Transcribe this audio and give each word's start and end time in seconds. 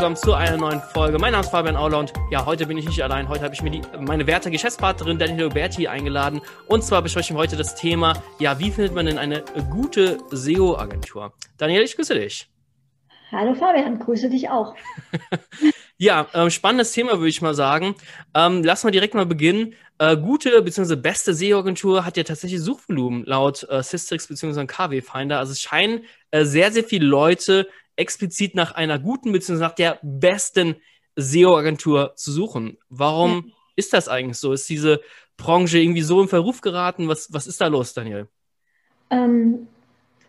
willkommen 0.00 0.16
zu 0.16 0.32
einer 0.32 0.56
neuen 0.56 0.80
Folge. 0.80 1.18
Mein 1.18 1.32
Name 1.32 1.44
ist 1.44 1.50
Fabian 1.50 1.76
Auler 1.76 1.98
und 1.98 2.14
ja, 2.30 2.46
heute 2.46 2.64
bin 2.64 2.78
ich 2.78 2.86
nicht 2.86 3.02
allein. 3.02 3.28
Heute 3.28 3.44
habe 3.44 3.52
ich 3.52 3.60
mir 3.60 3.68
die, 3.68 3.82
meine 3.98 4.26
werte 4.26 4.50
Geschäftspartnerin 4.50 5.18
Daniela 5.18 5.50
Berti 5.50 5.88
eingeladen. 5.88 6.40
Und 6.68 6.82
zwar 6.82 7.02
besprechen 7.02 7.36
wir 7.36 7.40
heute 7.40 7.54
das 7.54 7.74
Thema, 7.74 8.14
ja, 8.38 8.58
wie 8.58 8.70
findet 8.70 8.94
man 8.94 9.04
denn 9.04 9.18
eine 9.18 9.44
gute 9.68 10.16
SEO-Agentur? 10.30 11.34
Daniela, 11.58 11.84
ich 11.84 11.96
grüße 11.96 12.14
dich. 12.14 12.48
Hallo 13.30 13.54
Fabian, 13.54 13.98
grüße 13.98 14.30
dich 14.30 14.48
auch. 14.48 14.74
ja, 15.98 16.26
äh, 16.32 16.48
spannendes 16.48 16.92
Thema 16.92 17.18
würde 17.18 17.28
ich 17.28 17.42
mal 17.42 17.52
sagen. 17.52 17.94
Ähm, 18.34 18.64
lass 18.64 18.84
mal 18.84 18.92
direkt 18.92 19.12
mal 19.12 19.26
beginnen. 19.26 19.74
Äh, 19.98 20.16
gute 20.16 20.62
bzw. 20.62 20.96
beste 20.96 21.34
SEO-Agentur 21.34 22.06
hat 22.06 22.16
ja 22.16 22.22
tatsächlich 22.22 22.62
Suchvolumen 22.62 23.26
laut 23.26 23.66
äh, 23.68 23.82
Systrix 23.82 24.28
bzw. 24.28 24.64
KW 24.64 25.02
Finder. 25.02 25.40
Also 25.40 25.52
es 25.52 25.60
scheinen 25.60 26.06
äh, 26.30 26.46
sehr, 26.46 26.72
sehr 26.72 26.84
viele 26.84 27.04
Leute 27.04 27.68
explizit 28.00 28.54
nach 28.54 28.72
einer 28.72 28.98
guten 28.98 29.32
bzw. 29.32 29.60
nach 29.60 29.74
der 29.74 29.98
besten 30.02 30.76
SEO-Agentur 31.16 32.14
zu 32.16 32.32
suchen. 32.32 32.78
Warum 32.88 33.30
ja. 33.46 33.52
ist 33.76 33.92
das 33.92 34.08
eigentlich 34.08 34.38
so? 34.38 34.52
Ist 34.52 34.68
diese 34.68 35.00
Branche 35.36 35.78
irgendwie 35.78 36.02
so 36.02 36.20
im 36.20 36.28
Verruf 36.28 36.60
geraten? 36.60 37.08
Was, 37.08 37.32
was 37.32 37.46
ist 37.46 37.60
da 37.60 37.66
los, 37.66 37.94
Daniel? 37.94 38.28
Ähm, 39.10 39.68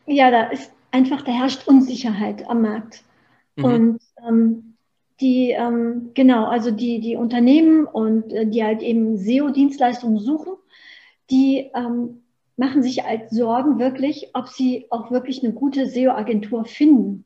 ja, 0.06 0.32
da 0.32 0.44
ist 0.50 0.72
einfach, 0.92 1.22
da 1.22 1.32
herrscht 1.32 1.68
Unsicherheit 1.68 2.48
am 2.48 2.62
Markt. 2.62 3.04
Mhm. 3.56 3.64
Und 3.64 4.00
ähm, 4.28 4.74
die, 5.20 5.52
ähm, 5.52 6.12
genau, 6.14 6.46
also 6.46 6.72
die, 6.72 7.00
die 7.00 7.16
Unternehmen 7.16 7.86
und 7.86 8.34
äh, 8.34 8.48
die 8.48 8.64
halt 8.64 8.82
eben 8.82 9.18
SEO-Dienstleistungen 9.18 10.20
suchen, 10.20 10.54
die 11.30 11.70
ähm, 11.76 12.24
machen 12.58 12.84
sich 12.84 13.04
halt 13.04 13.30
Sorgen 13.30 13.80
wirklich, 13.80 14.30
ob 14.34 14.48
sie 14.48 14.88
auch 14.90 15.12
wirklich 15.12 15.44
eine 15.44 15.54
gute 15.54 15.88
SEO-Agentur 15.88 16.66
finden. 16.66 17.26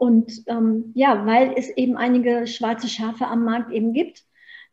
Und 0.00 0.32
ähm, 0.46 0.92
ja, 0.94 1.26
weil 1.26 1.52
es 1.58 1.68
eben 1.76 1.98
einige 1.98 2.46
schwarze 2.46 2.88
Schafe 2.88 3.26
am 3.26 3.44
Markt 3.44 3.70
eben 3.70 3.92
gibt, 3.92 4.24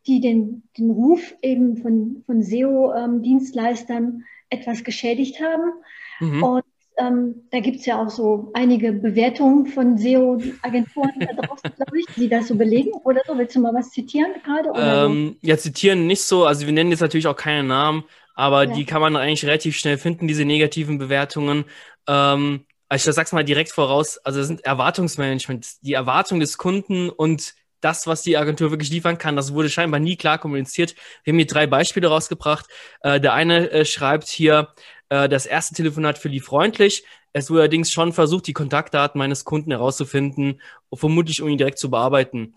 die 0.08 0.22
den, 0.22 0.64
den 0.78 0.89
Ruf 0.89 1.36
eben 1.42 1.75
von, 1.75 2.23
von 2.25 2.42
SEO-Dienstleistern 2.42 4.23
etwas 4.50 4.86
geschädigt 4.86 5.42
haben. 5.42 5.73
Mhm. 6.22 6.44
Und 6.44 6.64
ähm, 6.98 7.44
da 7.52 7.59
gibt 7.59 7.81
es 7.81 7.86
ja 7.86 8.02
auch 8.02 8.09
so 8.09 8.52
einige 8.53 8.94
Bewertungen 8.94 9.66
von 9.66 9.98
SEO-Agenturen 9.98 11.11
da 11.20 11.33
draußen, 11.42 11.72
glaube 11.75 12.00
ich, 12.00 12.05
die 12.16 12.30
das 12.30 12.48
so 12.48 12.55
belegen 12.55 12.94
oder 12.94 13.20
so. 13.28 13.38
Willst 13.38 13.53
du 13.53 13.59
mal 13.59 13.73
was 13.73 13.92
zitieren 13.92 14.31
gerade? 14.45 14.70
Ähm, 14.78 15.36
so? 15.42 15.48
Ja, 15.48 15.58
zitieren 15.58 16.08
nicht 16.08 16.22
so. 16.22 16.45
Also 16.45 16.66
wir 16.66 16.72
nennen 16.72 16.92
jetzt 16.92 17.02
natürlich 17.02 17.28
auch 17.28 17.36
keine 17.36 17.67
Namen, 17.67 18.05
aber 18.33 18.64
ja. 18.64 18.73
die 18.73 18.86
kann 18.86 19.02
man 19.02 19.17
eigentlich 19.17 19.44
relativ 19.44 19.75
schnell 19.75 19.98
finden, 19.98 20.25
diese 20.25 20.45
negativen 20.45 20.98
Bewertungen. 20.98 21.66
Ähm, 22.08 22.61
also 22.89 23.09
ich 23.09 23.16
sag's 23.16 23.33
mal 23.33 23.43
direkt 23.43 23.71
voraus, 23.71 24.17
also 24.19 24.39
das 24.39 24.47
sind 24.47 24.66
Erwartungsmanagement, 24.66 25.67
die 25.81 25.93
Erwartung 25.93 26.39
des 26.39 26.57
Kunden 26.57 27.09
und 27.09 27.53
das, 27.81 28.07
was 28.07 28.23
die 28.23 28.38
Agentur 28.38 28.71
wirklich 28.71 28.89
liefern 28.89 29.17
kann, 29.17 29.35
das 29.35 29.53
wurde 29.53 29.69
scheinbar 29.69 29.99
nie 29.99 30.16
klar 30.16 30.38
kommuniziert. 30.39 30.95
Wir 31.23 31.31
haben 31.31 31.38
hier 31.38 31.47
drei 31.47 31.67
Beispiele 31.67 32.08
rausgebracht. 32.08 32.65
Äh, 33.02 33.19
der 33.19 33.33
eine 33.33 33.69
äh, 33.69 33.85
schreibt 33.85 34.27
hier, 34.30 34.69
äh, 35.09 35.30
das 35.30 35.45
erste 35.45 35.75
Telefonat 35.75 36.17
verlief 36.17 36.45
freundlich. 36.45 37.03
Es 37.33 37.49
wurde 37.49 37.61
allerdings 37.61 37.91
schon 37.91 38.13
versucht, 38.13 38.47
die 38.47 38.53
Kontaktdaten 38.53 39.19
meines 39.19 39.45
Kunden 39.45 39.71
herauszufinden, 39.71 40.61
vermutlich 40.93 41.41
um 41.41 41.49
ihn 41.49 41.58
direkt 41.58 41.77
zu 41.77 41.91
bearbeiten. 41.91 42.55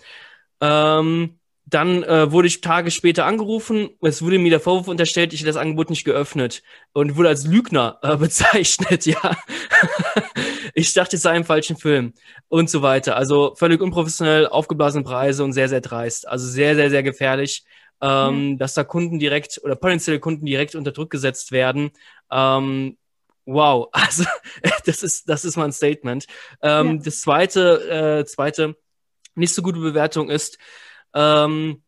Ähm, 0.60 1.39
dann 1.70 2.02
äh, 2.02 2.32
wurde 2.32 2.48
ich 2.48 2.60
Tage 2.60 2.90
später 2.90 3.24
angerufen. 3.26 3.90
Es 4.00 4.22
wurde 4.22 4.38
mir 4.38 4.50
der 4.50 4.60
Vorwurf 4.60 4.88
unterstellt, 4.88 5.32
ich 5.32 5.40
hätte 5.40 5.52
das 5.52 5.56
Angebot 5.56 5.88
nicht 5.88 6.04
geöffnet 6.04 6.62
und 6.92 7.16
wurde 7.16 7.28
als 7.28 7.46
Lügner 7.46 7.98
äh, 8.02 8.16
bezeichnet. 8.18 9.06
Ja, 9.06 9.36
ich 10.74 10.92
dachte, 10.92 11.16
es 11.16 11.22
sei 11.22 11.30
ein 11.30 11.44
falschen 11.44 11.76
Film 11.76 12.12
und 12.48 12.68
so 12.68 12.82
weiter. 12.82 13.16
Also 13.16 13.54
völlig 13.54 13.80
unprofessionell, 13.80 14.48
aufgeblasene 14.48 15.04
Preise 15.04 15.44
und 15.44 15.52
sehr, 15.52 15.68
sehr 15.68 15.80
dreist. 15.80 16.26
Also 16.26 16.48
sehr, 16.48 16.74
sehr, 16.74 16.90
sehr 16.90 17.04
gefährlich, 17.04 17.64
ähm, 18.00 18.50
mhm. 18.50 18.58
dass 18.58 18.74
da 18.74 18.82
Kunden 18.82 19.20
direkt 19.20 19.60
oder 19.62 19.76
potenzielle 19.76 20.18
Kunden 20.18 20.46
direkt 20.46 20.74
unter 20.74 20.90
Druck 20.90 21.10
gesetzt 21.10 21.52
werden. 21.52 21.92
Ähm, 22.32 22.96
wow, 23.46 23.88
also 23.92 24.24
das 24.86 25.04
ist 25.04 25.28
das 25.28 25.44
ist 25.44 25.56
mal 25.56 25.66
ein 25.66 25.72
Statement. 25.72 26.26
Ähm, 26.62 26.96
ja. 26.96 27.02
Das 27.04 27.20
zweite, 27.20 28.20
äh, 28.20 28.24
zweite 28.26 28.76
nicht 29.36 29.54
so 29.54 29.62
gute 29.62 29.78
Bewertung 29.78 30.28
ist 30.28 30.58
ähm, 31.14 31.82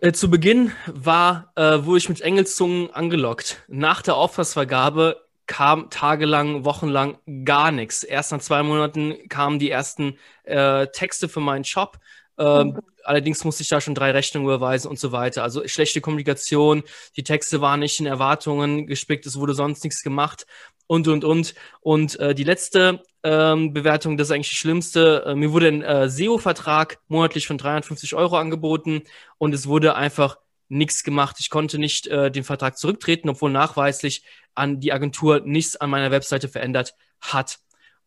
äh, 0.00 0.12
zu 0.12 0.30
Beginn 0.30 0.72
war, 0.86 1.52
äh, 1.54 1.84
wurde 1.84 1.98
ich 1.98 2.08
mit 2.08 2.20
Engelszungen 2.20 2.90
angelockt. 2.90 3.62
Nach 3.68 4.02
der 4.02 4.16
Auftragsvergabe 4.16 5.22
kam 5.46 5.90
tagelang, 5.90 6.64
wochenlang 6.64 7.18
gar 7.44 7.70
nichts. 7.70 8.02
Erst 8.02 8.32
nach 8.32 8.40
zwei 8.40 8.62
Monaten 8.62 9.28
kamen 9.28 9.58
die 9.58 9.70
ersten 9.70 10.18
äh, 10.44 10.86
Texte 10.88 11.28
für 11.28 11.40
meinen 11.40 11.64
Shop. 11.64 11.98
Ähm, 12.42 12.78
oh 12.78 12.82
allerdings 13.04 13.44
musste 13.44 13.62
ich 13.62 13.68
da 13.68 13.80
schon 13.80 13.94
drei 13.94 14.10
Rechnungen 14.12 14.46
überweisen 14.46 14.88
und 14.88 14.98
so 14.98 15.12
weiter. 15.12 15.42
Also 15.42 15.66
schlechte 15.66 16.00
Kommunikation, 16.00 16.82
die 17.16 17.24
Texte 17.24 17.60
waren 17.60 17.80
nicht 17.80 18.00
in 18.00 18.06
Erwartungen 18.06 18.86
gespickt, 18.86 19.26
es 19.26 19.38
wurde 19.38 19.54
sonst 19.54 19.84
nichts 19.84 20.02
gemacht 20.02 20.46
und, 20.86 21.08
und, 21.08 21.24
und. 21.24 21.54
Und 21.80 22.18
äh, 22.20 22.34
die 22.34 22.44
letzte 22.44 23.02
ähm, 23.22 23.72
Bewertung, 23.72 24.16
das 24.16 24.28
ist 24.28 24.32
eigentlich 24.32 24.50
die 24.50 24.56
schlimmste. 24.56 25.24
Äh, 25.26 25.34
mir 25.34 25.52
wurde 25.52 25.68
ein 25.68 25.82
äh, 25.82 26.08
SEO-Vertrag 26.08 26.98
monatlich 27.08 27.46
von 27.46 27.58
350 27.58 28.14
Euro 28.14 28.36
angeboten 28.36 29.02
und 29.38 29.54
es 29.54 29.66
wurde 29.66 29.94
einfach 29.94 30.38
nichts 30.68 31.04
gemacht. 31.04 31.36
Ich 31.38 31.50
konnte 31.50 31.78
nicht 31.78 32.06
äh, 32.06 32.30
den 32.30 32.44
Vertrag 32.44 32.78
zurücktreten, 32.78 33.28
obwohl 33.28 33.50
nachweislich 33.50 34.24
an 34.54 34.80
die 34.80 34.92
Agentur 34.92 35.40
nichts 35.40 35.76
an 35.76 35.90
meiner 35.90 36.10
Webseite 36.10 36.48
verändert 36.48 36.94
hat. 37.20 37.58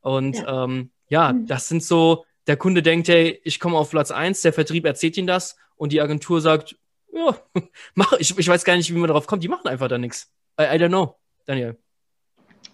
Und 0.02 0.38
ja, 0.38 0.63
ähm, 0.63 0.91
ja 1.09 1.34
mhm. 1.34 1.47
das 1.47 1.67
sind 1.67 1.84
so, 1.84 2.25
der 2.48 2.58
Kunde 2.58 2.84
denkt, 2.84 3.08
hey, 3.08 3.40
ich 3.44 3.60
komme 3.60 3.78
auf 3.78 3.90
Platz 3.90 4.12
eins, 4.12 4.42
der 4.42 4.54
Vertrieb 4.54 4.86
erzählt 4.86 5.18
ihm 5.18 5.28
das 5.28 5.58
und 5.76 5.92
die 5.92 6.02
Agentur 6.02 6.42
sagt, 6.42 6.78
ja, 7.14 7.36
mach, 7.96 8.14
ich, 8.14 8.38
ich 8.38 8.48
weiß 8.48 8.64
gar 8.64 8.76
nicht, 8.76 8.94
wie 8.94 8.98
man 8.98 9.08
darauf 9.08 9.28
kommt, 9.28 9.44
die 9.44 9.48
machen 9.48 9.68
einfach 9.68 9.88
da 9.88 9.98
nichts. 9.98 10.32
I, 10.60 10.64
I 10.64 10.78
don't 10.78 10.90
know, 10.90 11.16
Daniel. 11.46 11.78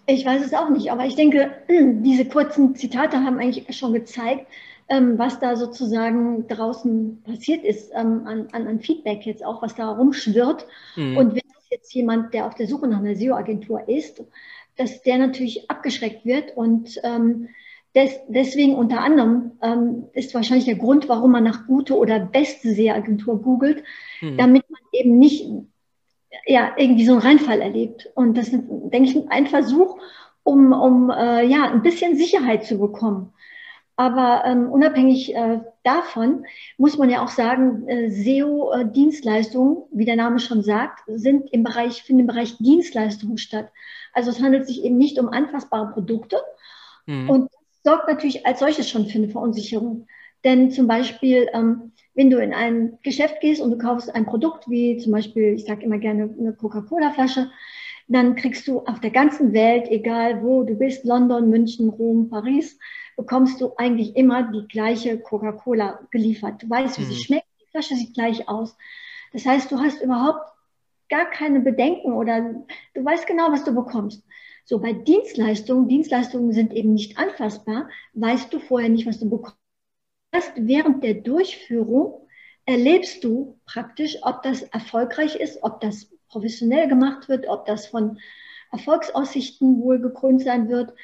Ich 0.06 0.26
weiß 0.26 0.44
es 0.44 0.54
auch 0.54 0.68
nicht, 0.68 0.90
aber 0.90 1.06
ich 1.06 1.14
denke, 1.14 1.52
diese 1.68 2.24
kurzen 2.26 2.74
Zitate 2.74 3.18
haben 3.18 3.38
eigentlich 3.38 3.76
schon 3.76 3.92
gezeigt, 3.92 4.46
ähm, 4.88 5.18
was 5.18 5.38
da 5.38 5.56
sozusagen 5.56 6.46
draußen 6.48 7.22
passiert 7.22 7.64
ist 7.64 7.92
ähm, 7.94 8.26
an, 8.26 8.48
an, 8.52 8.66
an, 8.66 8.80
Feedback 8.80 9.24
jetzt 9.24 9.44
auch, 9.44 9.62
was 9.62 9.74
da 9.74 9.90
rumschwirrt. 9.90 10.66
Mhm. 10.96 11.16
Und 11.16 11.34
wenn 11.34 11.42
das 11.54 11.70
jetzt 11.70 11.94
jemand, 11.94 12.34
der 12.34 12.46
auf 12.46 12.54
der 12.56 12.66
Suche 12.66 12.88
nach 12.88 12.98
einer 12.98 13.14
SEO-Agentur 13.14 13.88
ist, 13.88 14.22
dass 14.76 15.02
der 15.02 15.18
natürlich 15.18 15.70
abgeschreckt 15.70 16.24
wird 16.24 16.56
und 16.56 17.00
ähm, 17.04 17.48
des, 17.94 18.18
deswegen 18.28 18.74
unter 18.74 19.00
anderem 19.00 19.52
ähm, 19.62 20.04
ist 20.14 20.34
wahrscheinlich 20.34 20.64
der 20.64 20.76
Grund, 20.76 21.08
warum 21.08 21.32
man 21.32 21.44
nach 21.44 21.66
gute 21.66 21.96
oder 21.96 22.18
beste 22.18 22.74
SEO-Agentur 22.74 23.42
googelt, 23.42 23.82
mhm. 24.20 24.38
damit 24.38 24.64
man 24.70 24.80
eben 24.92 25.18
nicht 25.18 25.46
ja, 26.46 26.72
irgendwie 26.76 27.04
so 27.04 27.12
einen 27.12 27.20
Reinfall 27.20 27.60
erlebt. 27.60 28.10
Und 28.14 28.36
das 28.36 28.48
ist, 28.48 28.62
denke 28.68 29.10
ich, 29.10 29.30
ein 29.30 29.46
Versuch, 29.46 29.98
um, 30.42 30.72
um 30.72 31.10
äh, 31.10 31.44
ja, 31.44 31.70
ein 31.70 31.82
bisschen 31.82 32.16
Sicherheit 32.16 32.64
zu 32.64 32.78
bekommen. 32.78 33.32
Aber 33.96 34.42
ähm, 34.46 34.70
unabhängig 34.70 35.34
äh, 35.34 35.60
davon 35.84 36.46
muss 36.78 36.96
man 36.96 37.10
ja 37.10 37.22
auch 37.22 37.28
sagen, 37.28 37.86
äh, 37.86 38.10
SEO-Dienstleistungen, 38.10 39.84
wie 39.92 40.06
der 40.06 40.16
Name 40.16 40.38
schon 40.38 40.62
sagt, 40.62 41.00
sind 41.06 41.52
im 41.52 41.62
Bereich, 41.62 42.02
finden 42.02 42.20
im 42.20 42.26
Bereich 42.26 42.56
Dienstleistungen 42.56 43.36
statt. 43.36 43.70
Also 44.14 44.30
es 44.30 44.40
handelt 44.40 44.66
sich 44.66 44.82
eben 44.82 44.96
nicht 44.96 45.18
um 45.18 45.28
anfassbare 45.28 45.92
Produkte. 45.92 46.38
Mhm. 47.06 47.30
Und 47.30 47.50
sorgt 47.84 48.08
natürlich 48.08 48.46
als 48.46 48.60
solches 48.60 48.88
schon 48.88 49.06
für 49.06 49.18
eine 49.18 49.28
Verunsicherung. 49.28 50.06
Denn 50.44 50.70
zum 50.70 50.86
Beispiel, 50.86 51.48
ähm, 51.52 51.92
wenn 52.14 52.30
du 52.30 52.38
in 52.38 52.52
ein 52.52 52.98
Geschäft 53.02 53.40
gehst 53.40 53.60
und 53.60 53.70
du 53.70 53.78
kaufst 53.78 54.14
ein 54.14 54.26
Produkt, 54.26 54.68
wie 54.68 54.98
zum 54.98 55.12
Beispiel, 55.12 55.54
ich 55.54 55.64
sage 55.64 55.84
immer 55.84 55.98
gerne 55.98 56.34
eine 56.38 56.52
Coca-Cola-Flasche, 56.52 57.50
dann 58.08 58.34
kriegst 58.34 58.66
du 58.66 58.80
auf 58.80 59.00
der 59.00 59.10
ganzen 59.10 59.52
Welt, 59.52 59.88
egal 59.88 60.42
wo 60.42 60.64
du 60.64 60.74
bist, 60.74 61.04
London, 61.04 61.48
München, 61.48 61.88
Rom, 61.88 62.28
Paris, 62.28 62.78
bekommst 63.16 63.60
du 63.60 63.72
eigentlich 63.76 64.16
immer 64.16 64.50
die 64.52 64.66
gleiche 64.66 65.18
Coca-Cola 65.18 66.00
geliefert. 66.10 66.62
Du 66.62 66.70
weißt, 66.70 66.98
wie 66.98 67.04
mhm. 67.04 67.08
sie 67.08 67.22
schmeckt, 67.22 67.46
die 67.60 67.70
Flasche 67.70 67.94
sieht 67.94 68.14
gleich 68.14 68.48
aus. 68.48 68.76
Das 69.32 69.46
heißt, 69.46 69.70
du 69.70 69.78
hast 69.78 70.02
überhaupt 70.02 70.52
gar 71.08 71.26
keine 71.26 71.60
Bedenken 71.60 72.12
oder 72.12 72.54
du 72.94 73.04
weißt 73.04 73.26
genau, 73.26 73.52
was 73.52 73.64
du 73.64 73.74
bekommst. 73.74 74.24
So 74.64 74.78
bei 74.78 74.92
Dienstleistungen, 74.92 75.88
Dienstleistungen 75.88 76.52
sind 76.52 76.72
eben 76.72 76.94
nicht 76.94 77.18
anfassbar, 77.18 77.88
weißt 78.14 78.52
du 78.52 78.58
vorher 78.58 78.88
nicht, 78.88 79.06
was 79.06 79.18
du 79.18 79.28
bekommst 79.28 79.56
erst 80.32 80.52
während 80.56 81.04
der 81.04 81.14
Durchführung 81.14 82.26
erlebst 82.64 83.22
du 83.22 83.58
praktisch, 83.66 84.16
ob 84.22 84.42
das 84.42 84.62
erfolgreich 84.62 85.36
ist, 85.36 85.62
ob 85.62 85.80
das 85.80 86.10
professionell 86.28 86.88
gemacht 86.88 87.28
wird, 87.28 87.46
ob 87.48 87.66
das 87.66 87.86
von 87.86 88.18
Erfolgsaussichten 88.70 89.80
wohl 89.80 90.00
gekrönt 90.00 90.42
sein 90.42 90.68
wird. 90.68 90.94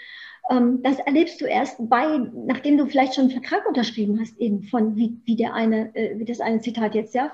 Ähm, 0.50 0.82
das 0.82 0.98
erlebst 1.00 1.40
du 1.40 1.44
erst 1.44 1.76
bei, 1.78 2.18
nachdem 2.46 2.78
du 2.78 2.86
vielleicht 2.86 3.14
schon 3.14 3.24
einen 3.24 3.42
Vertrag 3.42 3.66
unterschrieben 3.68 4.18
hast, 4.20 4.38
eben 4.38 4.62
von, 4.62 4.96
wie, 4.96 5.20
wie 5.24 5.36
der 5.36 5.52
eine, 5.52 5.94
äh, 5.94 6.18
wie 6.18 6.24
das 6.24 6.40
eine 6.40 6.60
Zitat 6.60 6.94
jetzt, 6.94 7.14
ja, 7.14 7.32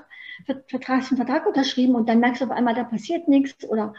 Vertrag, 0.66 1.04
Vertrag 1.04 1.46
unterschrieben 1.46 1.94
und 1.94 2.08
dann 2.08 2.18
merkst 2.18 2.40
du 2.40 2.46
auf 2.46 2.50
einmal, 2.50 2.74
da 2.74 2.82
passiert 2.82 3.28
nichts 3.28 3.64
oder 3.68 3.94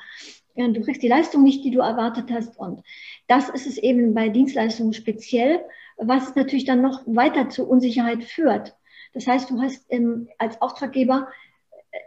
du 0.55 0.81
kriegst 0.81 1.03
die 1.03 1.07
Leistung 1.07 1.43
nicht, 1.43 1.63
die 1.63 1.71
du 1.71 1.79
erwartet 1.79 2.31
hast. 2.31 2.57
Und 2.57 2.83
das 3.27 3.49
ist 3.49 3.67
es 3.67 3.77
eben 3.77 4.13
bei 4.13 4.29
Dienstleistungen 4.29 4.93
speziell, 4.93 5.61
was 5.97 6.35
natürlich 6.35 6.65
dann 6.65 6.81
noch 6.81 7.01
weiter 7.05 7.49
zur 7.49 7.67
Unsicherheit 7.69 8.23
führt. 8.23 8.75
Das 9.13 9.27
heißt, 9.27 9.49
du 9.49 9.61
hast 9.61 9.89
im, 9.89 10.27
als 10.37 10.61
Auftraggeber 10.61 11.29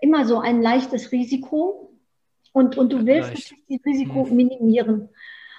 immer 0.00 0.27
so 0.27 0.41
ein 0.41 0.61
leichtes 0.61 1.12
Risiko 1.12 1.91
und, 2.53 2.77
und 2.77 2.93
du 2.93 3.06
willst 3.06 3.31
Leicht. 3.31 3.55
dieses 3.69 3.85
Risiko 3.85 4.27
hm. 4.27 4.37
minimieren. 4.37 5.09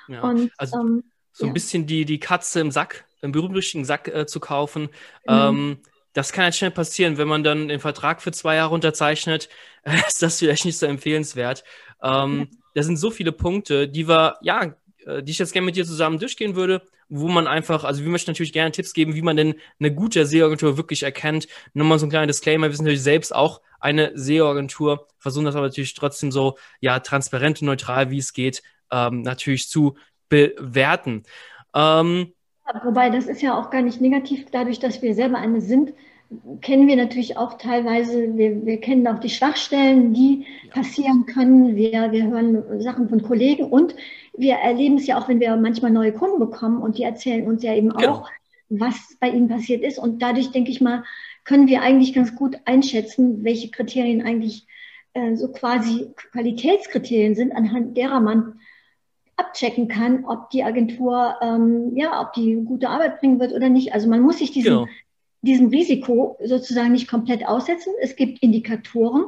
Ja. 0.08 0.22
Und, 0.22 0.52
also 0.58 0.80
ähm, 0.80 1.04
so 1.32 1.46
ein 1.46 1.50
ja. 1.50 1.54
bisschen 1.54 1.86
die, 1.86 2.06
die 2.06 2.20
Katze 2.20 2.60
im 2.60 2.72
Sack, 2.72 3.06
im 3.22 3.32
berühmten 3.32 3.86
Sack 3.86 4.08
äh, 4.08 4.26
zu 4.26 4.40
kaufen. 4.40 4.84
Mhm. 4.84 4.90
Ähm, 5.28 5.78
das 6.14 6.34
kann 6.34 6.46
halt 6.46 6.56
schnell 6.56 6.72
passieren, 6.72 7.18
wenn 7.18 7.28
man 7.28 7.44
dann 7.44 7.68
den 7.68 7.80
Vertrag 7.80 8.22
für 8.22 8.32
zwei 8.32 8.56
Jahre 8.56 8.74
unterzeichnet, 8.74 9.50
ist 10.08 10.22
das 10.22 10.40
vielleicht 10.40 10.66
nicht 10.66 10.78
so 10.78 10.86
empfehlenswert. 10.86 11.64
Ähm, 12.04 12.50
da 12.80 12.84
sind 12.84 12.98
so 12.98 13.12
viele 13.12 13.34
Punkte, 13.34 13.90
die 13.90 14.08
wir, 14.08 14.38
ja, 14.42 14.74
äh, 15.06 15.22
die 15.22 15.32
ich 15.32 15.40
jetzt 15.40 15.52
gerne 15.52 15.66
mit 15.66 15.76
dir 15.76 15.86
zusammen 15.86 16.18
durchgehen 16.18 16.56
würde, 16.56 16.82
wo 17.10 17.28
man 17.28 17.46
einfach, 17.46 17.84
also 17.84 18.04
wir 18.04 18.10
möchten 18.10 18.32
natürlich 18.32 18.54
gerne 18.54 18.72
Tipps 18.72 18.94
geben, 18.94 19.16
wie 19.16 19.22
man 19.22 19.36
denn 19.36 19.56
eine 19.80 19.94
gute 19.94 20.26
SEO-Agentur 20.26 20.78
wirklich 20.78 21.04
erkennt. 21.04 21.48
Nochmal 21.74 22.00
so 22.00 22.06
ein 22.06 22.10
kleiner 22.10 22.28
Disclaimer, 22.28 22.70
wir 22.70 22.76
sind 22.76 22.86
natürlich 22.86 23.04
selbst 23.04 23.36
auch 23.36 23.62
eine 23.82 24.12
SEO-Agentur, 24.16 25.08
versuchen 25.18 25.46
das 25.46 25.56
aber 25.56 25.68
natürlich 25.68 25.94
trotzdem 25.94 26.32
so, 26.32 26.58
ja, 26.80 27.00
transparent 27.00 27.62
und 27.62 27.66
neutral, 27.66 28.12
wie 28.12 28.20
es 28.20 28.32
geht, 28.32 28.64
ähm, 28.92 29.24
natürlich 29.24 29.68
zu 29.68 29.96
bewerten. 30.30 31.24
Ähm, 31.74 32.34
Wobei, 32.84 33.10
das 33.10 33.26
ist 33.26 33.42
ja 33.42 33.60
auch 33.60 33.72
gar 33.72 33.82
nicht 33.82 34.00
negativ, 34.00 34.46
dadurch, 34.52 34.80
dass 34.80 35.02
wir 35.02 35.16
selber 35.16 35.38
eine 35.38 35.60
sind, 35.60 35.92
kennen 36.62 36.88
wir 36.88 36.96
natürlich 36.96 37.38
auch 37.38 37.58
teilweise, 37.58 38.38
wir, 38.38 38.66
wir 38.66 38.80
kennen 38.80 39.08
auch 39.08 39.20
die 39.20 39.30
Schwachstellen, 39.30 40.14
die 40.14 40.46
passieren 40.72 41.26
können. 41.26 41.76
Wir, 41.76 42.12
wir 42.12 42.28
hören 42.28 42.82
Sachen 42.82 43.10
von 43.10 43.24
Kollegen 43.24 43.66
und 43.66 43.96
wir 44.38 44.56
erleben 44.56 44.98
es 44.98 45.08
ja 45.08 45.20
auch, 45.20 45.28
wenn 45.28 45.40
wir 45.40 45.56
manchmal 45.58 45.92
neue 45.92 46.14
Kunden 46.14 46.40
bekommen 46.40 46.82
und 46.82 46.98
die 46.98 47.04
erzählen 47.04 47.48
uns 47.48 47.64
ja 47.64 47.74
eben 47.74 47.90
genau. 47.90 48.12
auch, 48.12 48.30
was 48.70 49.18
bei 49.20 49.30
ihnen 49.30 49.48
passiert 49.48 49.84
ist. 49.84 49.98
Und 49.98 50.22
dadurch, 50.22 50.52
denke 50.52 50.70
ich 50.70 50.82
mal, 50.82 51.04
können 51.46 51.68
wir 51.68 51.82
eigentlich 51.82 52.14
ganz 52.14 52.36
gut 52.36 52.58
einschätzen, 52.66 53.44
welche 53.44 53.72
Kriterien 53.72 54.22
eigentlich 54.22 54.68
äh, 55.14 55.36
so 55.36 55.52
quasi 55.52 56.12
Qualitätskriterien 56.32 57.34
sind, 57.34 57.54
anhand 57.54 57.98
derer 57.98 58.20
man 58.20 58.60
abchecken 59.36 59.88
kann, 59.88 60.26
ob 60.26 60.52
die 60.52 60.64
Agentur, 60.64 61.38
ähm, 61.42 61.94
ja, 61.96 62.22
ob 62.22 62.34
die 62.34 62.56
gute 62.56 62.90
Arbeit 62.90 63.20
bringen 63.20 63.40
wird 63.40 63.54
oder 63.54 63.70
nicht. 63.70 63.94
Also 63.94 64.08
man 64.10 64.22
muss 64.22 64.38
sich 64.38 64.52
diesen, 64.52 64.74
genau 64.74 64.88
diesem 65.42 65.70
Risiko 65.70 66.38
sozusagen 66.44 66.92
nicht 66.92 67.08
komplett 67.08 67.46
aussetzen. 67.46 67.94
Es 68.02 68.16
gibt 68.16 68.42
Indikatoren. 68.42 69.26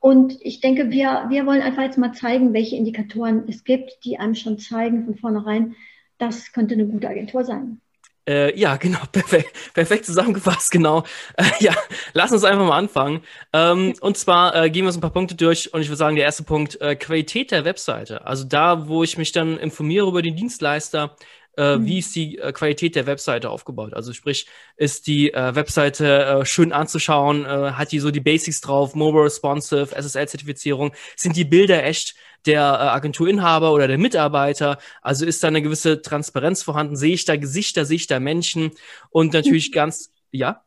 Und 0.00 0.36
ich 0.40 0.60
denke, 0.60 0.90
wir, 0.90 1.26
wir 1.28 1.46
wollen 1.46 1.62
einfach 1.62 1.82
jetzt 1.82 1.98
mal 1.98 2.12
zeigen, 2.12 2.52
welche 2.52 2.76
Indikatoren 2.76 3.44
es 3.48 3.62
gibt, 3.62 4.04
die 4.04 4.18
einem 4.18 4.34
schon 4.34 4.58
zeigen 4.58 5.04
von 5.04 5.16
vornherein, 5.16 5.76
das 6.18 6.52
könnte 6.52 6.74
eine 6.74 6.86
gute 6.86 7.08
Agentur 7.08 7.44
sein. 7.44 7.80
Äh, 8.28 8.56
ja, 8.58 8.76
genau, 8.76 9.00
perfekt, 9.12 9.52
perfekt 9.74 10.04
zusammengefasst, 10.06 10.70
genau. 10.70 11.04
Äh, 11.36 11.44
ja, 11.60 11.74
lass 12.12 12.32
uns 12.32 12.44
einfach 12.44 12.66
mal 12.66 12.78
anfangen. 12.78 13.22
Ähm, 13.52 13.94
und 14.00 14.16
zwar 14.16 14.54
äh, 14.54 14.70
gehen 14.70 14.84
wir 14.84 14.92
so 14.92 14.98
ein 14.98 15.02
paar 15.02 15.10
Punkte 15.10 15.34
durch 15.34 15.74
und 15.74 15.80
ich 15.80 15.88
würde 15.88 15.96
sagen, 15.96 16.16
der 16.16 16.24
erste 16.24 16.44
Punkt, 16.44 16.80
äh, 16.80 16.94
Qualität 16.94 17.50
der 17.50 17.64
Webseite. 17.64 18.24
Also 18.24 18.44
da, 18.44 18.88
wo 18.88 19.02
ich 19.02 19.18
mich 19.18 19.32
dann 19.32 19.58
informiere 19.58 20.06
über 20.06 20.22
den 20.22 20.36
Dienstleister, 20.36 21.16
äh, 21.56 21.76
mhm. 21.76 21.86
wie 21.86 21.98
ist 21.98 22.14
die 22.14 22.38
äh, 22.38 22.52
Qualität 22.52 22.96
der 22.96 23.06
Webseite 23.06 23.50
aufgebaut. 23.50 23.94
Also 23.94 24.12
sprich, 24.12 24.46
ist 24.76 25.06
die 25.06 25.32
äh, 25.32 25.54
Webseite 25.54 26.24
äh, 26.24 26.44
schön 26.44 26.72
anzuschauen, 26.72 27.46
hat 27.46 27.92
die 27.92 27.98
so 27.98 28.10
die 28.10 28.20
Basics 28.20 28.60
drauf, 28.60 28.94
Mobile 28.94 29.24
Responsive, 29.24 29.94
SSL-Zertifizierung, 29.94 30.92
sind 31.16 31.36
die 31.36 31.44
Bilder 31.44 31.84
echt 31.84 32.14
der 32.46 32.92
Agenturinhaber 32.92 33.72
oder 33.72 33.86
der 33.86 33.98
Mitarbeiter? 33.98 34.78
Also 35.00 35.26
ist 35.26 35.42
da 35.42 35.48
eine 35.48 35.62
gewisse 35.62 36.02
Transparenz 36.02 36.62
vorhanden? 36.62 36.96
Sehe 36.96 37.14
ich 37.14 37.24
da 37.24 37.36
Gesichter, 37.36 37.84
sehe 37.84 37.96
ich 37.96 38.06
da 38.06 38.20
Menschen? 38.20 38.72
Und 39.10 39.32
natürlich 39.32 39.70
mhm. 39.70 39.74
ganz, 39.74 40.12
ja? 40.30 40.62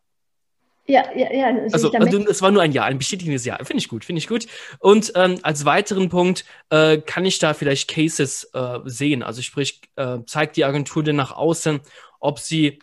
Ja, 0.88 1.04
ja, 1.16 1.34
ja. 1.34 1.48
Also, 1.72 1.92
also 1.92 2.20
es 2.30 2.42
war 2.42 2.52
nur 2.52 2.62
ein 2.62 2.72
Ja, 2.72 2.84
ein 2.84 3.00
bestätigendes 3.00 3.44
Ja. 3.44 3.58
Finde 3.58 3.78
ich 3.78 3.88
gut, 3.88 4.06
finde 4.06 4.20
ich 4.20 4.28
gut. 4.28 4.46
Und 4.80 5.12
ähm, 5.16 5.40
als 5.42 5.66
weiteren 5.66 6.10
Punkt 6.10 6.46
äh, 6.70 7.00
kann 7.00 7.26
ich 7.26 7.40
da 7.40 7.54
vielleicht 7.56 7.90
Cases 7.90 8.50
äh, 8.54 8.80
sehen. 8.86 9.24
Also 9.24 9.42
sprich, 9.42 9.82
äh, 9.96 10.20
zeigt 10.28 10.58
die 10.58 10.66
Agentur 10.66 11.04
denn 11.04 11.16
nach 11.16 11.32
außen, 11.32 11.80
ob 12.20 12.38
sie 12.40 12.80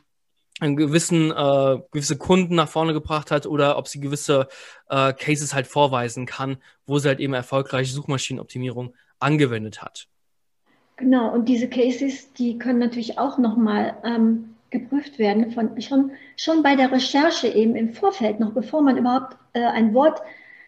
einen 0.61 0.77
gewissen, 0.77 1.31
äh, 1.31 1.79
gewisse 1.93 2.19
Kunden 2.19 2.57
nach 2.57 2.69
vorne 2.69 2.93
gebracht 2.93 3.31
hat 3.31 3.47
oder 3.47 3.79
ob 3.79 3.89
sie 3.89 4.01
gewisse 4.01 4.49
äh, 4.89 5.13
Cases 5.13 5.55
halt 5.55 5.67
vorweisen 5.67 6.27
kann, 6.27 6.57
wo 6.87 6.99
sie 6.99 7.09
halt 7.09 7.21
eben 7.21 7.35
erfolgreiche 7.35 7.93
Suchmaschinenoptimierung 7.93 8.95
angewendet 9.19 9.83
hat. 9.83 10.09
Genau, 10.97 11.33
und 11.33 11.49
diese 11.49 11.69
Cases, 11.69 12.33
die 12.35 12.59
können 12.59 12.79
natürlich 12.79 13.19
auch 13.19 13.39
nochmal 13.39 13.97
ähm, 14.05 14.52
geprüft 14.73 15.21
werden, 15.21 15.53
von, 15.53 15.81
schon, 15.81 16.11
schon 16.37 16.63
bei 16.65 16.75
der 16.75 16.91
Recherche 16.91 17.47
eben 17.47 17.77
im 17.77 17.93
Vorfeld, 17.93 18.41
noch 18.41 18.53
bevor 18.53 18.83
man 18.83 18.97
überhaupt 18.97 19.37
äh, 19.53 19.61
ein 19.61 19.95
Wort 19.95 20.21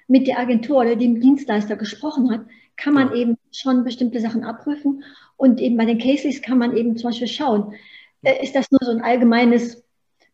mit 0.06 0.28
der 0.28 0.38
Agentur 0.38 0.78
oder 0.78 0.94
dem 0.94 1.20
Dienstleister 1.20 1.76
gesprochen 1.76 2.30
hat, 2.30 2.42
kann 2.76 2.94
man 2.94 3.12
eben 3.14 3.36
schon 3.50 3.82
bestimmte 3.84 4.20
Sachen 4.20 4.44
abprüfen. 4.44 5.02
Und 5.36 5.60
eben 5.60 5.76
bei 5.76 5.86
den 5.86 5.98
Cases 5.98 6.42
kann 6.42 6.58
man 6.58 6.76
eben 6.76 6.96
zum 6.96 7.10
Beispiel 7.10 7.28
schauen, 7.28 7.74
äh, 8.22 8.42
ist 8.42 8.54
das 8.54 8.70
nur 8.70 8.80
so 8.82 8.92
ein 8.92 9.02
allgemeines 9.02 9.84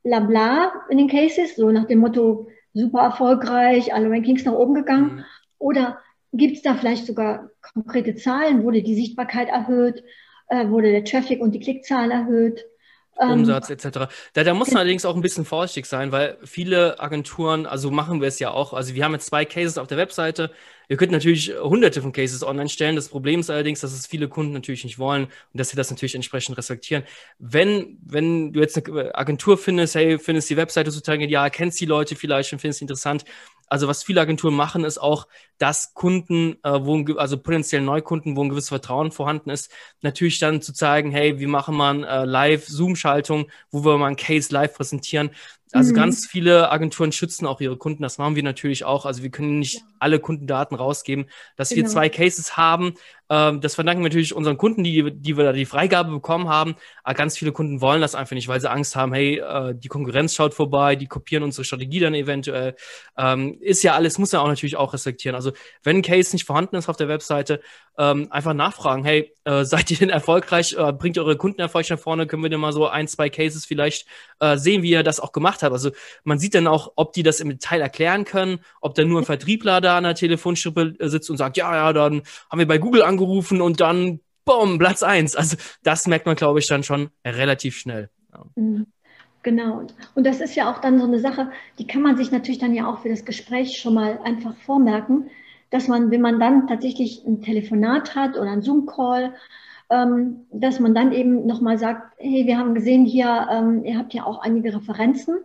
Blabla 0.03 0.73
in 0.91 0.99
den 0.99 1.09
Cases, 1.09 1.57
so 1.57 1.71
nach 1.71 1.87
dem 1.87 2.01
Motto, 2.01 2.49
super 2.73 3.01
erfolgreich, 3.01 3.95
alle 3.95 4.11
Rankings 4.11 4.45
nach 4.45 4.53
oben 4.53 4.75
gegangen? 4.75 5.17
Mhm. 5.17 5.25
Oder 5.59 5.99
gibt 6.33 6.57
es 6.57 6.63
da 6.63 6.75
vielleicht 6.75 7.07
sogar 7.07 7.51
konkrete 7.75 8.15
Zahlen? 8.15 8.63
Wurde 8.63 8.83
die 8.83 8.95
Sichtbarkeit 8.95 9.49
erhöht? 9.49 10.05
Äh, 10.49 10.69
wurde 10.69 10.91
der 10.91 11.05
Traffic 11.05 11.41
und 11.41 11.53
die 11.53 11.61
Klickzahlen 11.61 12.11
erhöht? 12.11 12.65
Ähm, 13.19 13.31
Umsatz 13.31 13.71
etc. 13.71 14.09
Da, 14.33 14.45
da 14.45 14.55
muss 14.55 14.69
man 14.69 14.79
allerdings 14.79 15.05
auch 15.05 15.15
ein 15.15 15.23
bisschen 15.23 15.45
vorsichtig 15.45 15.87
sein, 15.87 16.13
weil 16.13 16.39
viele 16.45 17.01
Agenturen, 17.01 17.67
also 17.67 17.91
machen 17.91 18.21
wir 18.21 18.29
es 18.29 18.39
ja 18.39 18.51
auch, 18.51 18.73
also 18.73 18.95
wir 18.95 19.05
haben 19.05 19.13
jetzt 19.13 19.27
zwei 19.27 19.45
Cases 19.45 19.79
auf 19.79 19.89
der 19.89 19.99
Webseite, 19.99 20.51
Ihr 20.91 20.97
könnt 20.97 21.13
natürlich 21.13 21.53
hunderte 21.57 22.03
von 22.03 22.11
Cases 22.11 22.43
online 22.43 22.69
stellen. 22.69 22.97
Das 22.97 23.09
Problem 23.09 23.39
ist 23.39 23.49
allerdings, 23.49 23.79
dass 23.79 23.93
es 23.93 24.09
viele 24.09 24.27
Kunden 24.27 24.53
natürlich 24.53 24.83
nicht 24.83 24.99
wollen 24.99 25.27
und 25.27 25.31
dass 25.55 25.69
sie 25.69 25.77
das 25.77 25.89
natürlich 25.89 26.17
entsprechend 26.17 26.59
respektieren. 26.59 27.05
Wenn, 27.39 27.97
wenn 28.05 28.53
du 28.53 28.59
jetzt 28.59 28.77
eine 28.77 29.15
Agentur 29.15 29.57
findest, 29.57 29.95
hey, 29.95 30.19
findest 30.19 30.51
die 30.51 30.57
Webseite 30.57 30.91
sozusagen 30.91 31.23
ja, 31.29 31.49
kennst 31.49 31.81
die 31.81 31.87
Leute 31.87 32.17
vielleicht 32.17 32.53
und 32.53 32.59
findest 32.59 32.83
interessant. 32.83 33.25
Also 33.71 33.89
was 33.89 34.03
viele 34.03 34.21
Agenturen 34.21 34.55
machen, 34.55 34.85
ist 34.85 34.99
auch, 34.99 35.27
dass 35.59 35.95
Kunden, 35.95 36.59
äh, 36.65 36.85
wo 36.85 36.97
ein, 36.97 37.19
also 37.19 37.39
potenziell 37.39 37.81
Neukunden, 37.83 38.37
wo 38.37 38.43
ein 38.43 38.51
gewisses 38.51 38.69
Vertrauen 38.69 39.13
vorhanden 39.13 39.51
ist, 39.51 39.71
natürlich 40.03 40.39
dann 40.39 40.61
zu 40.61 40.73
zeigen, 40.75 41.11
hey, 41.13 41.39
wir 41.39 41.49
machen 41.49 41.77
mal 41.77 42.05
äh, 42.05 42.25
Live-Zoom-Schaltung, 42.25 43.51
wo 43.71 43.85
wir 43.85 43.97
mal 43.97 44.09
ein 44.09 44.17
Case 44.17 44.53
live 44.53 44.75
präsentieren. 44.75 45.31
Also 45.73 45.93
mhm. 45.93 45.97
ganz 45.97 46.27
viele 46.27 46.71
Agenturen 46.71 47.13
schützen 47.13 47.47
auch 47.47 47.61
ihre 47.61 47.77
Kunden. 47.77 48.03
Das 48.03 48.19
machen 48.19 48.37
wir 48.37 48.43
natürlich 48.43 48.85
auch. 48.85 49.07
Also 49.07 49.23
wir 49.23 49.31
können 49.31 49.59
nicht 49.59 49.77
ja. 49.77 49.83
alle 49.99 50.19
Kundendaten 50.19 50.77
rausgeben. 50.77 51.27
Dass 51.57 51.71
genau. 51.71 51.83
wir 51.83 51.87
zwei 51.89 52.09
Cases 52.09 52.57
haben, 52.57 52.95
ähm, 53.31 53.61
das 53.61 53.77
verdanken 53.77 54.03
wir 54.03 54.09
natürlich 54.09 54.35
unseren 54.35 54.59
Kunden, 54.59 54.83
die, 54.83 55.13
die 55.13 55.37
wir 55.37 55.45
da 55.45 55.53
die 55.53 55.65
Freigabe 55.65 56.11
bekommen 56.11 56.49
haben. 56.49 56.75
Aber 57.05 57.15
ganz 57.15 57.39
viele 57.39 57.53
Kunden 57.53 57.81
wollen 57.81 58.01
das 58.01 58.17
einfach 58.17 58.35
nicht, 58.35 58.49
weil 58.49 58.61
sie 58.61 58.71
Angst 58.71 58.97
haben, 58.97 59.13
hey, 59.13 59.39
äh, 59.39 59.75
die 59.75 59.89
Konkurrenz 59.89 60.35
schaut 60.35 60.55
vorbei, 60.55 60.97
die 60.97 61.07
kopieren 61.07 61.45
unsere 61.45 61.65
Strategie 61.65 62.01
dann 62.01 62.15
eventuell. 62.15 62.75
Ähm, 63.17 63.57
ist 63.61 63.85
ja 63.85 63.95
alles, 63.95 64.19
muss 64.19 64.33
ja 64.33 64.41
auch 64.41 64.49
natürlich 64.49 64.77
auch 64.77 64.93
respektieren. 64.93 65.37
Also 65.37 65.53
wenn 65.85 65.99
ein 65.99 66.03
Case 66.03 66.35
nicht 66.35 66.45
vorhanden 66.45 66.77
ist 66.77 66.89
auf 66.89 66.97
der 66.97 67.09
Webseite, 67.09 67.61
ähm, 67.97 68.27
einfach 68.31 68.55
nachfragen, 68.55 69.05
hey, 69.05 69.33
äh, 69.51 69.65
seid 69.65 69.91
ihr 69.91 69.99
denn 69.99 70.11
erfolgreich, 70.11 70.77
äh, 70.79 70.93
bringt 70.93 71.17
ihr 71.17 71.25
eure 71.25 71.37
Kunden 71.37 71.61
erfolgreich 71.61 71.91
nach 71.91 71.99
vorne, 71.99 72.27
können 72.27 72.43
wir 72.43 72.51
denn 72.51 72.61
mal 72.61 72.73
so 72.73 72.87
ein, 72.87 73.09
zwei 73.09 73.31
Cases 73.31 73.65
vielleicht 73.65 74.07
äh, 74.41 74.57
sehen, 74.57 74.83
wie 74.83 74.91
ihr 74.91 75.03
das 75.03 75.21
auch 75.21 75.33
gemacht 75.33 75.63
habt. 75.63 75.73
Also 75.73 75.91
man 76.25 76.39
sieht 76.39 76.55
dann 76.55 76.67
auch, 76.67 76.93
ob 76.97 77.13
die 77.13 77.23
das 77.23 77.41
im 77.41 77.49
Detail 77.49 77.81
erklären 77.81 78.25
können, 78.25 78.61
ob 78.81 78.95
da 78.95 79.05
nur 79.05 79.21
ein 79.21 79.25
Vertriebler 79.25 79.81
da 79.81 79.97
an 79.97 80.05
der 80.05 80.15
Telefonstrippe 80.15 80.95
äh, 80.99 81.09
sitzt 81.09 81.31
und 81.31 81.37
sagt, 81.37 81.57
ja, 81.57 81.75
ja, 81.75 81.93
dann 81.93 82.23
haben 82.51 82.59
wir 82.59 82.67
bei 82.67 82.79
Google 82.79 83.03
angerufen, 83.03 83.31
angerufen 83.31 83.61
und 83.61 83.81
dann, 83.81 84.21
boom, 84.45 84.79
Platz 84.79 85.03
eins. 85.03 85.37
Also 85.37 85.57
das 85.83 86.07
merkt 86.07 86.27
man, 86.27 86.37
glaube 86.37 86.59
ich, 86.59 86.67
dann 86.67 86.83
schon 86.83 87.11
relativ 87.25 87.77
schnell. 87.77 88.11
Ja. 88.33 88.45
Mhm. 88.57 88.87
Genau. 89.43 89.87
Und 90.15 90.27
das 90.27 90.43
ist 90.43 90.55
ja 90.55 90.71
auch 90.71 90.83
dann 90.83 90.99
so 90.99 91.07
eine 91.07 91.19
Sache, 91.19 91.51
die 91.79 91.87
kann 91.87 92.03
man 92.03 92.19
sich 92.19 92.31
natürlich 92.31 92.59
dann 92.59 92.75
ja 92.75 92.87
auch 92.87 93.01
für 93.01 93.09
das 93.09 93.25
Gespräch 93.25 93.79
schon 93.79 93.95
mal 93.95 94.19
einfach 94.23 94.55
vormerken, 94.67 95.31
dass 95.71 95.89
man, 95.89 96.11
wenn 96.11 96.21
man 96.21 96.41
dann 96.41 96.67
tatsächlich 96.67 97.25
ein 97.27 97.43
Telefonat 97.43 98.15
hat 98.15 98.37
oder 98.37 98.51
ein 98.51 98.63
Zoom-Call, 98.63 99.35
ähm, 99.91 100.47
dass 100.53 100.81
man 100.81 100.95
dann 100.95 101.13
eben 101.13 101.47
nochmal 101.47 101.79
sagt, 101.79 102.15
hey, 102.19 102.47
wir 102.47 102.59
haben 102.59 102.75
gesehen 102.75 103.05
hier, 103.05 103.49
ähm, 103.51 103.85
ihr 103.85 103.99
habt 103.99 104.15
ja 104.15 104.25
auch 104.25 104.41
einige 104.41 104.75
Referenzen 104.75 105.39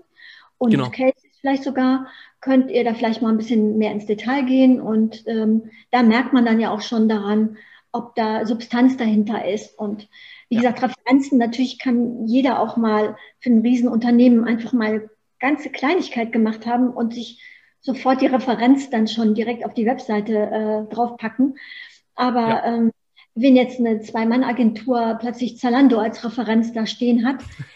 und 0.58 0.72
genau. 0.72 0.89
Cases 0.89 1.24
vielleicht 1.39 1.63
sogar, 1.63 2.08
könnt 2.41 2.72
ihr 2.72 2.84
da 2.84 2.94
vielleicht 2.94 3.22
mal 3.22 3.29
ein 3.29 3.38
bisschen 3.38 3.77
mehr 3.77 3.91
ins 3.91 4.05
Detail 4.05 4.44
gehen 4.46 4.82
und 4.82 5.24
ähm, 5.27 5.70
da 5.91 6.03
merkt 6.03 6.34
man 6.34 6.46
dann 6.46 6.60
ja 6.60 6.72
auch 6.72 6.82
schon 6.82 7.08
daran, 7.08 7.58
ob 7.91 8.13
da 8.15 8.46
Substanz 8.46 8.98
dahinter 8.98 9.48
ist. 9.48 9.79
Und 9.79 10.10
wie 10.50 10.55
ja. 10.55 10.62
gesagt, 10.62 10.84
Referenzen, 10.84 11.38
natürlich 11.38 11.79
kann 11.79 12.27
jeder 12.27 12.60
auch 12.60 12.77
mal 12.77 13.15
für 13.39 13.50
ein 13.50 13.62
Riesenunternehmen 13.62 14.44
einfach 14.44 14.74
mal 14.74 15.10
ganze 15.39 15.70
Kleinigkeit 15.70 16.32
gemacht 16.32 16.65
haben 16.65 16.89
und 16.89 17.13
sich 17.13 17.41
sofort 17.86 18.22
die 18.22 18.27
Referenz 18.27 18.89
dann 18.89 19.08
schon 19.08 19.36
direkt 19.36 19.63
auf 19.63 19.74
die 19.74 19.86
Webseite 19.86 20.34
äh, 20.34 20.94
draufpacken. 20.94 21.58
Aber 22.15 22.48
ja. 22.48 22.65
ähm, 22.65 22.92
wenn 23.36 23.56
jetzt 23.56 23.80
eine 23.80 24.01
Zwei-Mann-Agentur 24.01 25.18
plötzlich 25.20 25.60
Zalando 25.60 26.00
als 26.00 26.24
Referenz 26.24 26.74
da 26.74 26.88
stehen 26.88 27.25
hat, 27.25 27.44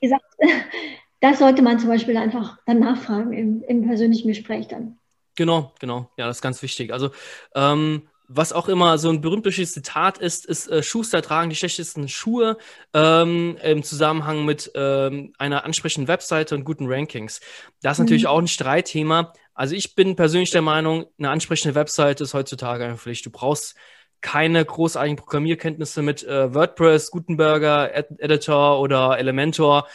wie 0.00 0.06
gesagt, 0.06 0.24
das 1.20 1.40
sollte 1.40 1.62
man 1.62 1.80
zum 1.80 1.88
Beispiel 1.88 2.16
einfach 2.16 2.58
dann 2.66 2.78
nachfragen 2.78 3.32
im, 3.32 3.62
im 3.62 3.86
persönlichen 3.86 4.28
Gespräch 4.28 4.68
dann. 4.68 4.98
Genau, 5.36 5.72
genau. 5.80 6.10
Ja, 6.16 6.26
das 6.26 6.36
ist 6.36 6.42
ganz 6.42 6.62
wichtig. 6.62 6.92
Also, 6.92 7.10
ähm, 7.56 8.02
was 8.28 8.52
auch 8.52 8.68
immer 8.68 8.96
so 8.98 9.10
ein 9.10 9.20
berühmtes 9.20 9.72
Zitat 9.72 10.18
ist, 10.18 10.46
ist, 10.46 10.70
äh, 10.70 10.82
Schuster 10.82 11.20
tragen 11.22 11.50
die 11.50 11.56
schlechtesten 11.56 12.08
Schuhe 12.08 12.56
ähm, 12.94 13.58
im 13.62 13.82
Zusammenhang 13.82 14.44
mit 14.44 14.70
ähm, 14.74 15.32
einer 15.38 15.64
ansprechenden 15.64 16.08
Webseite 16.08 16.54
und 16.54 16.64
guten 16.64 16.86
Rankings. 16.86 17.40
Das 17.82 17.92
ist 17.92 17.98
mhm. 17.98 18.04
natürlich 18.06 18.26
auch 18.26 18.38
ein 18.38 18.48
Streitthema. 18.48 19.32
Also 19.54 19.74
ich 19.74 19.94
bin 19.94 20.16
persönlich 20.16 20.50
der 20.50 20.62
Meinung, 20.62 21.06
eine 21.18 21.30
ansprechende 21.30 21.74
Webseite 21.74 22.24
ist 22.24 22.34
heutzutage 22.34 22.84
eine 22.84 22.96
Pflicht. 22.96 23.26
Du 23.26 23.30
brauchst 23.30 23.76
keine 24.20 24.64
großartigen 24.64 25.16
Programmierkenntnisse 25.16 26.00
mit 26.00 26.24
äh, 26.24 26.52
WordPress, 26.54 27.10
Gutenberger, 27.10 27.94
Ed 27.94 28.06
Editor 28.18 28.80
oder 28.80 29.18
Elementor. 29.18 29.86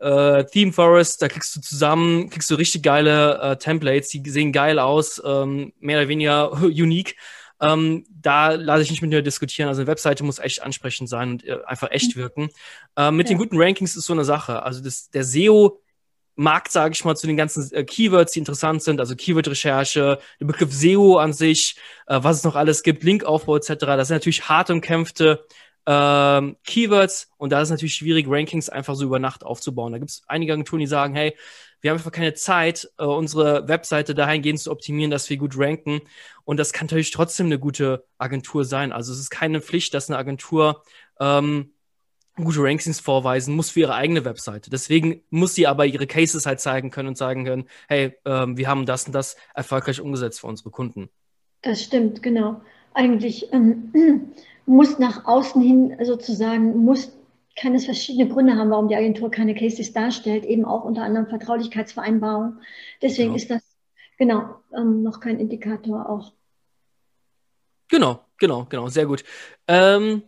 Äh, 0.00 0.44
Theme 0.44 0.72
Forest, 0.72 1.20
da 1.20 1.28
kriegst 1.28 1.54
du 1.56 1.60
zusammen, 1.60 2.30
kriegst 2.30 2.50
du 2.50 2.54
richtig 2.54 2.82
geile 2.82 3.38
äh, 3.38 3.56
Templates, 3.56 4.08
die 4.08 4.22
sehen 4.28 4.52
geil 4.52 4.78
aus, 4.78 5.22
ähm, 5.24 5.72
mehr 5.78 5.98
oder 5.98 6.08
weniger 6.08 6.52
unique. 6.62 7.16
Ähm, 7.60 8.04
da 8.10 8.50
lasse 8.50 8.82
ich 8.82 8.90
nicht 8.90 9.02
mit 9.02 9.12
dir 9.12 9.22
diskutieren. 9.22 9.68
Also 9.68 9.80
eine 9.80 9.88
Webseite 9.88 10.24
muss 10.24 10.38
echt 10.38 10.62
ansprechend 10.62 11.08
sein 11.08 11.30
und 11.30 11.44
äh, 11.44 11.58
einfach 11.66 11.90
echt 11.90 12.16
mhm. 12.16 12.20
wirken. 12.20 12.48
Äh, 12.96 13.10
mit 13.10 13.28
ja. 13.28 13.34
den 13.34 13.38
guten 13.38 13.60
Rankings 13.60 13.96
ist 13.96 14.06
so 14.06 14.12
eine 14.12 14.24
Sache. 14.24 14.62
Also 14.62 14.82
das, 14.82 15.10
der 15.10 15.24
SEO 15.24 15.80
Markt, 16.36 16.70
sage 16.70 16.92
ich 16.92 17.04
mal, 17.04 17.16
zu 17.16 17.26
den 17.26 17.38
ganzen 17.38 17.72
äh, 17.72 17.82
Keywords, 17.82 18.32
die 18.32 18.40
interessant 18.40 18.82
sind, 18.82 19.00
also 19.00 19.16
Keyword-Recherche, 19.16 20.18
der 20.38 20.46
Begriff 20.46 20.72
SEO 20.72 21.16
an 21.16 21.32
sich, 21.32 21.76
äh, 22.06 22.18
was 22.22 22.36
es 22.36 22.44
noch 22.44 22.56
alles 22.56 22.82
gibt, 22.82 23.02
Linkaufbau 23.02 23.56
etc. 23.56 23.68
Das 23.68 24.08
sind 24.08 24.16
natürlich 24.16 24.46
hart 24.48 24.68
umkämpfte 24.68 25.46
ähm, 25.86 26.56
Keywords 26.64 27.30
und 27.38 27.50
da 27.50 27.60
ist 27.60 27.68
es 27.68 27.70
natürlich 27.70 27.94
schwierig, 27.94 28.26
Rankings 28.28 28.68
einfach 28.68 28.94
so 28.96 29.04
über 29.04 29.18
Nacht 29.18 29.44
aufzubauen. 29.44 29.92
Da 29.92 29.98
gibt 29.98 30.10
es 30.10 30.22
einige 30.26 30.52
Agenturen, 30.52 30.80
die 30.80 30.86
sagen, 30.86 31.14
hey, 31.14 31.36
wir 31.80 31.90
haben 31.90 31.98
einfach 31.98 32.12
keine 32.12 32.34
Zeit, 32.34 32.90
äh, 32.98 33.04
unsere 33.04 33.68
Webseite 33.68 34.14
dahingehend 34.14 34.60
zu 34.60 34.70
optimieren, 34.70 35.10
dass 35.10 35.28
wir 35.30 35.36
gut 35.36 35.58
ranken. 35.58 36.00
Und 36.44 36.58
das 36.58 36.72
kann 36.72 36.86
natürlich 36.86 37.10
trotzdem 37.10 37.46
eine 37.46 37.58
gute 37.58 38.04
Agentur 38.18 38.64
sein. 38.64 38.92
Also 38.92 39.12
es 39.12 39.18
ist 39.18 39.30
keine 39.30 39.60
Pflicht, 39.60 39.94
dass 39.94 40.08
eine 40.08 40.18
Agentur 40.18 40.82
ähm, 41.20 41.72
gute 42.36 42.62
Rankings 42.62 43.00
vorweisen 43.00 43.54
muss 43.54 43.70
für 43.70 43.80
ihre 43.80 43.94
eigene 43.94 44.24
Webseite. 44.24 44.70
Deswegen 44.70 45.22
muss 45.30 45.54
sie 45.54 45.66
aber 45.66 45.86
ihre 45.86 46.06
Cases 46.06 46.44
halt 46.44 46.60
zeigen 46.60 46.90
können 46.90 47.08
und 47.08 47.18
sagen 47.18 47.44
können, 47.44 47.66
hey, 47.88 48.14
ähm, 48.24 48.56
wir 48.56 48.68
haben 48.68 48.86
das 48.86 49.06
und 49.06 49.14
das 49.14 49.36
erfolgreich 49.54 50.00
umgesetzt 50.00 50.40
für 50.40 50.46
unsere 50.46 50.70
Kunden. 50.70 51.08
Das 51.62 51.82
stimmt, 51.82 52.22
genau. 52.22 52.60
Eigentlich 52.92 53.52
ähm, 53.52 53.92
muss 54.66 54.98
nach 54.98 55.24
außen 55.24 55.62
hin 55.62 55.96
sozusagen, 56.02 56.76
muss, 56.84 57.15
kann 57.56 57.74
es 57.74 57.86
verschiedene 57.86 58.28
Gründe 58.28 58.54
haben, 58.56 58.70
warum 58.70 58.88
die 58.88 58.96
Agentur 58.96 59.30
keine 59.30 59.54
Cases 59.54 59.92
darstellt, 59.92 60.44
eben 60.44 60.64
auch 60.64 60.84
unter 60.84 61.02
anderem 61.02 61.26
Vertraulichkeitsvereinbarung. 61.26 62.60
Deswegen 63.00 63.28
genau. 63.28 63.36
ist 63.36 63.50
das 63.50 63.62
genau 64.18 64.60
ähm, 64.76 65.02
noch 65.02 65.20
kein 65.20 65.40
Indikator 65.40 66.08
auch. 66.08 66.32
Genau, 67.88 68.20
genau, 68.38 68.66
genau, 68.68 68.88
sehr 68.88 69.06
gut. 69.06 69.24
Ähm, 69.68 70.22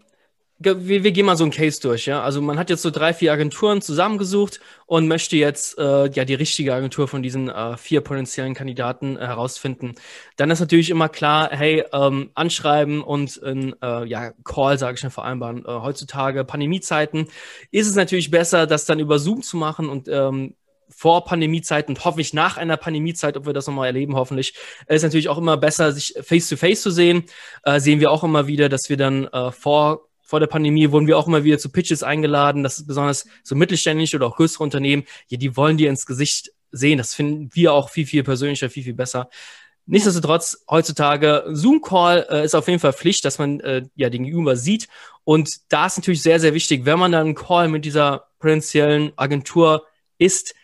wir, 0.60 1.04
wir 1.04 1.12
gehen 1.12 1.26
mal 1.26 1.36
so 1.36 1.44
einen 1.44 1.52
Case 1.52 1.80
durch, 1.80 2.06
ja. 2.06 2.20
Also 2.22 2.42
man 2.42 2.58
hat 2.58 2.68
jetzt 2.68 2.82
so 2.82 2.90
drei, 2.90 3.14
vier 3.14 3.32
Agenturen 3.32 3.80
zusammengesucht 3.80 4.60
und 4.86 5.06
möchte 5.06 5.36
jetzt 5.36 5.78
äh, 5.78 6.10
ja 6.10 6.24
die 6.24 6.34
richtige 6.34 6.74
Agentur 6.74 7.06
von 7.06 7.22
diesen 7.22 7.48
äh, 7.48 7.76
vier 7.76 8.00
potenziellen 8.00 8.54
Kandidaten 8.54 9.16
äh, 9.16 9.20
herausfinden. 9.20 9.94
Dann 10.36 10.50
ist 10.50 10.58
natürlich 10.58 10.90
immer 10.90 11.08
klar, 11.08 11.50
hey, 11.52 11.84
ähm, 11.92 12.30
anschreiben 12.34 13.02
und 13.02 13.40
ein 13.42 13.74
äh, 13.80 14.04
ja, 14.06 14.32
Call, 14.44 14.78
sage 14.78 14.96
ich 14.96 15.04
mal, 15.04 15.10
vereinbaren. 15.10 15.64
Äh, 15.64 15.68
heutzutage 15.68 16.44
Pandemiezeiten 16.44 17.28
ist 17.70 17.86
es 17.86 17.94
natürlich 17.94 18.30
besser, 18.32 18.66
das 18.66 18.84
dann 18.84 18.98
über 18.98 19.20
Zoom 19.20 19.42
zu 19.42 19.56
machen 19.56 19.88
und 19.88 20.08
ähm, 20.08 20.54
vor 20.88 21.24
Pandemiezeiten 21.24 21.94
und 21.94 22.04
hoffentlich 22.04 22.32
nach 22.34 22.56
einer 22.56 22.76
Pandemiezeit, 22.76 23.36
ob 23.36 23.46
wir 23.46 23.52
das 23.52 23.66
nochmal 23.66 23.86
erleben, 23.86 24.16
hoffentlich, 24.16 24.54
ist 24.88 25.02
natürlich 25.02 25.28
auch 25.28 25.38
immer 25.38 25.56
besser, 25.56 25.92
sich 25.92 26.14
face-to-face 26.20 26.80
-face 26.80 26.82
zu 26.82 26.90
sehen. 26.90 27.24
Äh, 27.62 27.78
sehen 27.78 28.00
wir 28.00 28.10
auch 28.10 28.24
immer 28.24 28.46
wieder, 28.46 28.68
dass 28.68 28.88
wir 28.88 28.96
dann 28.96 29.26
äh, 29.26 29.52
vor 29.52 30.07
vor 30.28 30.40
der 30.40 30.46
Pandemie 30.46 30.90
wurden 30.90 31.06
wir 31.06 31.16
auch 31.16 31.26
immer 31.26 31.42
wieder 31.42 31.58
zu 31.58 31.70
Pitches 31.70 32.02
eingeladen. 32.02 32.62
Das 32.62 32.78
ist 32.78 32.86
besonders 32.86 33.26
so 33.42 33.54
mittelständische 33.54 34.18
oder 34.18 34.26
auch 34.26 34.36
größere 34.36 34.62
Unternehmen. 34.62 35.04
Ja, 35.28 35.38
die 35.38 35.56
wollen 35.56 35.78
dir 35.78 35.88
ins 35.88 36.04
Gesicht 36.04 36.52
sehen. 36.70 36.98
Das 36.98 37.14
finden 37.14 37.48
wir 37.54 37.72
auch 37.72 37.88
viel, 37.88 38.04
viel 38.04 38.22
persönlicher, 38.24 38.68
viel, 38.68 38.82
viel 38.82 38.92
besser. 38.92 39.30
Nichtsdestotrotz, 39.86 40.66
heutzutage, 40.68 41.44
Zoom-Call 41.48 42.26
äh, 42.28 42.44
ist 42.44 42.54
auf 42.54 42.68
jeden 42.68 42.78
Fall 42.78 42.92
Pflicht, 42.92 43.24
dass 43.24 43.38
man 43.38 43.60
äh, 43.60 43.86
ja 43.94 44.10
den 44.10 44.24
Gegenüber 44.24 44.54
sieht. 44.54 44.86
Und 45.24 45.48
da 45.70 45.86
ist 45.86 45.96
natürlich 45.96 46.22
sehr, 46.22 46.40
sehr 46.40 46.52
wichtig, 46.52 46.84
wenn 46.84 46.98
man 46.98 47.12
dann 47.12 47.28
einen 47.28 47.34
Call 47.34 47.68
mit 47.68 47.86
dieser 47.86 48.26
potenziellen 48.38 49.12
Agentur 49.16 49.86
ist, 50.18 50.54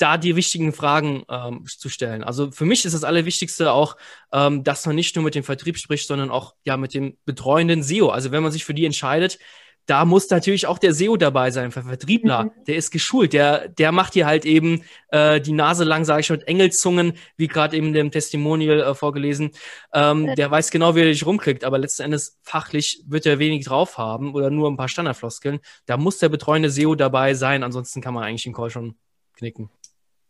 da 0.00 0.16
die 0.16 0.34
wichtigen 0.34 0.72
Fragen 0.72 1.24
ähm, 1.28 1.64
zu 1.66 1.88
stellen. 1.88 2.24
Also 2.24 2.50
für 2.50 2.64
mich 2.64 2.84
ist 2.84 2.94
das 2.94 3.04
Allerwichtigste 3.04 3.72
auch, 3.72 3.96
ähm, 4.32 4.64
dass 4.64 4.86
man 4.86 4.96
nicht 4.96 5.14
nur 5.14 5.24
mit 5.24 5.34
dem 5.34 5.44
Vertrieb 5.44 5.76
spricht, 5.78 6.06
sondern 6.06 6.30
auch 6.30 6.54
ja 6.64 6.76
mit 6.76 6.94
dem 6.94 7.18
betreuenden 7.26 7.82
SEO. 7.82 8.08
Also 8.08 8.32
wenn 8.32 8.42
man 8.42 8.52
sich 8.52 8.64
für 8.64 8.74
die 8.74 8.86
entscheidet, 8.86 9.38
da 9.86 10.04
muss 10.04 10.30
natürlich 10.30 10.66
auch 10.66 10.78
der 10.78 10.94
SEO 10.94 11.16
dabei 11.16 11.50
sein, 11.50 11.70
der 11.70 11.82
Vertriebler, 11.82 12.44
mhm. 12.44 12.50
der 12.66 12.76
ist 12.76 12.92
geschult, 12.92 13.32
der, 13.32 13.68
der 13.68 13.90
macht 13.92 14.12
hier 14.12 14.24
halt 14.24 14.44
eben 14.44 14.84
äh, 15.08 15.40
die 15.40 15.52
Nase 15.52 15.84
lang, 15.84 16.04
sage 16.04 16.20
ich 16.20 16.26
schon, 16.26 16.36
mit 16.36 16.46
Engelzungen, 16.48 17.14
wie 17.36 17.48
gerade 17.48 17.76
eben 17.76 17.92
dem 17.92 18.12
Testimonial 18.12 18.80
äh, 18.80 18.94
vorgelesen. 18.94 19.50
Ähm, 19.92 20.34
der 20.36 20.50
weiß 20.50 20.70
genau, 20.70 20.94
wie 20.94 21.00
er 21.00 21.06
dich 21.06 21.26
rumkriegt, 21.26 21.64
aber 21.64 21.78
letzten 21.78 22.04
Endes 22.04 22.38
fachlich 22.42 23.02
wird 23.08 23.26
er 23.26 23.40
wenig 23.40 23.64
drauf 23.64 23.98
haben 23.98 24.32
oder 24.34 24.50
nur 24.50 24.70
ein 24.70 24.76
paar 24.76 24.88
Standardfloskeln. 24.88 25.58
Da 25.86 25.96
muss 25.96 26.18
der 26.18 26.28
betreuende 26.28 26.70
SEO 26.70 26.94
dabei 26.94 27.34
sein, 27.34 27.64
ansonsten 27.64 28.00
kann 28.00 28.14
man 28.14 28.22
eigentlich 28.22 28.44
den 28.44 28.52
Call 28.52 28.70
schon 28.70 28.94
knicken. 29.34 29.70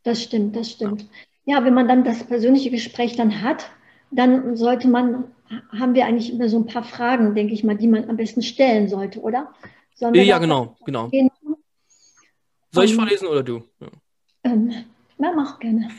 Das 0.02 0.23
stimmt, 0.23 0.57
das 0.57 0.71
stimmt. 0.71 1.07
Ja, 1.45 1.64
wenn 1.64 1.75
man 1.75 1.88
dann 1.88 2.04
das 2.04 2.25
persönliche 2.25 2.71
Gespräch 2.71 3.16
dann 3.16 3.42
hat, 3.42 3.71
dann 4.11 4.57
sollte 4.57 4.88
man, 4.88 5.25
haben 5.71 5.95
wir 5.95 6.07
eigentlich 6.07 6.33
immer 6.33 6.49
so 6.49 6.59
ein 6.59 6.66
paar 6.66 6.85
Fragen, 6.85 7.35
denke 7.35 7.54
ich 7.54 7.64
mal, 7.64 7.76
die 7.76 7.88
man 7.88 8.09
am 8.09 8.16
besten 8.16 8.42
stellen 8.42 8.88
sollte, 8.88 9.21
oder? 9.21 9.52
ja, 9.99 10.38
genau, 10.38 10.76
genau. 10.85 11.09
Gehen? 11.09 11.30
Soll 12.73 12.85
ich 12.85 12.92
um, 12.92 12.99
vorlesen 12.99 13.26
oder 13.28 13.42
du? 13.42 13.62
Ja, 13.80 13.88
ähm, 14.45 14.71
ja 15.19 15.33
mach 15.35 15.59
gerne. 15.59 15.90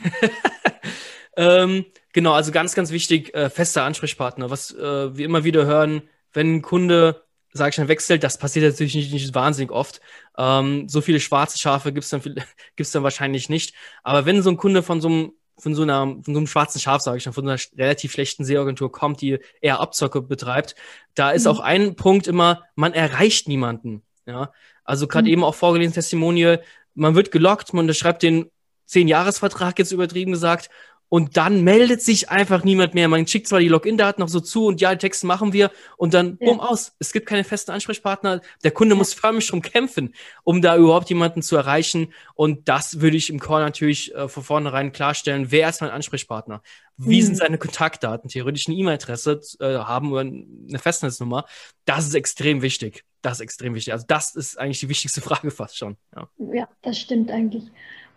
ähm, 1.36 1.84
genau, 2.12 2.32
also 2.32 2.50
ganz, 2.50 2.74
ganz 2.74 2.90
wichtig, 2.90 3.34
äh, 3.34 3.50
fester 3.50 3.84
Ansprechpartner. 3.84 4.50
Was 4.50 4.74
äh, 4.74 5.16
wir 5.16 5.24
immer 5.24 5.44
wieder 5.44 5.66
hören, 5.66 6.02
wenn 6.32 6.56
ein 6.56 6.62
Kunde 6.62 7.22
sage 7.52 7.70
ich 7.70 7.76
dann, 7.76 7.88
wechselt. 7.88 8.22
Das 8.24 8.38
passiert 8.38 8.70
natürlich 8.70 8.94
nicht, 8.94 9.12
nicht 9.12 9.34
wahnsinnig 9.34 9.70
oft. 9.70 10.00
Ähm, 10.38 10.88
so 10.88 11.00
viele 11.00 11.20
schwarze 11.20 11.58
Schafe 11.58 11.92
gibt's 11.92 12.10
dann, 12.10 12.22
gibt's 12.76 12.92
dann 12.92 13.02
wahrscheinlich 13.02 13.48
nicht. 13.48 13.74
Aber 14.02 14.26
wenn 14.26 14.42
so 14.42 14.50
ein 14.50 14.56
Kunde 14.56 14.82
von 14.82 15.00
so 15.00 15.08
einem 15.08 15.32
von 15.58 15.74
so, 15.74 15.82
einer, 15.82 16.06
von 16.06 16.24
so 16.24 16.38
einem 16.38 16.46
schwarzen 16.46 16.80
Schaf, 16.80 17.02
sage 17.02 17.18
ich 17.18 17.24
dann, 17.24 17.34
von 17.34 17.44
so 17.44 17.50
einer 17.50 17.60
relativ 17.76 18.12
schlechten 18.12 18.44
Seeagentur 18.44 18.90
kommt, 18.90 19.20
die 19.20 19.38
eher 19.60 19.80
Abzocke 19.80 20.20
betreibt, 20.20 20.74
da 21.14 21.30
ist 21.30 21.44
mhm. 21.44 21.50
auch 21.50 21.60
ein 21.60 21.94
Punkt 21.94 22.26
immer, 22.26 22.64
man 22.74 22.94
erreicht 22.94 23.46
niemanden. 23.46 24.02
Ja, 24.26 24.52
also 24.84 25.06
gerade 25.06 25.26
mhm. 25.26 25.32
eben 25.32 25.44
auch 25.44 25.54
vorgelesen 25.54 25.94
Testimonial, 25.94 26.62
man 26.94 27.14
wird 27.14 27.30
gelockt, 27.30 27.74
man 27.74 27.92
schreibt 27.94 28.22
den 28.22 28.50
zehn 28.86 29.08
Jahresvertrag 29.08 29.78
jetzt 29.78 29.92
übertrieben 29.92 30.32
gesagt 30.32 30.68
und 31.12 31.36
dann 31.36 31.62
meldet 31.62 32.00
sich 32.00 32.30
einfach 32.30 32.64
niemand 32.64 32.94
mehr. 32.94 33.06
Man 33.06 33.26
schickt 33.26 33.46
zwar 33.46 33.60
die 33.60 33.68
Login-Daten 33.68 34.22
noch 34.22 34.30
so 34.30 34.40
zu 34.40 34.64
und 34.64 34.80
ja, 34.80 34.92
die 34.92 34.98
Texte 34.98 35.26
machen 35.26 35.52
wir 35.52 35.70
und 35.98 36.14
dann 36.14 36.38
ja. 36.40 36.46
bumm 36.46 36.58
aus. 36.58 36.94
Es 37.00 37.12
gibt 37.12 37.26
keine 37.26 37.44
festen 37.44 37.70
Ansprechpartner. 37.70 38.40
Der 38.64 38.70
Kunde 38.70 38.94
ja. 38.94 38.98
muss 38.98 39.12
förmlich 39.12 39.46
drum 39.46 39.60
kämpfen, 39.60 40.14
um 40.42 40.62
da 40.62 40.74
überhaupt 40.74 41.10
jemanden 41.10 41.42
zu 41.42 41.54
erreichen. 41.54 42.14
Und 42.34 42.66
das 42.66 43.02
würde 43.02 43.18
ich 43.18 43.28
im 43.28 43.40
Call 43.40 43.60
natürlich 43.60 44.14
äh, 44.14 44.26
von 44.26 44.42
vornherein 44.42 44.92
klarstellen. 44.92 45.50
Wer 45.50 45.68
ist 45.68 45.82
mein 45.82 45.90
Ansprechpartner? 45.90 46.62
Wie 46.96 47.20
mhm. 47.20 47.26
sind 47.26 47.36
seine 47.36 47.58
Kontaktdaten? 47.58 48.30
Theoretisch 48.30 48.66
eine 48.66 48.76
E-Mail-Adresse 48.78 49.38
äh, 49.60 49.66
haben 49.80 50.12
oder 50.12 50.22
eine 50.22 50.78
Festnetznummer. 50.78 51.44
Das 51.84 52.06
ist 52.06 52.14
extrem 52.14 52.62
wichtig. 52.62 53.04
Das 53.20 53.34
ist 53.34 53.40
extrem 53.42 53.74
wichtig. 53.74 53.92
Also 53.92 54.06
das 54.08 54.34
ist 54.34 54.58
eigentlich 54.58 54.80
die 54.80 54.88
wichtigste 54.88 55.20
Frage 55.20 55.50
fast 55.50 55.76
schon. 55.76 55.98
Ja, 56.16 56.28
ja 56.54 56.68
das 56.80 56.98
stimmt 56.98 57.30
eigentlich. 57.30 57.64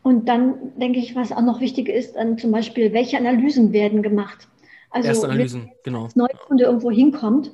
Und 0.06 0.30
dann 0.30 0.78
denke 0.80 1.00
ich, 1.00 1.16
was 1.16 1.32
auch 1.32 1.42
noch 1.42 1.62
wichtig 1.62 1.90
ist, 1.90 2.16
dann 2.16 2.38
zum 2.38 2.52
Beispiel, 2.52 2.94
welche 2.94 3.18
Analysen 3.18 3.74
werden 3.74 4.04
gemacht. 4.04 4.48
Also 4.92 5.08
Erste 5.08 5.28
Analysen, 5.28 5.64
wenn 5.64 5.72
genau. 5.84 6.04
Als 6.04 6.16
Neukunde 6.16 6.66
irgendwo 6.66 6.92
hinkommt, 6.92 7.52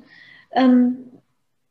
ähm, 0.52 0.98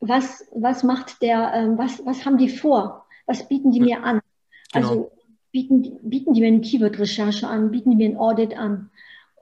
was, 0.01 0.49
was 0.55 0.83
macht 0.83 1.21
der, 1.21 1.53
ähm, 1.55 1.77
was, 1.77 2.01
was 2.07 2.25
haben 2.25 2.39
die 2.39 2.49
vor? 2.49 3.05
Was 3.27 3.47
bieten 3.47 3.73
die 3.73 3.81
mir 3.81 4.03
an? 4.03 4.23
Genau. 4.73 4.89
Also 4.89 5.13
bieten, 5.53 5.99
bieten 6.03 6.33
die 6.33 6.41
mir 6.41 6.47
eine 6.47 6.63
Keyword-Recherche 6.63 7.47
an, 7.47 7.71
bieten 7.71 7.91
die 7.91 7.97
mir 7.97 8.09
ein 8.09 8.17
Audit 8.17 8.57
an 8.57 8.89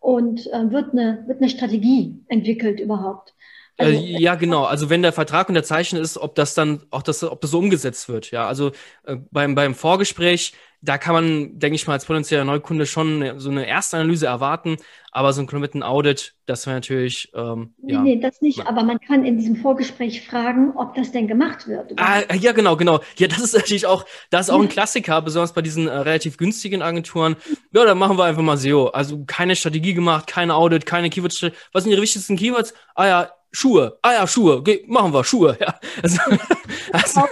und 0.00 0.44
äh, 0.48 0.72
wird, 0.72 0.90
eine, 0.90 1.22
wird 1.28 1.40
eine 1.40 1.50
Strategie 1.50 2.18
entwickelt 2.26 2.80
überhaupt? 2.80 3.32
Also, 3.76 3.92
äh, 3.92 4.20
ja, 4.20 4.34
genau. 4.34 4.64
Also 4.64 4.90
wenn 4.90 5.02
der 5.02 5.12
Vertrag 5.12 5.48
unterzeichnet 5.48 6.02
ist, 6.02 6.18
ob 6.18 6.34
das 6.34 6.54
dann 6.54 6.82
auch 6.90 7.02
das, 7.02 7.22
ob 7.22 7.40
das 7.40 7.52
so 7.52 7.60
umgesetzt 7.60 8.08
wird. 8.08 8.32
Ja, 8.32 8.48
also 8.48 8.72
äh, 9.04 9.18
beim, 9.30 9.54
beim 9.54 9.76
Vorgespräch 9.76 10.54
da 10.80 10.96
kann 10.96 11.14
man, 11.14 11.58
denke 11.58 11.74
ich 11.74 11.86
mal, 11.86 11.94
als 11.94 12.04
potenzieller 12.04 12.44
Neukunde 12.44 12.86
schon 12.86 13.38
so 13.38 13.50
eine 13.50 13.66
Erstanalyse 13.66 14.26
erwarten, 14.26 14.76
aber 15.10 15.32
so 15.32 15.40
ein 15.40 15.46
kompletten 15.46 15.82
Audit, 15.82 16.34
das 16.46 16.66
wäre 16.66 16.76
natürlich. 16.76 17.32
Ähm, 17.34 17.74
nee, 17.78 17.92
ja. 17.92 18.00
nee, 18.02 18.20
das 18.20 18.40
nicht, 18.40 18.66
aber 18.66 18.84
man 18.84 19.00
kann 19.00 19.24
in 19.24 19.38
diesem 19.38 19.56
Vorgespräch 19.56 20.26
fragen, 20.26 20.72
ob 20.76 20.94
das 20.94 21.10
denn 21.10 21.26
gemacht 21.26 21.66
wird. 21.66 21.92
Ah, 21.96 22.22
ja, 22.34 22.52
genau, 22.52 22.76
genau. 22.76 23.00
Ja, 23.16 23.26
das 23.26 23.40
ist 23.40 23.54
natürlich 23.54 23.86
auch, 23.86 24.04
das 24.30 24.48
ist 24.48 24.50
auch 24.54 24.60
ein 24.60 24.68
Klassiker, 24.68 25.20
besonders 25.22 25.52
bei 25.52 25.62
diesen 25.62 25.88
äh, 25.88 25.92
relativ 25.92 26.36
günstigen 26.36 26.82
Agenturen. 26.82 27.36
Ja, 27.72 27.84
dann 27.84 27.98
machen 27.98 28.16
wir 28.16 28.24
einfach 28.24 28.42
mal 28.42 28.56
SEO. 28.56 28.88
Also 28.88 29.24
keine 29.26 29.56
Strategie 29.56 29.94
gemacht, 29.94 30.26
kein 30.28 30.50
Audit, 30.50 30.86
keine 30.86 31.10
Keywords. 31.10 31.44
Was 31.72 31.82
sind 31.82 31.92
Ihre 31.92 32.02
wichtigsten 32.02 32.36
Keywords? 32.36 32.72
Ah 32.94 33.06
ja, 33.06 33.30
Schuhe. 33.50 33.98
Ah 34.02 34.12
ja, 34.12 34.26
Schuhe. 34.26 34.58
Okay, 34.58 34.84
machen 34.86 35.12
wir 35.12 35.24
Schuhe. 35.24 35.56
Ja. 35.60 35.74
Also, 36.02 36.20
also, 36.92 37.22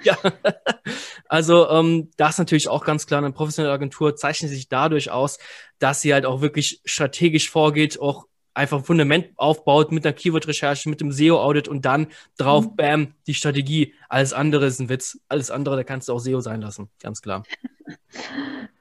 ja. 0.04 0.16
Also 1.28 1.68
ähm, 1.68 2.10
das 2.16 2.38
natürlich 2.38 2.68
auch 2.68 2.84
ganz 2.84 3.06
klar. 3.06 3.18
Eine 3.18 3.32
professionelle 3.32 3.74
Agentur 3.74 4.16
zeichnet 4.16 4.50
sich 4.50 4.68
dadurch 4.68 5.10
aus, 5.10 5.38
dass 5.78 6.00
sie 6.00 6.12
halt 6.12 6.26
auch 6.26 6.40
wirklich 6.40 6.80
strategisch 6.84 7.50
vorgeht, 7.50 8.00
auch 8.00 8.26
einfach 8.54 8.78
ein 8.78 8.84
Fundament 8.84 9.28
aufbaut 9.36 9.92
mit 9.92 10.04
einer 10.04 10.12
Keyword-Recherche, 10.12 10.88
mit 10.88 11.00
dem 11.00 11.12
SEO-Audit 11.12 11.68
und 11.68 11.84
dann 11.84 12.08
drauf, 12.36 12.66
mhm. 12.66 12.76
bam, 12.76 13.14
die 13.26 13.34
Strategie. 13.34 13.94
Alles 14.08 14.32
andere 14.32 14.66
ist 14.66 14.80
ein 14.80 14.88
Witz. 14.88 15.20
Alles 15.28 15.50
andere, 15.50 15.76
da 15.76 15.84
kannst 15.84 16.08
du 16.08 16.14
auch 16.14 16.18
SEO 16.18 16.40
sein 16.40 16.60
lassen, 16.60 16.88
ganz 17.00 17.22
klar. 17.22 17.44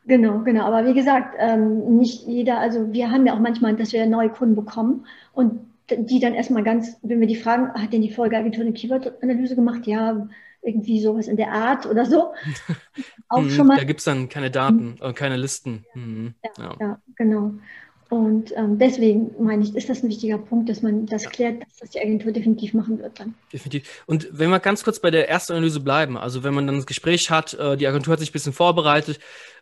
Genau, 0.06 0.40
genau. 0.40 0.66
Aber 0.66 0.88
wie 0.88 0.96
gesagt, 0.96 1.36
ähm, 1.38 1.98
nicht 1.98 2.26
jeder, 2.26 2.60
also 2.60 2.92
wir 2.92 3.12
haben 3.12 3.28
ja 3.28 3.36
auch 3.36 3.40
manchmal, 3.40 3.76
dass 3.76 3.94
wir 3.94 4.08
neue 4.08 4.30
Kunden 4.30 4.56
bekommen 4.56 5.06
und 5.34 5.60
die 5.96 6.20
dann 6.20 6.34
erstmal 6.34 6.64
ganz, 6.64 6.98
wenn 7.02 7.20
wir 7.20 7.28
die 7.28 7.36
fragen, 7.36 7.74
hat 7.74 7.94
denn 7.94 8.02
die 8.02 8.12
Folgeagentur 8.12 8.64
eine 8.64 8.74
Keyword-Analyse 8.74 9.56
gemacht? 9.56 9.86
Ja, 9.86 10.28
irgendwie 10.62 11.02
sowas 11.02 11.28
in 11.28 11.38
der 11.38 11.52
Art 11.52 11.86
oder 11.86 12.06
so. 12.06 12.34
Auch 13.30 13.42
mhm, 13.42 13.50
schon 13.50 13.68
mal. 13.68 13.78
Da 13.78 13.84
gibt 13.84 14.00
es 14.00 14.06
dann 14.06 14.30
keine 14.30 14.52
Daten, 14.52 14.98
äh, 15.02 15.14
keine 15.14 15.38
Listen. 15.38 15.86
Mhm. 15.94 16.34
Ja, 16.44 16.64
ja. 16.64 16.76
ja, 16.80 17.02
genau. 17.16 17.54
Und 18.10 18.52
ähm, 18.58 18.80
deswegen 18.80 19.32
meine 19.40 19.64
ich, 19.64 19.76
ist 19.76 19.88
das 19.88 20.02
ein 20.02 20.10
wichtiger 20.10 20.40
Punkt, 20.40 20.68
dass 20.68 20.82
man 20.82 21.06
das 21.06 21.30
klärt, 21.30 21.62
dass 21.62 21.78
das 21.78 21.90
die 21.92 22.02
Agentur 22.02 22.32
definitiv 22.32 22.74
machen 22.74 22.98
wird 22.98 23.20
dann. 23.20 23.36
Definitiv. 23.54 24.04
Und 24.08 24.28
wenn 24.32 24.50
wir 24.50 24.60
ganz 24.60 24.84
kurz 24.84 25.00
bei 25.00 25.12
der 25.12 25.30
ersten 25.30 25.54
Analyse 25.54 25.80
bleiben, 25.80 26.18
also 26.18 26.44
wenn 26.44 26.56
man 26.56 26.66
dann 26.66 26.78
das 26.78 26.88
Gespräch 26.88 27.30
hat, 27.30 27.54
äh, 27.54 27.78
die 27.78 27.86
Agentur 27.86 28.14
hat 28.14 28.20
sich 28.20 28.32
ein 28.32 28.34
bisschen 28.34 28.54
vorbereitet, 28.54 29.20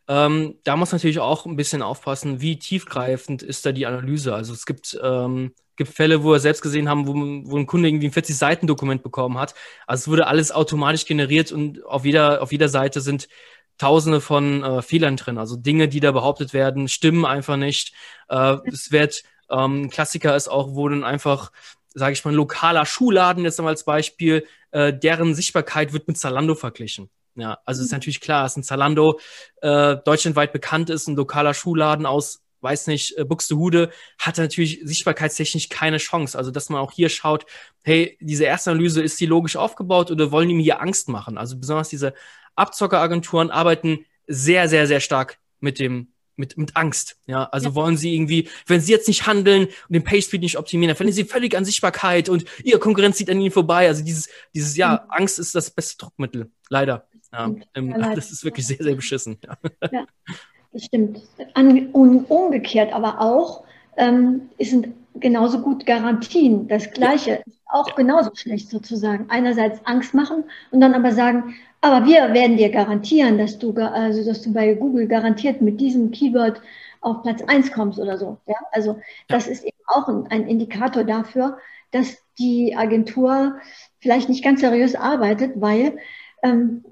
ähm, 0.07 0.55
da 0.63 0.77
muss 0.77 0.93
natürlich 0.93 1.19
auch 1.19 1.45
ein 1.45 1.57
bisschen 1.57 1.81
aufpassen, 1.81 2.39
wie 2.39 2.57
tiefgreifend 2.57 3.43
ist 3.43 3.65
da 3.65 3.73
die 3.73 3.85
Analyse. 3.85 4.33
Also 4.33 4.53
es 4.53 4.65
gibt 4.65 4.97
ähm, 5.03 5.53
gibt 5.77 5.93
Fälle, 5.93 6.23
wo 6.23 6.31
wir 6.31 6.39
selbst 6.39 6.61
gesehen 6.61 6.89
haben, 6.89 7.07
wo, 7.07 7.13
wo 7.49 7.57
ein 7.57 7.65
Kunde 7.65 7.87
irgendwie 7.87 8.07
ein 8.07 8.13
40-Seiten-Dokument 8.13 9.03
bekommen 9.03 9.37
hat. 9.37 9.55
Also 9.85 10.01
es 10.01 10.07
wurde 10.09 10.27
alles 10.27 10.51
automatisch 10.51 11.05
generiert 11.05 11.51
und 11.51 11.85
auf 11.85 12.03
jeder, 12.03 12.41
auf 12.41 12.51
jeder 12.51 12.67
Seite 12.67 12.99
sind 12.99 13.29
tausende 13.77 14.21
von 14.21 14.63
äh, 14.63 14.81
Fehlern 14.81 15.17
drin. 15.17 15.37
Also 15.37 15.55
Dinge, 15.55 15.87
die 15.87 15.99
da 15.99 16.11
behauptet 16.11 16.53
werden, 16.53 16.87
stimmen 16.87 17.25
einfach 17.25 17.57
nicht. 17.57 17.93
Äh, 18.27 18.57
es 18.65 18.91
wird, 18.91 19.23
ähm, 19.49 19.89
Klassiker 19.89 20.35
ist 20.35 20.47
auch, 20.47 20.75
wo 20.75 20.89
dann 20.89 21.03
einfach, 21.03 21.51
sage 21.93 22.13
ich 22.13 22.25
mal, 22.25 22.33
lokaler 22.33 22.85
Schuhladen 22.85 23.43
jetzt 23.43 23.59
einmal 23.59 23.73
als 23.73 23.85
Beispiel, 23.85 24.45
äh, 24.71 24.93
deren 24.93 25.35
Sichtbarkeit 25.35 25.93
wird 25.93 26.07
mit 26.07 26.17
Zalando 26.17 26.55
verglichen. 26.55 27.09
Ja, 27.35 27.59
also 27.65 27.83
ist 27.83 27.91
mhm. 27.91 27.97
natürlich 27.97 28.19
klar, 28.19 28.43
dass 28.43 28.57
ein 28.57 28.63
Zalando 28.63 29.19
äh, 29.61 29.95
deutschlandweit 30.03 30.51
bekannt 30.51 30.89
ist, 30.89 31.07
ein 31.07 31.15
lokaler 31.15 31.53
Schuhladen 31.53 32.07
aus 32.07 32.41
weiß 32.61 32.87
nicht, 32.87 33.17
äh, 33.17 33.25
Buxtehude 33.25 33.91
hat 34.17 34.37
natürlich 34.37 34.81
sichtbarkeitstechnisch 34.83 35.69
keine 35.69 35.97
Chance. 35.97 36.37
Also, 36.37 36.51
dass 36.51 36.69
man 36.69 36.81
auch 36.81 36.91
hier 36.91 37.09
schaut, 37.09 37.45
hey, 37.83 38.17
diese 38.19 38.45
erste 38.45 38.71
Analyse, 38.71 39.01
ist 39.01 39.19
die 39.19 39.25
logisch 39.25 39.55
aufgebaut 39.55 40.11
oder 40.11 40.31
wollen 40.31 40.49
die 40.49 40.55
mir 40.55 40.63
hier 40.63 40.81
Angst 40.81 41.09
machen? 41.09 41.37
Also, 41.37 41.57
besonders 41.57 41.89
diese 41.89 42.13
Abzockeragenturen 42.55 43.51
arbeiten 43.51 44.05
sehr, 44.27 44.67
sehr, 44.69 44.87
sehr 44.87 44.99
stark 44.99 45.39
mit 45.59 45.79
dem 45.79 46.09
mit, 46.37 46.57
mit 46.57 46.75
Angst. 46.75 47.17
Ja, 47.25 47.45
also 47.45 47.69
ja. 47.69 47.75
wollen 47.75 47.97
sie 47.97 48.13
irgendwie, 48.13 48.47
wenn 48.67 48.79
sie 48.79 48.91
jetzt 48.91 49.07
nicht 49.07 49.25
handeln 49.25 49.65
und 49.65 49.93
den 49.93 50.03
Page 50.03 50.23
Speed 50.23 50.41
nicht 50.41 50.57
optimieren, 50.57 50.89
dann 50.89 50.95
verlieren 50.95 51.15
sie 51.15 51.25
völlig 51.25 51.57
an 51.57 51.65
Sichtbarkeit 51.65 52.29
und 52.29 52.45
ihre 52.63 52.79
Konkurrenz 52.79 53.17
zieht 53.17 53.29
an 53.29 53.41
ihnen 53.41 53.51
vorbei. 53.51 53.87
Also 53.87 54.03
dieses, 54.03 54.29
dieses, 54.53 54.77
ja, 54.77 55.03
mhm. 55.03 55.11
Angst 55.11 55.39
ist 55.39 55.55
das 55.55 55.71
beste 55.71 55.97
Druckmittel. 55.97 56.51
Leider. 56.69 57.07
Ja, 57.33 57.51
ähm, 57.73 57.89
ja. 57.89 58.13
Das 58.15 58.31
ist 58.31 58.43
wirklich 58.43 58.67
sehr, 58.67 58.77
sehr 58.79 58.95
beschissen. 58.95 59.39
Ja. 59.43 59.57
ja. 59.91 60.07
Das 60.73 60.85
stimmt. 60.85 61.21
An, 61.53 61.89
un, 61.93 62.25
umgekehrt 62.25 62.93
aber 62.93 63.21
auch 63.21 63.63
ähm, 63.95 64.49
sind 64.59 64.89
genauso 65.15 65.61
gut 65.61 65.85
Garantien. 65.85 66.67
Das 66.67 66.91
Gleiche 66.91 67.41
ist 67.45 67.59
auch 67.65 67.95
genauso 67.95 68.31
schlecht 68.35 68.69
sozusagen. 68.69 69.25
Einerseits 69.29 69.79
Angst 69.85 70.13
machen 70.13 70.43
und 70.71 70.81
dann 70.81 70.93
aber 70.93 71.11
sagen, 71.11 71.55
aber 71.81 72.05
wir 72.05 72.33
werden 72.33 72.57
dir 72.57 72.69
garantieren, 72.69 73.37
dass 73.37 73.59
du, 73.59 73.73
also, 73.73 74.25
dass 74.25 74.41
du 74.41 74.53
bei 74.53 74.73
Google 74.73 75.07
garantiert 75.07 75.61
mit 75.61 75.79
diesem 75.79 76.11
Keyword 76.11 76.61
auf 77.01 77.21
Platz 77.23 77.41
1 77.45 77.71
kommst 77.71 77.99
oder 77.99 78.17
so. 78.17 78.37
Ja? 78.47 78.55
Also 78.71 78.99
das 79.27 79.47
ist 79.47 79.63
eben 79.63 79.77
auch 79.87 80.07
ein, 80.07 80.27
ein 80.27 80.47
Indikator 80.47 81.03
dafür, 81.03 81.57
dass 81.91 82.17
die 82.39 82.75
Agentur 82.75 83.57
vielleicht 83.99 84.29
nicht 84.29 84.43
ganz 84.43 84.61
seriös 84.61 84.95
arbeitet, 84.95 85.53
weil 85.55 85.97
ähm, 86.43 86.83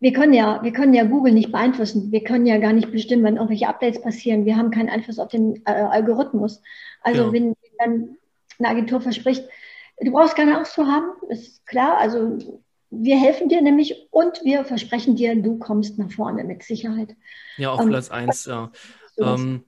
wir 0.00 0.12
können 0.12 0.32
ja, 0.32 0.62
wir 0.62 0.72
können 0.72 0.94
ja 0.94 1.04
Google 1.04 1.32
nicht 1.32 1.50
beeinflussen. 1.50 2.12
Wir 2.12 2.22
können 2.22 2.46
ja 2.46 2.58
gar 2.58 2.72
nicht 2.72 2.92
bestimmen, 2.92 3.24
wann 3.24 3.36
irgendwelche 3.36 3.68
Updates 3.68 4.00
passieren. 4.00 4.44
Wir 4.44 4.56
haben 4.56 4.70
keinen 4.70 4.88
Einfluss 4.88 5.18
auf 5.18 5.28
den 5.28 5.56
äh, 5.66 5.70
Algorithmus. 5.72 6.62
Also 7.02 7.24
ja. 7.24 7.32
wenn 7.32 7.54
dann 7.78 8.16
eine 8.58 8.68
Agentur 8.68 9.00
verspricht, 9.00 9.44
du 10.00 10.12
brauchst 10.12 10.36
keine 10.36 10.56
Angst 10.56 10.74
zu 10.74 10.86
haben, 10.86 11.10
ist 11.28 11.66
klar. 11.66 11.98
Also 11.98 12.38
wir 12.90 13.18
helfen 13.18 13.48
dir 13.48 13.60
nämlich 13.60 14.08
und 14.10 14.40
wir 14.44 14.64
versprechen 14.64 15.16
dir, 15.16 15.34
du 15.40 15.58
kommst 15.58 15.98
nach 15.98 16.10
vorne 16.10 16.44
mit 16.44 16.62
Sicherheit. 16.62 17.16
Ja, 17.56 17.72
auf 17.72 17.80
ähm, 17.80 17.88
Platz 17.88 18.10
1, 18.10 18.46
ja. 18.46 18.70
Ähm, 19.18 19.64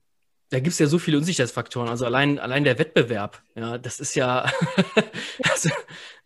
da 0.50 0.58
gibt 0.58 0.72
es 0.72 0.80
ja 0.80 0.86
so 0.88 0.98
viele 0.98 1.16
Unsicherheitsfaktoren. 1.18 1.88
Also 1.88 2.04
allein, 2.04 2.40
allein 2.40 2.64
der 2.64 2.78
Wettbewerb, 2.78 3.40
ja, 3.54 3.78
das 3.78 4.00
ist 4.00 4.16
ja, 4.16 4.50
also, 5.48 5.70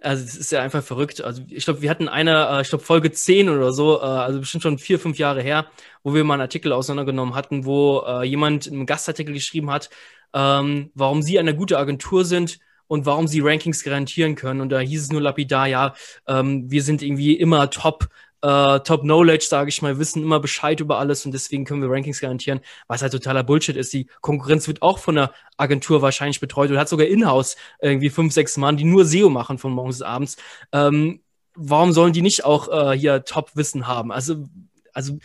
also 0.01 0.25
das 0.25 0.37
ist 0.37 0.51
ja 0.51 0.63
einfach 0.63 0.83
verrückt. 0.83 1.23
Also 1.23 1.43
ich 1.49 1.65
glaube, 1.67 1.83
wir 1.83 1.91
hatten 1.91 2.09
eine, 2.09 2.49
äh, 2.49 2.63
ich 2.63 2.71
glaube 2.71 2.85
Folge 2.85 3.13
10 3.13 3.51
oder 3.51 3.73
so, 3.73 4.01
äh, 4.01 4.05
also 4.05 4.41
bestimmt 4.41 4.63
schon 4.63 4.79
vier, 4.79 4.99
fünf 4.99 5.19
Jahre 5.19 5.43
her, 5.43 5.67
wo 6.03 6.15
wir 6.15 6.25
mal 6.25 6.35
einen 6.35 6.41
Artikel 6.41 6.73
auseinandergenommen 6.73 7.35
hatten, 7.35 7.67
wo 7.67 8.03
äh, 8.07 8.25
jemand 8.25 8.67
einen 8.67 8.87
Gastartikel 8.87 9.35
geschrieben 9.35 9.71
hat, 9.71 9.91
ähm, 10.33 10.91
warum 10.95 11.21
sie 11.21 11.39
eine 11.39 11.55
gute 11.55 11.79
Agentur 11.79 12.25
sind 12.25 12.59
und 12.87 13.05
warum 13.05 13.29
sie 13.29 13.41
Rankings 13.41 13.85
garantieren 13.85 14.37
können. 14.37 14.63
Und 14.63 14.71
da 14.71 14.81
hieß 14.81 15.03
es 15.03 15.13
nur 15.13 15.21
lapidar, 15.21 15.67
ja, 15.67 15.95
ähm, 16.27 16.71
wir 16.71 16.83
sind 16.83 17.03
irgendwie 17.03 17.35
immer 17.35 17.69
top 17.69 18.09
äh, 18.45 18.81
Top 18.81 19.01
Knowledge, 19.01 19.47
sage 19.49 19.71
ich 19.71 19.81
mal, 19.81 19.99
wissen 19.99 20.23
immer 20.23 20.39
Bescheid 20.39 20.79
über 20.79 20.99
alles 20.99 21.25
und 21.25 21.33
deswegen 21.33 21.65
können 21.65 21.81
wir 21.81 21.91
Rankings 21.91 22.21
garantieren, 22.21 22.61
was 22.89 23.01
halt 23.01 23.13
totaler 23.13 23.43
Bullshit 23.43 23.75
ist. 23.75 23.93
Die 23.95 24.07
Konkurrenz 24.21 24.69
wird 24.69 24.83
auch 24.83 24.99
von 24.99 25.15
der 25.15 25.33
Agentur 25.57 26.03
wahrscheinlich 26.03 26.41
betreut 26.41 26.71
und 26.71 26.77
hat 26.77 26.91
sogar 26.91 27.07
in-house 27.07 27.57
irgendwie 27.81 28.11
fünf, 28.11 28.35
sechs 28.35 28.59
Mann, 28.59 28.77
die 28.77 28.85
nur 28.85 29.07
SEO 29.07 29.31
machen 29.31 29.57
von 29.57 29.73
morgens 29.73 29.97
bis 29.99 30.03
abends. 30.03 30.37
Ähm, 30.73 31.23
warum 31.55 31.93
sollen 31.93 32.13
die 32.13 32.21
nicht 32.21 32.45
auch 32.45 32.69
äh, 32.69 32.99
hier 32.99 33.25
Top-Wissen 33.25 33.87
haben? 33.87 34.13
Also, 34.13 34.45
also 34.93 35.19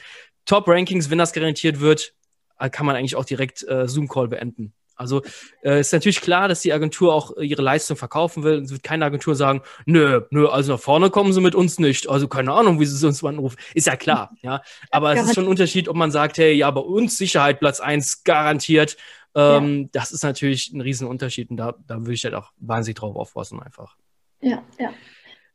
Top-Rankings, 0.45 1.09
wenn 1.09 1.17
das 1.17 1.33
garantiert 1.33 1.81
wird, 1.81 2.13
äh, 2.57 2.69
kann 2.69 2.85
man 2.85 2.95
eigentlich 2.95 3.17
auch 3.17 3.25
direkt 3.25 3.67
äh, 3.67 3.85
Zoom-Call 3.87 4.29
beenden. 4.29 4.73
Also 4.99 5.21
äh, 5.63 5.79
ist 5.79 5.93
natürlich 5.93 6.19
klar, 6.19 6.49
dass 6.49 6.61
die 6.61 6.73
Agentur 6.73 7.13
auch 7.13 7.37
ihre 7.37 7.61
Leistung 7.61 7.95
verkaufen 7.95 8.43
will. 8.43 8.61
Es 8.61 8.71
wird 8.71 8.83
keine 8.83 9.05
Agentur 9.05 9.33
sagen, 9.33 9.61
nö, 9.85 10.21
nö, 10.29 10.47
also 10.47 10.73
nach 10.73 10.79
vorne 10.79 11.09
kommen 11.09 11.31
sie 11.31 11.39
mit 11.39 11.55
uns 11.55 11.79
nicht. 11.79 12.09
Also 12.09 12.27
keine 12.27 12.51
Ahnung, 12.51 12.79
wie 12.79 12.85
sie 12.85 13.07
uns 13.07 13.23
anrufen. 13.23 13.57
Ist 13.73 13.87
ja 13.87 13.95
klar, 13.95 14.35
ja. 14.41 14.61
Aber 14.91 15.13
es 15.13 15.23
ist 15.23 15.35
schon 15.35 15.45
ein 15.45 15.49
Unterschied, 15.49 15.87
ob 15.87 15.95
man 15.95 16.11
sagt, 16.11 16.37
hey, 16.37 16.51
ja, 16.53 16.69
bei 16.69 16.81
uns 16.81 17.17
Sicherheit 17.17 17.59
Platz 17.59 17.79
eins 17.79 18.23
garantiert. 18.25 18.97
Ähm, 19.35 19.83
ja. 19.83 19.89
Das 19.93 20.11
ist 20.11 20.23
natürlich 20.23 20.73
ein 20.73 20.81
Riesenunterschied 20.81 21.49
und 21.49 21.57
da, 21.57 21.75
da 21.87 21.99
würde 21.99 22.13
ich 22.13 22.23
halt 22.25 22.35
auch 22.35 22.51
wahnsinnig 22.57 22.97
drauf 22.97 23.15
aufpassen 23.15 23.61
einfach. 23.61 23.95
Ja, 24.41 24.63
ja. 24.79 24.91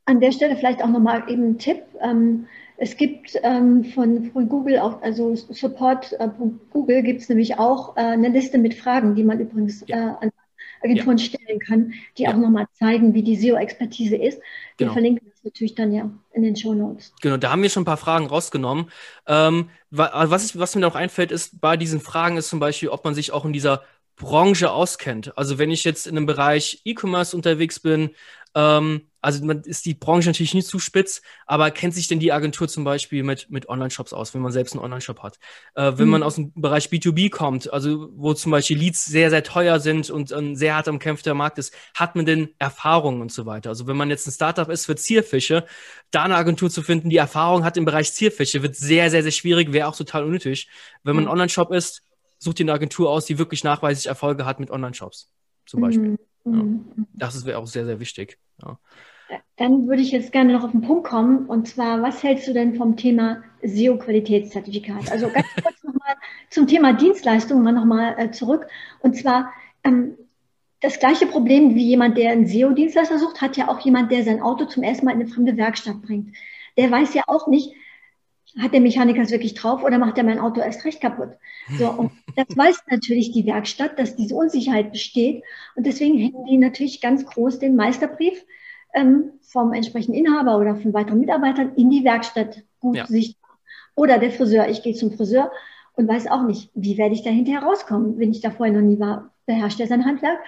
An 0.07 0.21
der 0.21 0.33
Stelle 0.33 0.57
vielleicht 0.57 0.83
auch 0.83 0.89
nochmal 0.89 1.25
eben 1.29 1.51
ein 1.51 1.59
Tipp. 1.59 1.83
Ähm, 2.03 2.47
es 2.77 2.97
gibt 2.97 3.39
ähm, 3.43 3.85
von, 3.85 4.31
von 4.33 4.49
Google 4.49 4.79
auch, 4.79 5.01
also 5.03 5.35
support.google 5.35 6.97
äh, 6.97 7.03
gibt 7.03 7.21
es 7.21 7.29
nämlich 7.29 7.59
auch 7.59 7.97
äh, 7.97 8.01
eine 8.01 8.29
Liste 8.29 8.59
mit 8.59 8.75
Fragen, 8.75 9.15
die 9.15 9.25
man 9.25 9.41
übrigens 9.41 9.85
ja. 9.87 9.97
äh, 9.97 10.25
an 10.25 10.31
Agenturen 10.83 11.17
ja. 11.17 11.25
stellen 11.25 11.61
kann, 11.61 11.95
die 12.19 12.25
ja. 12.25 12.31
auch 12.31 12.37
nochmal 12.37 12.67
zeigen, 12.75 13.15
wie 13.15 13.23
die 13.23 13.37
SEO-Expertise 13.37 14.17
ist. 14.17 14.39
Wir 14.77 14.87
genau. 14.87 14.93
verlinken 14.93 15.31
das 15.31 15.45
natürlich 15.45 15.75
dann 15.75 15.93
ja 15.93 16.11
in 16.33 16.43
den 16.43 16.57
Show 16.57 16.75
Notes. 16.75 17.15
Genau, 17.23 17.37
da 17.37 17.51
haben 17.51 17.63
wir 17.63 17.71
schon 17.71 17.83
ein 17.83 17.87
paar 17.87 17.97
Fragen 17.97 18.27
rausgenommen. 18.27 18.91
Ähm, 19.27 19.71
was, 19.91 20.45
ich, 20.45 20.59
was 20.59 20.75
mir 20.75 20.83
noch 20.83 20.95
einfällt, 20.95 21.33
ist 21.33 21.61
bei 21.61 21.77
diesen 21.77 22.01
Fragen 22.01 22.37
ist 22.37 22.49
zum 22.49 22.61
Beispiel, 22.61 22.91
ob 22.91 23.05
man 23.05 23.15
sich 23.15 23.33
auch 23.33 23.45
in 23.45 23.53
dieser 23.53 23.83
Branche 24.17 24.71
auskennt. 24.71 25.37
Also 25.39 25.59
wenn 25.59 25.71
ich 25.71 25.85
jetzt 25.85 26.07
in 26.07 26.17
einem 26.17 26.27
Bereich 26.27 26.83
E-Commerce 26.85 27.35
unterwegs 27.35 27.81
bin, 27.81 28.11
ähm, 28.55 29.03
also 29.25 29.43
man 29.45 29.63
ist 29.63 29.87
die 29.87 29.95
Branche 29.95 30.29
natürlich 30.29 30.53
nicht 30.53 30.67
zu 30.67 30.79
spitz, 30.79 31.23
aber 31.47 31.71
kennt 31.71 31.95
sich 31.95 32.09
denn 32.09 32.21
die 32.21 32.31
Agentur 32.31 32.69
zum 32.69 32.85
Beispiel 32.85 33.23
mit, 33.23 33.51
mit 33.51 33.71
Online-Shops 33.71 34.13
aus, 34.13 34.35
wenn 34.35 34.43
man 34.43 34.53
selbst 34.53 34.75
einen 34.75 34.85
Online-Shop 34.85 35.23
hat? 35.23 35.39
Äh, 35.75 35.93
wenn 35.97 36.05
mhm. 36.07 36.11
man 36.11 36.23
aus 36.23 36.35
dem 36.35 36.53
Bereich 36.55 36.89
B2B 36.89 37.31
kommt, 37.31 37.73
also 37.73 38.11
wo 38.15 38.35
zum 38.35 38.53
Beispiel 38.53 38.77
Leads 38.77 39.07
sehr, 39.07 39.31
sehr 39.31 39.43
teuer 39.43 39.81
sind 39.81 40.11
und 40.11 40.31
ein 40.31 40.57
sehr 40.57 40.75
hart 40.75 40.89
umkämpfter 40.89 41.33
Markt 41.33 41.57
ist, 41.57 41.75
hat 41.95 42.17
man 42.17 42.27
denn 42.27 42.51
Erfahrungen 42.59 43.23
und 43.23 43.33
so 43.33 43.47
weiter? 43.47 43.71
Also 43.71 43.87
wenn 43.87 43.97
man 43.97 44.11
jetzt 44.11 44.27
ein 44.27 44.33
Startup 44.33 44.69
ist 44.69 44.85
für 44.85 44.95
Zierfische, 44.95 45.65
da 46.11 46.25
eine 46.25 46.37
Agentur 46.37 46.69
zu 46.69 46.83
finden, 46.83 47.09
die 47.09 47.17
Erfahrung 47.17 47.65
hat 47.65 47.79
im 47.79 47.87
Bereich 47.87 48.13
Zierfische, 48.13 48.63
wird 48.63 48.77
sehr, 48.77 49.11
sehr, 49.11 49.23
sehr 49.23 49.33
schwierig, 49.33 49.73
wäre 49.73 49.89
auch 49.89 49.97
total 49.97 50.25
unnötig. 50.25 50.69
Wenn 51.03 51.17
man 51.17 51.25
mhm. 51.25 51.31
ein 51.31 51.33
Online-Shop 51.33 51.73
ist, 51.73 52.03
sucht 52.39 52.61
ihr 52.61 52.65
eine 52.65 52.75
Agentur 52.75 53.09
aus, 53.09 53.25
die 53.25 53.39
wirklich 53.39 53.65
nachweislich 53.65 54.07
Erfolge 54.07 54.45
hat 54.45 54.61
mit 54.61 54.71
Online-Shops, 54.71 55.31
zum 55.65 55.81
Beispiel. 55.81 56.11
Mhm. 56.11 56.19
Ja. 56.45 56.51
Mhm. 56.53 57.07
Das 57.15 57.47
wäre 57.47 57.57
auch 57.57 57.67
sehr, 57.67 57.87
sehr 57.87 58.01
wichtig. 58.01 58.39
Ja. 58.63 58.79
Dann 59.57 59.87
würde 59.87 60.03
ich 60.03 60.11
jetzt 60.11 60.33
gerne 60.33 60.53
noch 60.53 60.65
auf 60.65 60.73
den 60.73 60.83
Punkt 60.83 61.05
kommen. 61.05 61.47
Und 61.47 61.69
zwar, 61.69 62.03
was 62.03 62.23
hältst 62.23 62.49
du 62.49 62.53
denn 62.53 62.75
vom 62.75 62.97
Thema 62.97 63.43
SEO-Qualitätszertifikat? 63.63 65.11
Also 65.13 65.29
ganz 65.29 65.47
kurz 65.63 65.83
nochmal 65.85 66.15
zum 66.51 66.67
Thema 66.67 66.93
Dienstleistungen 66.93 67.63
mal 67.63 67.73
nochmal 67.73 68.15
äh, 68.19 68.31
zurück. 68.31 68.67
Und 69.01 69.17
zwar, 69.17 69.53
ähm, 69.85 70.17
das 70.81 70.99
gleiche 70.99 71.27
Problem 71.27 71.75
wie 71.75 71.87
jemand, 71.87 72.19
der 72.19 72.33
einen 72.33 72.47
SEO-Dienstleister 72.47 73.19
sucht, 73.19 73.41
hat 73.41 73.57
ja 73.57 73.69
auch 73.69 73.81
jemand, 73.81 74.13
der 74.13 74.23
sein 74.23 74.43
Auto 74.43 74.67
zum 74.67 74.83
ersten 74.83 75.07
Mal 75.07 75.13
in 75.13 75.21
eine 75.21 75.31
fremde 75.31 75.57
Werkstatt 75.57 76.03
bringt. 76.03 76.37
Der 76.77 76.91
weiß 76.91 77.15
ja 77.15 77.23
auch 77.27 77.47
nicht, 77.47 77.75
hat 78.61 78.73
der 78.73 78.81
Mechaniker 78.81 79.23
es 79.23 79.31
wirklich 79.31 79.55
drauf 79.55 79.83
oder 79.83 79.99
macht 79.99 80.19
er 80.19 80.25
mein 80.25 80.39
Auto 80.39 80.61
erst 80.61 80.85
recht 80.85 81.01
kaputt? 81.01 81.31
So, 81.79 81.91
und 81.91 82.13
das 82.37 82.47
weiß 82.57 82.83
natürlich 82.91 83.33
die 83.33 83.47
Werkstatt, 83.47 83.99
dass 83.99 84.17
diese 84.17 84.35
Unsicherheit 84.35 84.93
besteht. 84.93 85.43
Und 85.75 85.87
deswegen 85.87 86.19
hängen 86.19 86.45
die 86.45 86.59
natürlich 86.59 87.01
ganz 87.01 87.25
groß 87.25 87.59
den 87.59 87.77
Meisterbrief 87.77 88.45
ähm, 88.95 89.33
vom 89.43 89.73
entsprechenden 89.73 90.15
Inhaber 90.15 90.59
oder 90.59 90.77
von 90.77 90.95
weiteren 90.95 91.21
Mitarbeitern 91.21 91.75
in 91.77 91.91
die 91.91 92.05
Werkstatt 92.05 92.63
gut 92.81 92.97
ja. 92.97 93.07
sichtbar. 93.07 93.59
Oder 93.95 94.19
der 94.19 94.31
Friseur, 94.31 94.69
ich 94.69 94.83
gehe 94.83 94.95
zum 94.95 95.13
Friseur 95.13 95.51
und 95.95 96.09
weiß 96.09 96.27
auch 96.29 96.43
nicht, 96.43 96.71
wie 96.75 96.97
werde 96.97 97.15
ich 97.15 97.23
da 97.23 97.31
hinterher 97.31 97.63
rauskommen, 97.63 98.19
wenn 98.19 98.31
ich 98.31 98.41
da 98.41 98.51
vorher 98.51 98.75
noch 98.75 98.83
nie 98.83 98.99
war, 98.99 99.31
beherrscht 99.47 99.81
er 99.81 99.87
sein 99.87 100.05
Handwerk. 100.05 100.39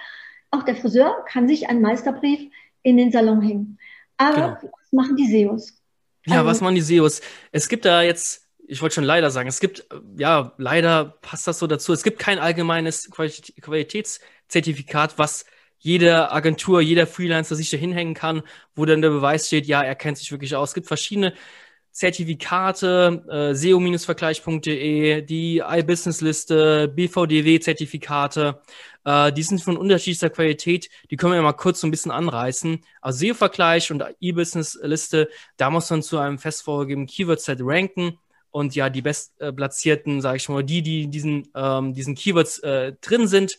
Auch 0.51 0.63
der 0.63 0.75
Friseur 0.75 1.25
kann 1.29 1.47
sich 1.47 1.69
einen 1.69 1.81
Meisterbrief 1.81 2.51
in 2.81 2.97
den 2.97 3.11
Salon 3.11 3.41
hängen. 3.41 3.77
Aber 4.17 4.59
genau. 4.59 4.61
was 4.61 4.91
machen 4.91 5.15
die 5.15 5.27
SEOs? 5.27 5.81
Ja, 6.25 6.37
also, 6.37 6.47
was 6.47 6.61
machen 6.61 6.75
die 6.75 6.81
SEOs? 6.81 7.21
Es 7.51 7.69
gibt 7.69 7.85
da 7.85 8.01
jetzt 8.01 8.47
ich 8.67 8.81
wollte 8.81 8.95
schon 8.95 9.05
leider 9.05 9.31
sagen, 9.31 9.47
es 9.47 9.61
gibt, 9.61 9.87
ja, 10.17 10.51
leider 10.57 11.17
passt 11.21 11.47
das 11.47 11.59
so 11.59 11.67
dazu, 11.67 11.93
es 11.93 12.03
gibt 12.03 12.19
kein 12.19 12.37
allgemeines 12.37 13.09
Qualitätszertifikat, 13.09 15.17
was 15.17 15.45
jede 15.79 16.31
Agentur, 16.31 16.81
jeder 16.81 17.07
Freelancer 17.07 17.55
sich 17.55 17.69
da 17.69 17.77
hinhängen 17.77 18.13
kann, 18.13 18.43
wo 18.75 18.85
dann 18.85 19.01
der 19.01 19.09
Beweis 19.09 19.47
steht, 19.47 19.65
ja, 19.65 19.83
er 19.83 19.95
kennt 19.95 20.17
sich 20.17 20.31
wirklich 20.31 20.55
aus. 20.55 20.69
Es 20.69 20.75
gibt 20.75 20.87
verschiedene 20.87 21.33
Zertifikate, 21.97 23.23
äh, 23.27 23.55
SEO-vergleich.de, 23.55 25.23
die 25.23 25.63
iBusiness-Liste, 25.65 26.89
BVDW-Zertifikate, 26.89 28.61
äh, 29.03 29.33
die 29.33 29.41
sind 29.41 29.63
von 29.63 29.77
unterschiedlicher 29.77 30.29
Qualität, 30.29 30.89
die 31.09 31.17
können 31.17 31.33
wir 31.33 31.41
mal 31.41 31.53
kurz 31.53 31.81
so 31.81 31.87
ein 31.87 31.91
bisschen 31.91 32.11
anreißen. 32.11 32.83
Also 33.01 33.19
SEO-Vergleich 33.19 33.91
und 33.91 34.03
iBusiness-Liste, 34.19 35.29
da 35.57 35.71
muss 35.71 35.89
man 35.89 36.03
zu 36.03 36.19
einem 36.19 36.37
fest 36.37 36.61
vorgegebenen 36.61 37.07
Keyword-Set 37.07 37.59
ranken 37.61 38.19
und 38.51 38.75
ja, 38.75 38.91
die 38.91 39.01
bestplatzierten, 39.01 40.21
sage 40.21 40.37
ich 40.37 40.49
mal, 40.49 40.63
die, 40.63 40.83
die 40.83 41.07
diesen, 41.07 41.47
ähm, 41.55 41.95
diesen 41.95 42.13
Keywords 42.13 42.59
äh, 42.59 42.93
drin 43.01 43.27
sind, 43.27 43.57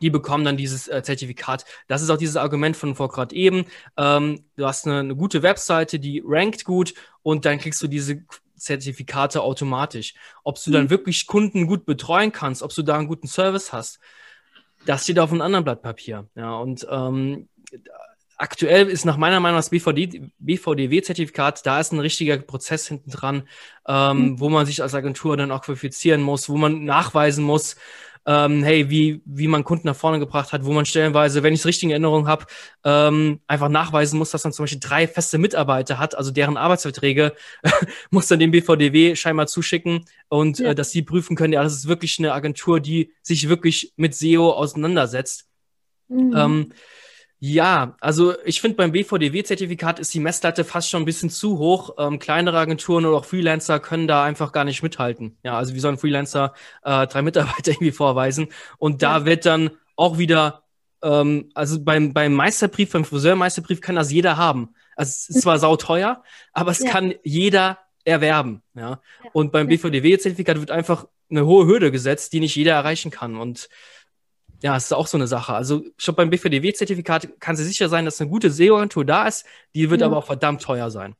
die 0.00 0.10
bekommen 0.10 0.44
dann 0.44 0.56
dieses 0.56 0.88
äh, 0.88 1.02
Zertifikat. 1.02 1.64
Das 1.88 2.02
ist 2.02 2.10
auch 2.10 2.16
dieses 2.16 2.36
Argument 2.36 2.76
von 2.76 2.94
vor 2.94 3.08
gerade 3.08 3.34
eben. 3.34 3.66
Ähm, 3.96 4.44
du 4.56 4.66
hast 4.66 4.86
eine, 4.86 5.00
eine, 5.00 5.16
gute 5.16 5.42
Webseite, 5.42 5.98
die 5.98 6.22
rankt 6.24 6.64
gut 6.64 6.94
und 7.22 7.44
dann 7.44 7.58
kriegst 7.58 7.82
du 7.82 7.88
diese 7.88 8.22
Zertifikate 8.56 9.42
automatisch. 9.42 10.14
Ob 10.44 10.62
du 10.62 10.70
dann 10.70 10.84
mhm. 10.84 10.90
wirklich 10.90 11.26
Kunden 11.26 11.66
gut 11.66 11.86
betreuen 11.86 12.32
kannst, 12.32 12.62
ob 12.62 12.74
du 12.74 12.82
da 12.82 12.96
einen 12.96 13.08
guten 13.08 13.28
Service 13.28 13.72
hast, 13.72 14.00
das 14.86 15.04
steht 15.04 15.18
auf 15.18 15.32
einem 15.32 15.42
anderen 15.42 15.64
Blatt 15.64 15.82
Papier. 15.82 16.28
Ja, 16.34 16.56
und 16.56 16.86
ähm, 16.90 17.48
aktuell 18.36 18.88
ist 18.88 19.04
nach 19.04 19.16
meiner 19.16 19.40
Meinung 19.40 19.58
das 19.58 19.70
BVD, 19.70 20.30
BVDW-Zertifikat, 20.38 21.64
da 21.66 21.80
ist 21.80 21.92
ein 21.92 22.00
richtiger 22.00 22.36
Prozess 22.38 22.86
hinten 22.86 23.10
dran, 23.10 23.48
ähm, 23.86 24.18
mhm. 24.18 24.40
wo 24.40 24.48
man 24.48 24.66
sich 24.66 24.82
als 24.82 24.94
Agentur 24.94 25.36
dann 25.36 25.50
auch 25.50 25.62
qualifizieren 25.62 26.22
muss, 26.22 26.48
wo 26.48 26.56
man 26.56 26.84
nachweisen 26.84 27.44
muss, 27.44 27.76
ähm, 28.26 28.64
hey, 28.64 28.90
wie, 28.90 29.22
wie 29.24 29.46
man 29.46 29.62
Kunden 29.62 29.86
nach 29.86 29.94
vorne 29.96 30.18
gebracht 30.18 30.52
hat, 30.52 30.64
wo 30.64 30.72
man 30.72 30.84
stellenweise, 30.84 31.42
wenn 31.42 31.54
ich 31.54 31.60
es 31.60 31.66
richtig 31.66 31.84
in 31.84 31.90
Erinnerung 31.90 32.26
habe, 32.26 32.46
ähm, 32.84 33.40
einfach 33.46 33.68
nachweisen 33.68 34.18
muss, 34.18 34.32
dass 34.32 34.42
man 34.42 34.52
zum 34.52 34.64
Beispiel 34.64 34.80
drei 34.80 35.06
feste 35.06 35.38
Mitarbeiter 35.38 35.98
hat, 35.98 36.16
also 36.16 36.32
deren 36.32 36.56
Arbeitsverträge 36.56 37.34
muss 38.10 38.26
dann 38.26 38.40
dem 38.40 38.50
BVDW 38.50 39.14
scheinbar 39.14 39.46
zuschicken 39.46 40.04
und 40.28 40.58
ja. 40.58 40.70
äh, 40.70 40.74
dass 40.74 40.90
sie 40.90 41.02
prüfen 41.02 41.36
können, 41.36 41.52
ja, 41.52 41.62
das 41.62 41.74
ist 41.74 41.88
wirklich 41.88 42.18
eine 42.18 42.32
Agentur, 42.32 42.80
die 42.80 43.12
sich 43.22 43.48
wirklich 43.48 43.92
mit 43.96 44.14
SEO 44.14 44.50
auseinandersetzt. 44.50 45.46
Mhm. 46.08 46.34
Ähm, 46.36 46.72
ja, 47.38 47.96
also 48.00 48.34
ich 48.44 48.62
finde 48.62 48.76
beim 48.76 48.92
BVDW-Zertifikat 48.92 49.98
ist 49.98 50.14
die 50.14 50.20
Messlatte 50.20 50.64
fast 50.64 50.88
schon 50.88 51.02
ein 51.02 51.06
bisschen 51.06 51.28
zu 51.28 51.58
hoch. 51.58 51.94
Ähm, 51.98 52.18
kleinere 52.18 52.58
Agenturen 52.58 53.04
oder 53.04 53.18
auch 53.18 53.26
Freelancer 53.26 53.78
können 53.78 54.08
da 54.08 54.24
einfach 54.24 54.52
gar 54.52 54.64
nicht 54.64 54.82
mithalten. 54.82 55.36
Ja, 55.42 55.58
also 55.58 55.74
wie 55.74 55.80
soll 55.80 55.92
ein 55.92 55.98
Freelancer 55.98 56.54
äh, 56.82 57.06
drei 57.06 57.20
Mitarbeiter 57.20 57.56
irgendwie 57.72 57.92
vorweisen? 57.92 58.48
Und 58.78 59.02
da 59.02 59.18
ja. 59.18 59.24
wird 59.26 59.44
dann 59.44 59.70
auch 59.96 60.16
wieder, 60.16 60.62
ähm, 61.02 61.50
also 61.54 61.82
beim, 61.82 62.14
beim 62.14 62.32
Meisterbrief, 62.32 62.92
beim 62.92 63.04
Friseurmeisterbrief 63.04 63.82
kann 63.82 63.96
das 63.96 64.10
jeder 64.10 64.38
haben. 64.38 64.74
Also 64.96 65.10
es 65.10 65.28
ist 65.28 65.42
zwar 65.42 65.58
sauteuer, 65.58 66.22
aber 66.52 66.70
es 66.70 66.78
ja. 66.78 66.90
kann 66.90 67.14
jeder 67.22 67.78
erwerben. 68.04 68.62
Ja. 68.74 68.90
ja. 68.90 69.00
Und 69.34 69.52
beim 69.52 69.66
BVDW-Zertifikat 69.66 70.58
wird 70.58 70.70
einfach 70.70 71.06
eine 71.30 71.44
hohe 71.44 71.66
Hürde 71.66 71.90
gesetzt, 71.90 72.32
die 72.32 72.40
nicht 72.40 72.56
jeder 72.56 72.72
erreichen 72.72 73.10
kann. 73.10 73.36
Und 73.36 73.68
ja, 74.62 74.76
es 74.76 74.84
ist 74.84 74.92
auch 74.92 75.06
so 75.06 75.16
eine 75.16 75.26
Sache. 75.26 75.54
Also 75.54 75.82
schon 75.96 76.14
beim 76.14 76.30
BVDW-Zertifikat 76.30 77.40
kann 77.40 77.56
sie 77.56 77.64
sicher 77.64 77.88
sein, 77.88 78.04
dass 78.04 78.20
eine 78.20 78.30
gute 78.30 78.50
SEO-Agentur 78.50 79.04
da 79.04 79.26
ist. 79.26 79.46
Die 79.74 79.90
wird 79.90 80.00
ja. 80.00 80.06
aber 80.06 80.18
auch 80.18 80.26
verdammt 80.26 80.62
teuer 80.62 80.90
sein. 80.90 81.14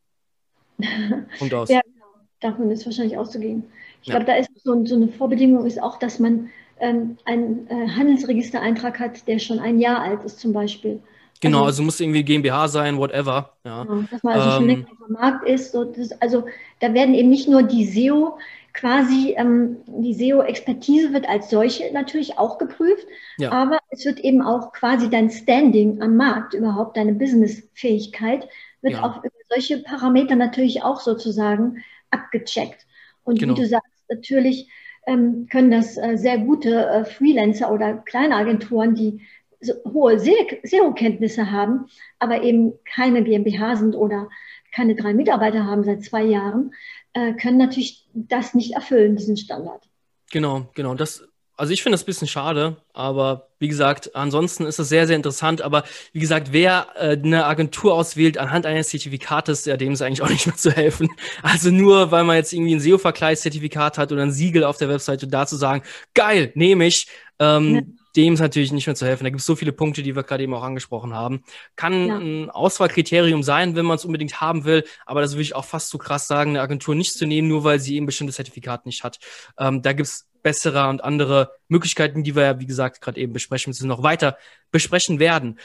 Und 1.41 1.55
aus. 1.55 1.69
ja, 1.69 1.81
genau. 1.83 2.07
Davon 2.41 2.71
ist 2.71 2.85
wahrscheinlich 2.85 3.17
auszugehen. 3.17 3.65
Ich 4.03 4.09
ja. 4.09 4.15
glaube, 4.15 4.27
da 4.27 4.37
ist 4.37 4.51
so, 4.63 4.85
so, 4.85 4.95
eine 4.95 5.09
Vorbedingung 5.09 5.67
ist 5.67 5.83
auch, 5.83 5.99
dass 5.99 6.19
man 6.19 6.51
ähm, 6.81 7.17
einen 7.25 7.67
äh, 7.69 7.89
Handelsregistereintrag 7.89 8.99
hat, 9.01 9.27
der 9.27 9.39
schon 9.39 9.59
ein 9.59 9.81
Jahr 9.81 10.03
alt 10.03 10.23
ist, 10.25 10.39
zum 10.39 10.53
Beispiel. 10.53 11.01
Genau, 11.41 11.59
also, 11.59 11.69
also 11.69 11.83
muss 11.83 12.01
irgendwie 12.01 12.23
GmbH 12.23 12.69
sein, 12.69 12.99
whatever. 12.99 13.53
Ja. 13.65 13.85
Genau, 13.85 14.03
dass 14.11 14.23
man 14.23 14.35
also 14.35 14.49
ähm, 14.49 14.55
schon 14.55 14.67
länger 14.67 14.87
auf 14.91 15.07
dem 15.07 15.13
Markt 15.15 15.49
ist. 15.49 15.73
So, 15.73 15.85
das, 15.85 16.13
also 16.21 16.45
da 16.81 16.95
werden 16.95 17.15
eben 17.15 17.29
nicht 17.29 17.49
nur 17.49 17.63
die 17.63 17.85
SEO 17.87 18.39
quasi 18.77 19.35
ähm, 19.37 19.79
die 19.87 20.13
SEO-Expertise 20.13 21.13
wird 21.13 21.27
als 21.29 21.49
solche 21.49 21.91
natürlich 21.93 22.39
auch 22.39 22.59
geprüft, 22.59 23.07
ja. 23.39 23.51
aber 23.51 23.79
es 23.91 24.05
wird 24.05 24.21
eben 24.21 24.43
auch 24.43 24.73
quasi 24.73 25.09
dein 25.09 25.31
Standing 25.31 26.03
am 26.03 26.17
Markt, 26.17 26.53
überhaupt 26.53 26.97
deine 26.97 27.15
Businessfähigkeit, 27.15 28.47
wird 28.83 28.95
ja. 28.95 29.03
auch 29.03 29.25
über 29.25 29.35
solche 29.49 29.79
Parameter 29.79 30.37
natürlich 30.37 30.83
auch 30.83 31.01
sozusagen 31.01 31.83
abgecheckt. 32.11 32.87
Und 33.25 33.39
genau. 33.39 33.57
wie 33.57 33.63
du 33.63 33.67
sagst, 33.67 34.05
natürlich 34.11 34.71
ähm, 35.07 35.47
können 35.51 35.71
das 35.71 35.97
äh, 35.97 36.17
sehr 36.17 36.39
gute 36.39 36.87
äh, 36.87 37.05
Freelancer 37.07 37.73
oder 37.73 37.95
kleine 37.95 38.37
Agenturen, 38.37 38.95
die 38.95 39.23
so 39.61 39.73
hohe 39.91 40.19
SEO-Kenntnisse 40.19 41.51
haben, 41.51 41.87
aber 42.19 42.43
eben 42.43 42.75
keine 42.85 43.25
GmbH 43.25 43.77
sind 43.77 43.97
oder 43.97 44.29
keine 44.77 44.95
drei 44.95 45.15
Mitarbeiter 45.15 45.65
haben 45.65 45.85
seit 45.85 46.03
zwei 46.03 46.23
Jahren, 46.23 46.75
äh, 47.17 47.33
können 47.33 47.57
natürlich 47.57 48.05
das 48.13 48.53
nicht 48.53 48.75
erfüllen, 48.75 49.17
diesen 49.17 49.39
Standard. 49.39 49.83
Genau, 50.31 50.69
genau. 50.75 50.95
Das, 50.95 51.25
also 51.57 51.73
ich 51.73 51.83
finde 51.83 51.95
das 51.95 52.03
ein 52.03 52.07
bisschen 52.07 52.29
schade, 52.29 52.77
aber 52.93 53.49
wie 53.59 53.69
gesagt, 53.69 54.15
ansonsten 54.15 54.67
ist 54.67 54.79
es 54.79 54.91
sehr, 54.91 55.07
sehr 55.07 55.17
interessant. 55.17 55.63
Aber 55.63 55.85
wie 56.13 56.21
gesagt, 56.21 56.53
wer 56.53 56.89
äh, 56.97 57.13
eine 57.13 57.47
Agentur 57.47 57.95
auswählt 57.95 58.37
anhand 58.37 58.67
eines 58.67 58.89
Zertifikates, 58.89 59.65
ja, 59.65 59.79
dem 59.79 59.95
ist 59.95 60.03
eigentlich 60.03 60.21
auch 60.21 60.29
nicht 60.37 60.47
mehr 60.47 60.57
zu 60.57 60.71
helfen. 60.71 61.09
Also 61.43 61.71
nur, 61.71 62.11
weil 62.11 62.25
man 62.25 62.37
jetzt 62.37 62.53
irgendwie 62.53 62.75
ein 62.75 62.81
SEO-Vergleichszertifikat 62.81 63.97
hat 63.97 64.13
oder 64.13 64.23
ein 64.23 64.33
Siegel 64.33 64.65
auf 64.65 64.77
der 64.77 64.91
Webseite, 64.91 65.27
da 65.27 65.47
zu 65.47 65.57
sagen, 65.57 65.83
geil, 66.13 66.53
nehme 66.55 66.87
ich. 66.87 67.09
Ähm, 67.39 67.75
ja 67.75 67.83
dem 68.17 68.35
ist 68.35 68.41
natürlich 68.41 68.73
nicht 68.73 68.87
mehr 68.87 68.97
zu 68.97 69.07
helfen. 69.07 69.25
Da 69.25 69.31
gibt 69.31 69.41
es 69.41 69.47
so 69.47 69.57
viele 69.57 69.73
Punkte, 69.73 70.03
die 70.03 70.17
wir 70.17 70.23
gerade 70.23 70.43
eben 70.43 70.55
auch 70.55 70.63
angesprochen 70.63 71.15
haben. 71.15 71.43
Kann 71.77 72.09
ja. 72.09 72.19
ein 72.19 72.51
Auswahlkriterium 72.51 73.43
sein, 73.43 73.77
wenn 73.77 73.85
man 73.85 73.97
es 73.97 74.05
unbedingt 74.05 74.41
haben 74.41 74.65
will, 74.65 74.85
aber 75.05 75.21
das 75.21 75.33
würde 75.33 75.43
ich 75.43 75.55
auch 75.55 75.65
fast 75.65 75.89
zu 75.89 75.99
so 75.99 76.03
krass 76.03 76.27
sagen, 76.27 76.51
eine 76.51 76.61
Agentur 76.61 76.95
nicht 76.95 77.13
zu 77.13 77.27
nehmen, 77.27 77.49
nur 77.49 77.65
weil 77.65 77.79
sie 77.79 77.97
eben 77.97 78.07
bestimmte 78.07 78.33
Zertifikat 78.33 78.87
nicht 78.87 79.05
hat. 79.05 79.19
Ähm, 79.59 79.83
da 79.83 79.93
gibt 79.93 80.09
es 80.09 80.27
bessere 80.43 80.89
und 80.89 81.03
andere 81.03 81.51
Möglichkeiten, 81.69 82.23
die 82.23 82.37
wir 82.37 82.45
ja, 82.45 82.61
wie 82.61 82.67
gesagt, 82.67 83.01
gerade 83.01 83.21
eben 83.21 83.33
besprechen, 83.33 83.71
müssen 83.71 83.89
noch 83.89 84.03
weiter 84.03 84.39
besprechen 84.71 85.19
werden. 85.19 85.59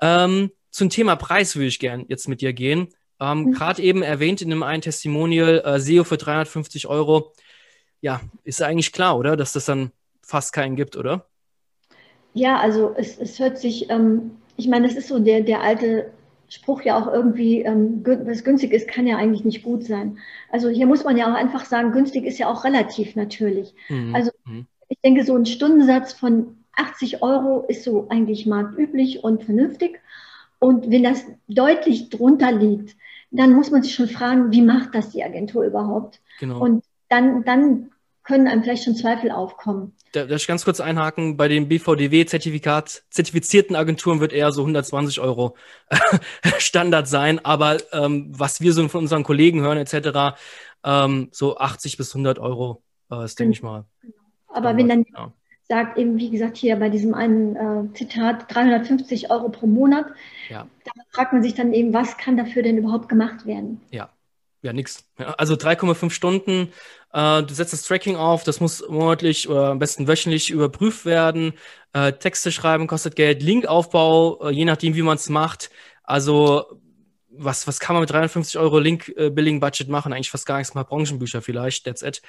Ähm, 0.00 0.50
zum 0.70 0.90
Thema 0.90 1.16
Preis 1.16 1.56
würde 1.56 1.68
ich 1.68 1.78
gern 1.78 2.04
jetzt 2.08 2.28
mit 2.28 2.40
dir 2.40 2.52
gehen. 2.52 2.88
Ähm, 3.20 3.44
mhm. 3.44 3.52
Gerade 3.52 3.82
eben 3.82 4.02
erwähnt 4.02 4.42
in 4.42 4.52
einem 4.52 4.62
einen 4.62 4.82
Testimonial, 4.82 5.62
äh, 5.64 5.80
SEO 5.80 6.04
für 6.04 6.18
350 6.18 6.86
Euro. 6.86 7.32
Ja, 8.00 8.20
ist 8.44 8.62
eigentlich 8.62 8.92
klar, 8.92 9.18
oder? 9.18 9.36
Dass 9.36 9.52
das 9.52 9.64
dann 9.64 9.92
fast 10.22 10.52
keinen 10.52 10.76
gibt, 10.76 10.96
oder? 10.96 11.27
Ja, 12.34 12.58
also 12.58 12.94
es, 12.96 13.18
es 13.18 13.38
hört 13.38 13.58
sich, 13.58 13.90
ähm, 13.90 14.32
ich 14.56 14.68
meine, 14.68 14.86
das 14.86 14.96
ist 14.96 15.08
so 15.08 15.18
der, 15.18 15.40
der 15.40 15.62
alte 15.62 16.12
Spruch 16.48 16.82
ja 16.82 16.98
auch 16.98 17.12
irgendwie, 17.12 17.62
ähm, 17.62 18.02
was 18.24 18.44
günstig 18.44 18.72
ist, 18.72 18.88
kann 18.88 19.06
ja 19.06 19.16
eigentlich 19.16 19.44
nicht 19.44 19.62
gut 19.62 19.84
sein. 19.84 20.18
Also 20.50 20.68
hier 20.68 20.86
muss 20.86 21.04
man 21.04 21.16
ja 21.16 21.30
auch 21.30 21.36
einfach 21.36 21.64
sagen, 21.64 21.92
günstig 21.92 22.24
ist 22.24 22.38
ja 22.38 22.48
auch 22.48 22.64
relativ 22.64 23.16
natürlich. 23.16 23.74
Mhm. 23.88 24.14
Also 24.14 24.30
mhm. 24.44 24.66
ich 24.88 24.98
denke, 25.04 25.24
so 25.24 25.36
ein 25.36 25.46
Stundensatz 25.46 26.12
von 26.14 26.56
80 26.74 27.22
Euro 27.22 27.64
ist 27.68 27.84
so 27.84 28.08
eigentlich 28.08 28.46
marktüblich 28.46 29.24
und 29.24 29.44
vernünftig. 29.44 30.00
Und 30.58 30.90
wenn 30.90 31.02
das 31.02 31.24
deutlich 31.48 32.08
drunter 32.08 32.50
liegt, 32.52 32.96
dann 33.30 33.52
muss 33.52 33.70
man 33.70 33.82
sich 33.82 33.94
schon 33.94 34.08
fragen, 34.08 34.50
wie 34.52 34.62
macht 34.62 34.94
das 34.94 35.10
die 35.10 35.22
Agentur 35.22 35.64
überhaupt? 35.64 36.20
Genau. 36.40 36.60
Und 36.60 36.84
dann, 37.08 37.44
dann 37.44 37.90
können 38.22 38.48
einem 38.48 38.62
vielleicht 38.62 38.84
schon 38.84 38.96
Zweifel 38.96 39.30
aufkommen. 39.30 39.94
Da, 40.12 40.24
darf 40.24 40.40
ich 40.40 40.46
ganz 40.46 40.64
kurz 40.64 40.80
einhaken, 40.80 41.36
bei 41.36 41.48
den 41.48 41.68
BVDW-Zertifikat 41.68 43.04
zertifizierten 43.10 43.76
Agenturen 43.76 44.20
wird 44.20 44.32
eher 44.32 44.52
so 44.52 44.62
120 44.62 45.20
Euro 45.20 45.56
Standard 46.58 47.08
sein, 47.08 47.44
aber 47.44 47.78
ähm, 47.92 48.28
was 48.30 48.60
wir 48.60 48.72
so 48.72 48.86
von 48.88 49.02
unseren 49.02 49.22
Kollegen 49.24 49.60
hören 49.60 49.78
etc., 49.78 50.38
ähm, 50.84 51.28
so 51.32 51.58
80 51.58 51.96
bis 51.96 52.14
100 52.14 52.38
Euro 52.38 52.82
äh, 53.10 53.24
ist, 53.24 53.38
denke 53.38 53.52
ich 53.52 53.62
mal. 53.62 53.84
Genau. 54.00 54.14
Aber 54.48 54.76
wenn 54.76 54.88
dann 54.88 55.04
ja. 55.14 55.32
sagt 55.68 55.98
eben, 55.98 56.18
wie 56.18 56.30
gesagt, 56.30 56.56
hier 56.56 56.76
bei 56.76 56.88
diesem 56.88 57.14
einen 57.14 57.56
äh, 57.56 57.92
Zitat 57.94 58.52
350 58.54 59.30
Euro 59.30 59.50
pro 59.50 59.66
Monat, 59.66 60.06
ja. 60.48 60.66
da 60.84 60.90
fragt 61.10 61.32
man 61.32 61.42
sich 61.42 61.54
dann 61.54 61.72
eben, 61.72 61.92
was 61.92 62.16
kann 62.16 62.36
dafür 62.36 62.62
denn 62.62 62.78
überhaupt 62.78 63.08
gemacht 63.08 63.44
werden? 63.44 63.80
Ja, 63.90 64.10
ja, 64.62 64.72
nix. 64.72 65.04
Ja, 65.18 65.34
also 65.34 65.54
3,5 65.54 66.10
Stunden, 66.10 66.72
äh, 67.12 67.42
du 67.42 67.54
setzt 67.54 67.72
das 67.72 67.82
Tracking 67.82 68.16
auf, 68.16 68.44
das 68.44 68.60
muss 68.60 68.86
monatlich 68.88 69.48
oder 69.48 69.68
am 69.68 69.78
besten 69.78 70.08
wöchentlich 70.08 70.50
überprüft 70.50 71.04
werden. 71.04 71.52
Äh, 71.92 72.12
Texte 72.14 72.52
schreiben 72.52 72.86
kostet 72.86 73.16
Geld, 73.16 73.42
Linkaufbau, 73.42 74.48
äh, 74.48 74.50
je 74.50 74.64
nachdem, 74.64 74.94
wie 74.94 75.02
man 75.02 75.16
es 75.16 75.28
macht. 75.28 75.70
Also 76.02 76.80
was, 77.30 77.66
was 77.66 77.78
kann 77.78 77.94
man 77.94 78.00
mit 78.00 78.10
350 78.10 78.58
Euro 78.58 78.78
Link-Billing-Budget 78.78 79.88
machen? 79.88 80.12
Eigentlich 80.12 80.30
fast 80.30 80.46
gar 80.46 80.58
nichts, 80.58 80.74
mal 80.74 80.82
Branchenbücher 80.82 81.40
vielleicht, 81.40 81.84
that's 81.84 82.02
it. 82.02 82.20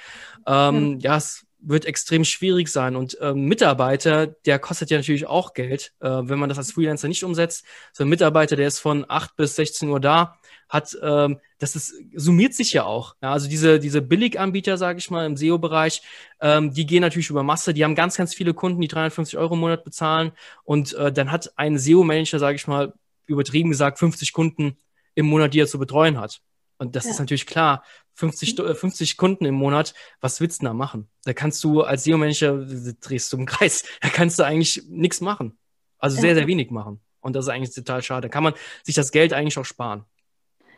Ähm, 0.46 1.00
ja. 1.00 1.12
ja, 1.12 1.16
es 1.16 1.46
wird 1.62 1.84
extrem 1.84 2.24
schwierig 2.24 2.68
sein. 2.68 2.96
Und 2.96 3.18
ähm, 3.20 3.44
Mitarbeiter, 3.44 4.26
der 4.26 4.58
kostet 4.58 4.90
ja 4.90 4.98
natürlich 4.98 5.26
auch 5.26 5.52
Geld, 5.52 5.92
äh, 6.00 6.08
wenn 6.08 6.38
man 6.38 6.48
das 6.48 6.58
als 6.58 6.72
Freelancer 6.72 7.08
nicht 7.08 7.24
umsetzt. 7.24 7.64
So 7.92 8.04
ein 8.04 8.08
Mitarbeiter, 8.08 8.56
der 8.56 8.68
ist 8.68 8.78
von 8.78 9.04
8 9.08 9.36
bis 9.36 9.56
16 9.56 9.88
Uhr 9.88 10.00
da, 10.00 10.38
hat, 10.70 10.96
ähm, 11.02 11.38
das 11.58 11.76
ist, 11.76 11.92
summiert 12.14 12.54
sich 12.54 12.72
ja 12.72 12.84
auch. 12.84 13.16
Ja, 13.20 13.32
also 13.32 13.48
diese, 13.48 13.78
diese 13.80 14.00
Billiganbieter, 14.00 14.78
sage 14.78 15.00
ich 15.00 15.10
mal, 15.10 15.26
im 15.26 15.36
SEO-Bereich, 15.36 16.00
ähm, 16.40 16.72
die 16.72 16.86
gehen 16.86 17.02
natürlich 17.02 17.28
über 17.28 17.42
Masse, 17.42 17.74
die 17.74 17.84
haben 17.84 17.96
ganz, 17.96 18.16
ganz 18.16 18.34
viele 18.34 18.54
Kunden, 18.54 18.80
die 18.80 18.88
350 18.88 19.36
Euro 19.36 19.54
im 19.54 19.60
Monat 19.60 19.84
bezahlen. 19.84 20.32
Und 20.64 20.94
äh, 20.94 21.12
dann 21.12 21.32
hat 21.32 21.52
ein 21.56 21.76
SEO-Manager, 21.76 22.38
sage 22.38 22.56
ich 22.56 22.66
mal, 22.66 22.94
übertrieben 23.26 23.70
gesagt, 23.70 23.98
50 23.98 24.32
Kunden 24.32 24.78
im 25.14 25.26
Monat, 25.26 25.52
die 25.52 25.60
er 25.60 25.66
zu 25.66 25.78
betreuen 25.78 26.18
hat. 26.18 26.40
Und 26.78 26.96
das 26.96 27.04
ja. 27.04 27.10
ist 27.10 27.18
natürlich 27.18 27.46
klar, 27.46 27.84
50, 28.14 28.56
50 28.56 29.16
Kunden 29.16 29.44
im 29.44 29.54
Monat, 29.54 29.92
was 30.20 30.40
willst 30.40 30.62
du 30.62 30.66
da 30.66 30.72
machen? 30.72 31.08
Da 31.24 31.32
kannst 31.32 31.62
du 31.64 31.82
als 31.82 32.04
SEO-Manager, 32.04 32.64
drehst 33.00 33.32
du 33.32 33.38
im 33.38 33.46
Kreis, 33.46 33.84
da 34.00 34.08
kannst 34.08 34.38
du 34.38 34.44
eigentlich 34.44 34.84
nichts 34.88 35.20
machen. 35.20 35.58
Also 35.98 36.18
sehr, 36.18 36.34
sehr 36.34 36.46
wenig 36.46 36.70
machen. 36.70 37.00
Und 37.20 37.34
das 37.34 37.44
ist 37.44 37.48
eigentlich 37.50 37.74
total 37.74 38.02
schade. 38.02 38.22
Da 38.22 38.28
kann 38.28 38.42
man 38.42 38.54
sich 38.82 38.94
das 38.94 39.12
Geld 39.12 39.32
eigentlich 39.32 39.58
auch 39.58 39.64
sparen. 39.64 40.04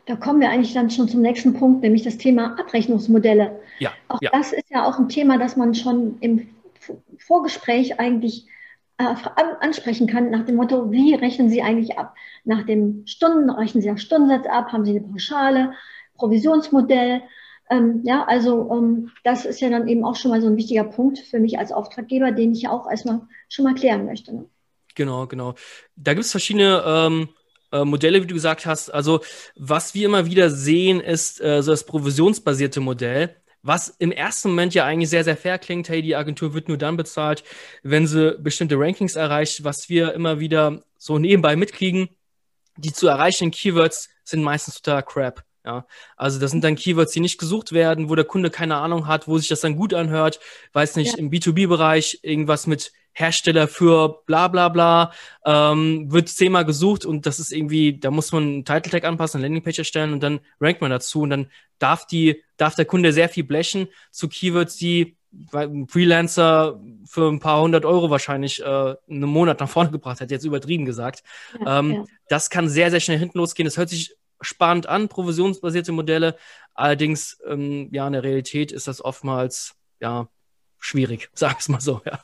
Da 0.05 0.15
kommen 0.15 0.41
wir 0.41 0.49
eigentlich 0.49 0.73
dann 0.73 0.89
schon 0.89 1.07
zum 1.07 1.21
nächsten 1.21 1.53
Punkt, 1.53 1.81
nämlich 1.81 2.03
das 2.03 2.17
Thema 2.17 2.59
Abrechnungsmodelle. 2.59 3.59
Ja, 3.79 3.91
auch 4.09 4.21
ja. 4.21 4.29
das 4.33 4.51
ist 4.51 4.69
ja 4.69 4.85
auch 4.85 4.99
ein 4.99 5.09
Thema, 5.09 5.37
das 5.37 5.55
man 5.55 5.73
schon 5.75 6.17
im 6.19 6.49
Vorgespräch 7.17 7.99
eigentlich 7.99 8.47
äh, 8.97 9.15
ansprechen 9.59 10.07
kann, 10.07 10.29
nach 10.29 10.45
dem 10.45 10.55
Motto, 10.55 10.91
wie 10.91 11.15
rechnen 11.15 11.49
Sie 11.49 11.61
eigentlich 11.61 11.97
ab? 11.97 12.15
Nach 12.43 12.65
dem 12.65 13.03
Stunden, 13.05 13.49
rechnen 13.49 13.81
Sie 13.81 13.89
nach 13.89 13.97
Stundensatz 13.97 14.45
ab, 14.47 14.71
haben 14.71 14.85
Sie 14.85 14.91
eine 14.91 15.01
Pauschale, 15.01 15.73
Provisionsmodell? 16.15 17.21
Ähm, 17.69 18.01
ja, 18.03 18.25
also 18.25 18.69
ähm, 18.71 19.11
das 19.23 19.45
ist 19.45 19.61
ja 19.61 19.69
dann 19.69 19.87
eben 19.87 20.03
auch 20.03 20.15
schon 20.15 20.31
mal 20.31 20.41
so 20.41 20.47
ein 20.47 20.57
wichtiger 20.57 20.83
Punkt 20.83 21.19
für 21.19 21.39
mich 21.39 21.57
als 21.57 21.71
Auftraggeber, 21.71 22.31
den 22.31 22.51
ich 22.51 22.63
ja 22.63 22.71
auch 22.71 22.89
erstmal 22.89 23.21
schon 23.49 23.65
mal 23.65 23.73
klären 23.73 24.05
möchte. 24.05 24.35
Ne? 24.35 24.45
Genau, 24.95 25.25
genau. 25.27 25.55
Da 25.95 26.13
gibt 26.13 26.25
es 26.25 26.31
verschiedene 26.31 26.83
ähm, 26.85 27.29
äh, 27.73 27.83
Modelle, 27.83 28.21
wie 28.21 28.27
du 28.27 28.35
gesagt 28.35 28.65
hast. 28.65 28.89
Also 28.89 29.21
was 29.55 29.93
wir 29.93 30.05
immer 30.05 30.25
wieder 30.25 30.49
sehen, 30.49 31.01
ist 31.01 31.41
äh, 31.41 31.61
so 31.61 31.71
das 31.71 31.85
provisionsbasierte 31.85 32.79
Modell, 32.79 33.35
was 33.63 33.89
im 33.89 34.11
ersten 34.11 34.49
Moment 34.49 34.73
ja 34.73 34.85
eigentlich 34.85 35.09
sehr, 35.09 35.23
sehr 35.23 35.37
fair 35.37 35.57
klingt. 35.57 35.89
Hey, 35.89 36.01
die 36.01 36.15
Agentur 36.15 36.53
wird 36.53 36.67
nur 36.67 36.77
dann 36.77 36.97
bezahlt, 36.97 37.43
wenn 37.81 38.07
sie 38.07 38.37
bestimmte 38.39 38.77
Rankings 38.77 39.15
erreicht. 39.15 39.63
Was 39.63 39.89
wir 39.89 40.13
immer 40.13 40.39
wieder 40.39 40.83
so 40.97 41.17
nebenbei 41.17 41.55
mitkriegen, 41.55 42.09
die 42.77 42.93
zu 42.93 43.07
erreichenden 43.07 43.51
Keywords 43.51 44.09
sind 44.23 44.43
meistens 44.43 44.81
total 44.81 45.03
crap. 45.03 45.43
Ja, 45.65 45.87
also 46.17 46.41
das 46.41 46.51
sind 46.51 46.65
dann 46.65 46.75
Keywords, 46.75 47.13
die 47.13 47.21
nicht 47.21 47.39
gesucht 47.39 47.71
werden, 47.71 48.09
wo 48.09 48.15
der 48.15 48.25
Kunde 48.25 48.49
keine 48.49 48.75
Ahnung 48.75 49.07
hat, 49.07 49.29
wo 49.29 49.37
sich 49.37 49.47
das 49.47 49.61
dann 49.61 49.77
gut 49.77 49.93
anhört. 49.93 50.41
Weiß 50.73 50.97
nicht, 50.97 51.13
ja. 51.13 51.17
im 51.19 51.31
B2B-Bereich 51.31 52.19
irgendwas 52.21 52.67
mit 52.67 52.91
Hersteller 53.13 53.67
für 53.67 54.23
bla 54.25 54.47
bla 54.47 54.69
bla, 54.69 55.11
ähm, 55.45 56.11
wird 56.11 56.29
zehnmal 56.29 56.65
gesucht 56.65 57.05
und 57.05 57.25
das 57.25 57.39
ist 57.39 57.51
irgendwie, 57.51 57.99
da 57.99 58.11
muss 58.11 58.31
man 58.31 58.43
einen 58.43 58.65
Title 58.65 58.91
Tag 58.91 59.05
anpassen, 59.05 59.39
eine 59.39 59.47
Landingpage 59.47 59.79
erstellen 59.79 60.13
und 60.13 60.21
dann 60.21 60.39
rankt 60.59 60.81
man 60.81 60.91
dazu 60.91 61.21
und 61.21 61.29
dann 61.29 61.47
darf 61.79 62.05
die, 62.07 62.43
darf 62.57 62.75
der 62.75 62.85
Kunde 62.85 63.13
sehr 63.13 63.29
viel 63.29 63.43
blechen 63.43 63.87
zu 64.11 64.27
Keywords, 64.27 64.77
die 64.77 65.17
ein 65.51 65.87
Freelancer 65.87 66.79
für 67.05 67.27
ein 67.29 67.39
paar 67.39 67.61
hundert 67.61 67.85
Euro 67.85 68.09
wahrscheinlich 68.09 68.61
äh, 68.61 68.95
einen 69.09 69.29
Monat 69.29 69.59
nach 69.59 69.69
vorne 69.69 69.91
gebracht 69.91 70.21
hat, 70.21 70.31
jetzt 70.31 70.45
übertrieben 70.45 70.85
gesagt. 70.85 71.23
Ja, 71.59 71.79
ähm, 71.79 71.91
ja. 71.91 72.03
Das 72.29 72.49
kann 72.49 72.69
sehr, 72.69 72.91
sehr 72.91 72.99
schnell 72.99 73.17
hinten 73.17 73.39
losgehen. 73.39 73.65
Das 73.65 73.77
hört 73.77 73.89
sich 73.89 74.15
spannend 74.41 74.87
an, 74.87 75.09
provisionsbasierte 75.09 75.91
Modelle. 75.91 76.37
Allerdings, 76.73 77.39
ähm, 77.47 77.89
ja, 77.91 78.05
in 78.07 78.13
der 78.13 78.23
Realität 78.23 78.71
ist 78.71 78.87
das 78.87 79.03
oftmals, 79.03 79.75
ja, 79.99 80.27
schwierig, 80.79 81.29
sag 81.33 81.59
es 81.59 81.69
mal 81.69 81.81
so, 81.81 82.01
ja. 82.05 82.19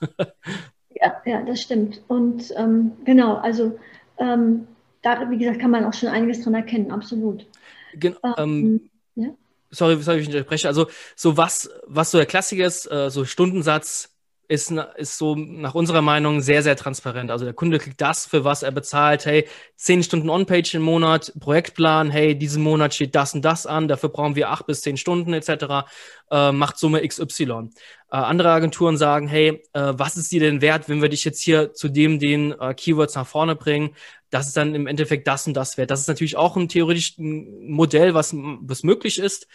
Ja, 1.01 1.21
ja, 1.25 1.41
das 1.43 1.61
stimmt. 1.61 2.01
Und 2.07 2.53
ähm, 2.57 2.91
genau, 3.05 3.35
also 3.35 3.79
ähm, 4.17 4.67
da, 5.01 5.29
wie 5.29 5.37
gesagt, 5.37 5.59
kann 5.59 5.71
man 5.71 5.85
auch 5.85 5.93
schon 5.93 6.09
einiges 6.09 6.43
dran 6.43 6.55
erkennen, 6.55 6.91
absolut. 6.91 7.45
Gen 7.93 8.15
ähm, 8.37 8.37
ähm, 8.37 8.89
ja? 9.15 9.29
Sorry, 9.71 10.01
sorry, 10.01 10.19
ich 10.19 10.27
unterbreche. 10.27 10.67
Also 10.67 10.87
so 11.15 11.37
was, 11.37 11.69
was 11.85 12.11
so 12.11 12.17
der 12.17 12.27
Klassiker 12.27 12.65
ist, 12.65 12.91
äh, 12.91 13.09
so 13.09 13.23
Stundensatz 13.23 14.09
ist, 14.49 14.73
ist 14.97 15.17
so 15.19 15.35
nach 15.35 15.75
unserer 15.75 16.01
Meinung 16.01 16.41
sehr, 16.41 16.63
sehr 16.63 16.75
transparent. 16.75 17.29
Also 17.29 17.45
der 17.45 17.53
Kunde 17.53 17.77
kriegt 17.77 18.01
das, 18.01 18.25
für 18.25 18.43
was 18.43 18.63
er 18.63 18.71
bezahlt. 18.71 19.25
Hey, 19.25 19.47
zehn 19.75 20.01
Stunden 20.01 20.27
On-Page 20.27 20.73
im 20.73 20.81
Monat, 20.81 21.31
Projektplan, 21.39 22.09
hey, 22.09 22.35
diesen 22.35 22.63
Monat 22.63 22.95
steht 22.95 23.13
das 23.13 23.35
und 23.35 23.45
das 23.45 23.67
an, 23.67 23.87
dafür 23.87 24.09
brauchen 24.09 24.35
wir 24.35 24.49
acht 24.49 24.65
bis 24.65 24.81
zehn 24.81 24.97
Stunden 24.97 25.33
etc. 25.33 25.87
Äh, 26.31 26.51
macht 26.51 26.79
Summe 26.79 27.07
XY. 27.07 27.69
Äh, 28.11 28.17
andere 28.17 28.49
Agenturen 28.49 28.97
sagen, 28.97 29.27
hey, 29.27 29.61
äh, 29.73 29.93
was 29.95 30.17
ist 30.17 30.31
dir 30.31 30.39
denn 30.39 30.61
wert, 30.61 30.89
wenn 30.89 31.03
wir 31.03 31.09
dich 31.09 31.25
jetzt 31.25 31.43
hier 31.43 31.73
zu 31.73 31.87
dem, 31.87 32.17
den 32.17 32.51
äh, 32.59 32.73
Keywords 32.73 33.13
nach 33.13 33.27
vorne 33.27 33.55
bringen? 33.55 33.95
Das 34.31 34.47
ist 34.47 34.57
dann 34.57 34.73
im 34.73 34.87
Endeffekt 34.87 35.27
das 35.27 35.45
und 35.45 35.53
das 35.53 35.77
wert. 35.77 35.91
Das 35.91 36.01
ist 36.01 36.07
natürlich 36.07 36.37
auch 36.37 36.57
ein 36.57 36.69
theoretisches 36.69 37.17
Modell, 37.19 38.15
was, 38.15 38.33
was 38.35 38.81
möglich 38.81 39.19
ist. 39.19 39.47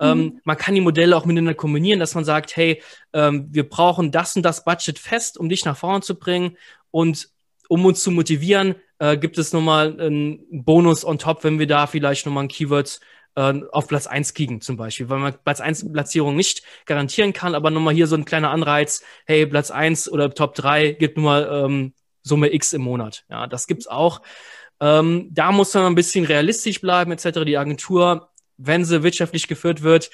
Ähm, 0.00 0.18
mhm. 0.18 0.40
man 0.44 0.56
kann 0.56 0.74
die 0.74 0.80
Modelle 0.80 1.16
auch 1.16 1.24
miteinander 1.24 1.54
kombinieren, 1.54 2.00
dass 2.00 2.14
man 2.14 2.24
sagt, 2.24 2.56
hey, 2.56 2.82
ähm, 3.12 3.48
wir 3.50 3.68
brauchen 3.68 4.10
das 4.10 4.36
und 4.36 4.42
das 4.42 4.64
Budget 4.64 4.98
fest, 4.98 5.38
um 5.38 5.48
dich 5.48 5.64
nach 5.64 5.76
vorne 5.76 6.00
zu 6.00 6.18
bringen. 6.18 6.56
Und 6.90 7.28
um 7.68 7.84
uns 7.86 8.02
zu 8.02 8.10
motivieren, 8.10 8.74
äh, 8.98 9.16
gibt 9.16 9.38
es 9.38 9.52
nochmal 9.52 10.00
einen 10.00 10.44
Bonus 10.50 11.04
on 11.04 11.18
top, 11.18 11.44
wenn 11.44 11.58
wir 11.58 11.66
da 11.66 11.86
vielleicht 11.86 12.26
nochmal 12.26 12.44
ein 12.44 12.48
Keyword 12.48 13.00
äh, 13.34 13.60
auf 13.72 13.88
Platz 13.88 14.06
eins 14.06 14.34
kriegen, 14.34 14.60
zum 14.60 14.76
Beispiel, 14.76 15.08
weil 15.08 15.18
man 15.18 15.34
Platz 15.44 15.60
eins 15.60 15.90
Platzierung 15.90 16.36
nicht 16.36 16.62
garantieren 16.86 17.32
kann, 17.32 17.54
aber 17.54 17.70
nochmal 17.70 17.94
hier 17.94 18.06
so 18.06 18.16
ein 18.16 18.24
kleiner 18.24 18.50
Anreiz, 18.50 19.02
hey, 19.26 19.46
Platz 19.46 19.70
eins 19.70 20.10
oder 20.10 20.32
Top 20.32 20.54
drei 20.54 20.92
gibt 20.92 21.16
nur 21.16 21.24
mal 21.24 21.64
ähm, 21.64 21.94
Summe 22.22 22.52
X 22.52 22.72
im 22.72 22.82
Monat. 22.82 23.24
Ja, 23.28 23.46
das 23.46 23.66
gibt's 23.66 23.86
auch. 23.86 24.22
Ähm, 24.80 25.28
da 25.30 25.52
muss 25.52 25.74
man 25.74 25.86
ein 25.86 25.94
bisschen 25.94 26.24
realistisch 26.24 26.80
bleiben, 26.80 27.12
etc. 27.12 27.44
Die 27.44 27.56
Agentur 27.56 28.31
wenn 28.56 28.84
sie 28.84 29.02
wirtschaftlich 29.02 29.48
geführt 29.48 29.82
wird, 29.82 30.10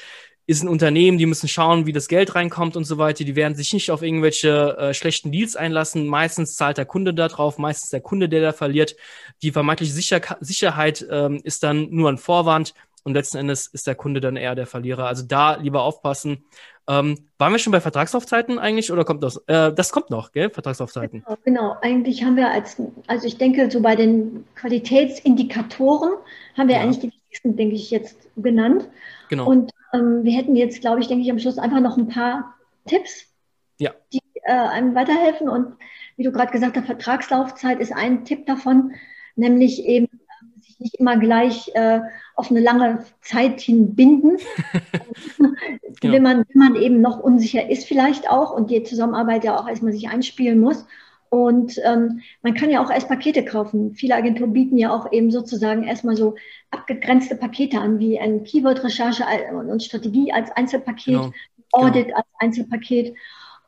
ist 0.49 0.63
ein 0.63 0.69
Unternehmen, 0.69 1.19
die 1.19 1.27
müssen 1.27 1.47
schauen, 1.47 1.85
wie 1.85 1.93
das 1.93 2.09
Geld 2.09 2.35
reinkommt 2.35 2.75
und 2.75 2.85
so 2.85 2.97
weiter. 2.97 3.23
Die 3.23 3.37
werden 3.37 3.55
sich 3.55 3.75
nicht 3.75 3.91
auf 3.91 4.03
irgendwelche 4.03 4.79
äh, 4.79 4.95
schlechten 4.95 5.31
Deals 5.31 5.57
einlassen. 5.57 6.07
Meistens 6.07 6.57
zahlt 6.57 6.79
der 6.79 6.87
Kunde 6.87 7.13
da 7.13 7.29
drauf, 7.29 7.59
meistens 7.59 7.91
der 7.91 8.01
Kunde, 8.01 8.31
der 8.31 8.41
da 8.41 8.53
verliert. 8.53 8.97
Die 9.43 9.53
vermeintliche 9.53 9.93
Sicher 9.93 10.23
Sicherheit 10.41 11.07
ähm, 11.11 11.41
ist 11.45 11.63
dann 11.63 11.91
nur 11.91 12.09
ein 12.09 12.17
Vorwand 12.17 12.73
und 13.05 13.13
letzten 13.13 13.37
Endes 13.37 13.67
ist 13.67 13.87
der 13.87 13.95
Kunde 13.95 14.21
dann 14.21 14.37
eher 14.37 14.55
der 14.55 14.67
Verlierer. 14.67 15.07
Also 15.07 15.25
da 15.27 15.57
lieber 15.57 15.83
aufpassen. 15.83 16.45
Ähm, 16.89 17.29
waren 17.37 17.53
wir 17.53 17.59
schon 17.59 17.73
bei 17.73 17.83
Vertragslaufzeiten 17.83 18.59
eigentlich 18.59 18.91
oder 18.91 19.05
kommt 19.05 19.23
das? 19.23 19.37
Äh, 19.47 19.75
das 19.75 19.93
kommt 19.93 20.09
noch, 20.09 20.33
gell? 20.33 20.49
Vertragslaufzeiten. 20.49 21.23
Genau, 21.25 21.39
genau, 21.45 21.77
eigentlich 21.83 22.25
haben 22.25 22.37
wir 22.37 22.51
als, 22.51 22.81
also 23.07 23.27
ich 23.27 23.37
denke, 23.37 23.71
so 23.71 23.83
bei 23.83 23.97
den 23.97 24.47
Qualitätsindikatoren 24.55 26.13
haben 26.57 26.69
wir 26.69 26.77
ja. 26.77 26.83
eigentlich 26.83 27.01
die 27.01 27.18
denke 27.45 27.75
ich, 27.75 27.91
jetzt 27.91 28.29
genannt. 28.37 28.89
Genau. 29.29 29.49
Und 29.49 29.73
ähm, 29.93 30.25
wir 30.25 30.33
hätten 30.33 30.57
jetzt, 30.57 30.81
glaube 30.81 31.01
ich, 31.01 31.09
denke 31.09 31.23
ich, 31.23 31.31
am 31.31 31.39
Schluss 31.39 31.59
einfach 31.59 31.81
noch 31.81 31.97
ein 31.97 32.09
paar 32.09 32.55
Tipps, 32.87 33.27
ja. 33.79 33.93
die 34.13 34.21
äh, 34.43 34.53
einem 34.53 34.95
weiterhelfen. 34.95 35.49
Und 35.49 35.77
wie 36.17 36.25
du 36.25 36.33
gerade 36.33 36.53
gesagt 36.53 36.77
hast, 36.77 36.87
Vertragslaufzeit 36.87 37.81
ist 37.81 37.93
ein 37.93 38.25
Tipp 38.25 38.47
davon, 38.47 38.93
nämlich 39.37 39.85
eben 39.85 40.09
sich 40.61 40.81
nicht 40.81 40.95
immer 40.97 41.17
gleich 41.17 41.71
äh, 41.75 42.01
auf 42.35 42.51
eine 42.51 42.61
lange 42.61 43.05
Zeit 43.21 43.61
hin 43.61 43.95
binden. 43.95 44.39
genau. 46.01 46.15
wenn, 46.15 46.23
man, 46.23 46.45
wenn 46.53 46.73
man 46.73 46.77
eben 46.77 47.01
noch 47.01 47.21
unsicher 47.21 47.69
ist 47.69 47.87
vielleicht 47.87 48.31
auch 48.31 48.53
und 48.53 48.71
die 48.71 48.83
Zusammenarbeit 48.83 49.45
ja 49.45 49.59
auch 49.59 49.69
erstmal 49.69 49.93
sich 49.93 50.09
einspielen 50.09 50.61
muss. 50.61 50.87
Und 51.31 51.79
ähm, 51.85 52.21
man 52.43 52.55
kann 52.55 52.71
ja 52.71 52.83
auch 52.83 52.91
erst 52.91 53.09
Pakete 53.09 53.45
kaufen. 53.45 53.95
Viele 53.95 54.15
Agenturen 54.15 54.53
bieten 54.53 54.79
ja 54.79 54.95
auch 54.95 55.13
eben 55.13 55.31
sozusagen 55.31 55.85
erstmal 55.85 56.17
so 56.17 56.37
abgegrenzte 56.71 57.37
Pakete 57.37 57.81
an, 57.81 57.99
wie 57.99 58.19
ein 58.19 58.45
Keyword-Recherche 58.45 59.25
und 59.53 59.83
Strategie 59.83 60.33
als 60.33 60.51
Einzelpaket, 60.53 61.15
genau. 61.15 61.33
Audit 61.73 62.07
genau. 62.07 62.17
als 62.17 62.27
Einzelpaket. 62.39 63.15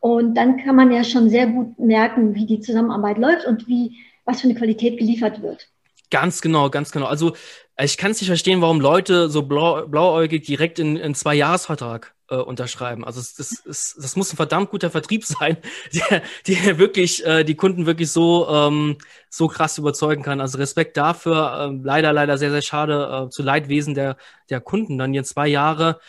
Und 0.00 0.34
dann 0.34 0.56
kann 0.56 0.76
man 0.76 0.90
ja 0.90 1.04
schon 1.04 1.28
sehr 1.28 1.46
gut 1.46 1.78
merken, 1.78 2.34
wie 2.34 2.46
die 2.46 2.60
Zusammenarbeit 2.60 3.18
läuft 3.18 3.46
und 3.46 3.68
wie, 3.68 3.98
was 4.24 4.40
für 4.40 4.48
eine 4.48 4.54
Qualität 4.56 4.98
geliefert 4.98 5.42
wird. 5.42 5.68
Ganz 6.10 6.40
genau, 6.40 6.70
ganz 6.70 6.90
genau. 6.90 7.06
Also 7.06 7.34
ich 7.80 7.96
kann 7.96 8.10
es 8.10 8.20
nicht 8.20 8.28
verstehen, 8.28 8.62
warum 8.62 8.80
Leute 8.80 9.28
so 9.28 9.42
blau, 9.42 9.86
blauäugig 9.86 10.44
direkt 10.44 10.78
in, 10.78 10.96
in 10.96 11.14
zwei 11.14 11.34
Jahresvertrag 11.34 12.14
äh, 12.30 12.36
unterschreiben. 12.36 13.04
Also 13.04 13.20
das, 13.20 13.34
das, 13.34 13.62
das, 13.64 13.96
das 14.00 14.16
muss 14.16 14.32
ein 14.32 14.36
verdammt 14.36 14.70
guter 14.70 14.90
Vertrieb 14.90 15.24
sein, 15.26 15.58
der, 15.92 16.22
der 16.46 16.78
wirklich 16.78 17.24
äh, 17.26 17.44
die 17.44 17.56
Kunden 17.56 17.86
wirklich 17.86 18.10
so 18.10 18.48
ähm, 18.48 18.96
so 19.28 19.48
krass 19.48 19.78
überzeugen 19.78 20.22
kann. 20.22 20.40
Also 20.40 20.58
Respekt 20.58 20.96
dafür. 20.96 21.70
Äh, 21.72 21.80
leider, 21.82 22.12
leider 22.12 22.38
sehr, 22.38 22.50
sehr 22.50 22.62
schade 22.62 23.26
äh, 23.26 23.30
zu 23.30 23.42
Leidwesen 23.42 23.94
der 23.94 24.16
der 24.48 24.60
Kunden. 24.60 24.98
Dann 24.98 25.14
jetzt 25.14 25.30
zwei 25.30 25.48
Jahre 25.48 26.00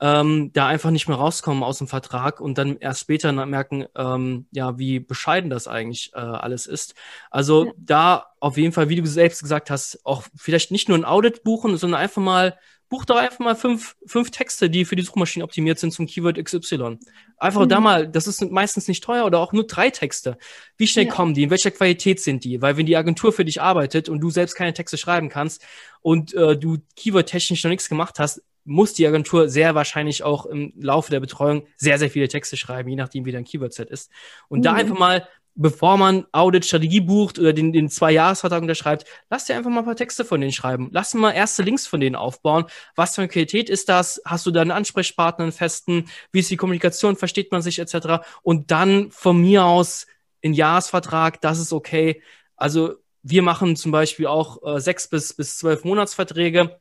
ähm, 0.00 0.50
da 0.52 0.66
einfach 0.66 0.90
nicht 0.90 1.08
mehr 1.08 1.16
rauskommen 1.16 1.62
aus 1.62 1.78
dem 1.78 1.88
Vertrag 1.88 2.40
und 2.40 2.58
dann 2.58 2.76
erst 2.78 3.00
später 3.00 3.32
merken, 3.46 3.86
ähm, 3.96 4.46
ja, 4.50 4.78
wie 4.78 4.98
bescheiden 4.98 5.50
das 5.50 5.68
eigentlich 5.68 6.12
äh, 6.14 6.18
alles 6.18 6.66
ist. 6.66 6.94
Also 7.30 7.66
ja. 7.66 7.72
da 7.76 8.26
auf 8.40 8.56
jeden 8.56 8.72
Fall, 8.72 8.88
wie 8.88 8.96
du 8.96 9.06
selbst 9.06 9.42
gesagt 9.42 9.70
hast, 9.70 10.00
auch 10.04 10.24
vielleicht 10.36 10.72
nicht 10.72 10.88
nur 10.88 10.98
ein 10.98 11.04
Audit 11.04 11.44
buchen, 11.44 11.76
sondern 11.76 12.00
einfach 12.00 12.20
mal 12.20 12.58
buch 12.88 13.04
doch 13.04 13.16
einfach 13.16 13.38
mal 13.38 13.56
fünf, 13.56 13.96
fünf 14.06 14.30
Texte, 14.30 14.70
die 14.70 14.84
für 14.84 14.96
die 14.96 15.02
Suchmaschine 15.02 15.44
optimiert 15.44 15.78
sind 15.78 15.92
zum 15.92 16.06
Keyword 16.06 16.42
XY. 16.42 16.98
Einfach 17.38 17.62
mhm. 17.62 17.68
da 17.68 17.80
mal, 17.80 18.08
das 18.08 18.26
ist 18.26 18.42
meistens 18.50 18.88
nicht 18.88 19.02
teuer 19.02 19.24
oder 19.24 19.38
auch 19.38 19.52
nur 19.52 19.66
drei 19.66 19.90
Texte. 19.90 20.38
Wie 20.76 20.86
schnell 20.86 21.06
ja. 21.06 21.12
kommen 21.12 21.34
die? 21.34 21.44
In 21.44 21.50
welcher 21.50 21.70
Qualität 21.70 22.20
sind 22.20 22.44
die? 22.44 22.62
Weil 22.62 22.76
wenn 22.76 22.86
die 22.86 22.96
Agentur 22.96 23.32
für 23.32 23.44
dich 23.44 23.60
arbeitet 23.60 24.08
und 24.08 24.20
du 24.20 24.30
selbst 24.30 24.54
keine 24.54 24.72
Texte 24.72 24.98
schreiben 24.98 25.28
kannst 25.28 25.64
und 26.02 26.34
äh, 26.34 26.56
du 26.56 26.78
Keyword-technisch 26.96 27.64
noch 27.64 27.70
nichts 27.70 27.88
gemacht 27.88 28.18
hast, 28.18 28.42
muss 28.64 28.94
die 28.94 29.06
Agentur 29.06 29.48
sehr 29.48 29.74
wahrscheinlich 29.74 30.22
auch 30.22 30.46
im 30.46 30.72
Laufe 30.80 31.10
der 31.10 31.20
Betreuung 31.20 31.66
sehr, 31.76 31.98
sehr 31.98 32.10
viele 32.10 32.28
Texte 32.28 32.56
schreiben, 32.56 32.88
je 32.88 32.96
nachdem, 32.96 33.24
wie 33.26 33.32
dein 33.32 33.44
Keyword-Set 33.44 33.90
ist. 33.90 34.10
Und 34.48 34.60
mhm. 34.60 34.62
da 34.62 34.72
einfach 34.72 34.98
mal, 34.98 35.28
bevor 35.54 35.96
man 35.96 36.26
Audit-Strategie 36.32 37.00
bucht 37.00 37.38
oder 37.38 37.52
den, 37.52 37.72
den 37.72 37.88
Zwei-Jahres-Vertrag 37.88 38.62
unterschreibt, 38.62 39.04
lass 39.30 39.44
dir 39.44 39.56
einfach 39.56 39.70
mal 39.70 39.80
ein 39.80 39.84
paar 39.84 39.96
Texte 39.96 40.24
von 40.24 40.40
denen 40.40 40.52
schreiben. 40.52 40.88
Lass 40.92 41.14
mal 41.14 41.32
erste 41.32 41.62
Links 41.62 41.86
von 41.86 42.00
denen 42.00 42.16
aufbauen. 42.16 42.64
Was 42.96 43.14
für 43.14 43.22
eine 43.22 43.28
Qualität 43.28 43.70
ist 43.70 43.88
das? 43.88 44.20
Hast 44.24 44.46
du 44.46 44.50
da 44.50 44.62
einen 44.62 44.70
Ansprechpartner, 44.70 45.44
einen 45.44 45.52
festen? 45.52 46.08
Wie 46.32 46.40
ist 46.40 46.50
die 46.50 46.56
Kommunikation? 46.56 47.16
Versteht 47.16 47.52
man 47.52 47.62
sich 47.62 47.78
etc.? 47.78 48.24
Und 48.42 48.70
dann 48.70 49.10
von 49.10 49.40
mir 49.40 49.64
aus 49.64 50.06
in 50.40 50.52
Jahresvertrag, 50.52 51.40
das 51.40 51.58
ist 51.58 51.72
okay. 51.72 52.22
Also 52.56 52.94
wir 53.22 53.42
machen 53.42 53.76
zum 53.76 53.92
Beispiel 53.92 54.26
auch 54.26 54.62
äh, 54.62 54.80
sechs 54.80 55.08
bis, 55.08 55.32
bis 55.34 55.58
zwölf 55.58 55.84
Monatsverträge 55.84 56.78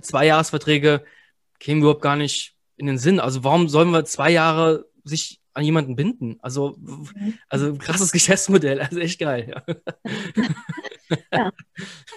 zwei 0.00 0.26
Jahresverträge 0.26 1.04
kämen 1.58 1.82
überhaupt 1.82 2.02
gar 2.02 2.16
nicht 2.16 2.56
in 2.76 2.86
den 2.86 2.98
Sinn. 2.98 3.20
Also 3.20 3.44
warum 3.44 3.68
sollen 3.68 3.90
wir 3.90 4.04
zwei 4.04 4.30
Jahre 4.30 4.86
sich 5.04 5.41
an 5.54 5.64
jemanden 5.64 5.96
binden? 5.96 6.38
Also, 6.40 6.76
also 7.48 7.74
krasses 7.74 8.12
Geschäftsmodell, 8.12 8.80
also 8.80 8.98
echt 8.98 9.18
geil. 9.18 9.54
Ja. 9.54 9.74
ja, 11.32 11.52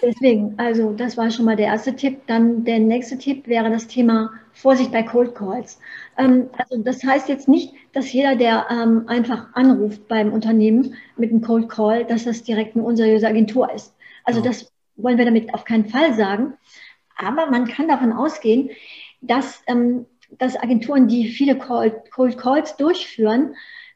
deswegen, 0.02 0.54
also 0.58 0.92
das 0.92 1.16
war 1.16 1.30
schon 1.30 1.44
mal 1.44 1.56
der 1.56 1.66
erste 1.66 1.94
Tipp. 1.94 2.26
Dann 2.26 2.64
der 2.64 2.78
nächste 2.78 3.18
Tipp 3.18 3.46
wäre 3.46 3.70
das 3.70 3.86
Thema 3.86 4.30
Vorsicht 4.52 4.92
bei 4.92 5.02
Cold 5.02 5.34
Calls. 5.34 5.78
Ähm, 6.16 6.48
also 6.56 6.82
das 6.82 7.04
heißt 7.04 7.28
jetzt 7.28 7.48
nicht, 7.48 7.74
dass 7.92 8.12
jeder, 8.12 8.36
der 8.36 8.66
ähm, 8.70 9.04
einfach 9.06 9.48
anruft 9.54 10.08
beim 10.08 10.32
Unternehmen 10.32 10.94
mit 11.16 11.30
einem 11.30 11.42
Cold 11.42 11.68
Call, 11.68 12.04
dass 12.04 12.24
das 12.24 12.42
direkt 12.42 12.74
eine 12.74 12.84
unseriöse 12.84 13.28
Agentur 13.28 13.72
ist. 13.72 13.94
Also 14.24 14.40
ja. 14.40 14.46
das 14.46 14.72
wollen 14.96 15.18
wir 15.18 15.24
damit 15.24 15.52
auf 15.54 15.64
keinen 15.64 15.86
Fall 15.86 16.14
sagen. 16.14 16.54
Aber 17.16 17.50
man 17.50 17.66
kann 17.66 17.88
davon 17.88 18.12
ausgehen, 18.12 18.70
dass, 19.20 19.62
ähm, 19.66 20.06
dass 20.30 20.56
Agenturen, 20.56 21.08
die 21.08 21.28
viele 21.28 21.56
Cold, 21.56 22.10
Calls 22.36 22.76
durchführen, 22.76 23.54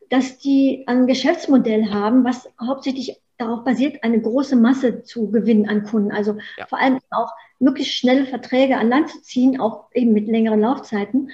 dass 0.08 0.38
die 0.38 0.84
ein 0.86 1.06
Geschäftsmodell 1.06 1.90
haben, 1.90 2.24
was 2.24 2.48
hauptsächlich 2.60 3.20
darauf 3.38 3.64
basiert, 3.64 4.02
eine 4.02 4.20
große 4.20 4.56
Masse 4.56 5.02
zu 5.02 5.30
gewinnen 5.30 5.68
an 5.68 5.84
Kunden. 5.84 6.12
Also 6.12 6.36
ja. 6.58 6.66
vor 6.66 6.78
allem 6.78 6.98
auch 7.10 7.32
möglichst 7.58 7.94
schnelle 7.94 8.26
Verträge 8.26 8.76
an 8.76 8.88
Land 8.88 9.10
zu 9.10 9.22
ziehen, 9.22 9.60
auch 9.60 9.86
eben 9.94 10.12
mit 10.12 10.26
längeren 10.26 10.60
Laufzeiten. 10.60 11.30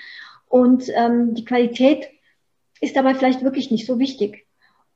Und 0.49 0.85
ähm, 0.95 1.35
die 1.35 1.45
Qualität 1.45 2.09
ist 2.81 2.97
dabei 2.97 3.15
vielleicht 3.15 3.43
wirklich 3.43 3.71
nicht 3.71 3.87
so 3.87 3.99
wichtig. 3.99 4.47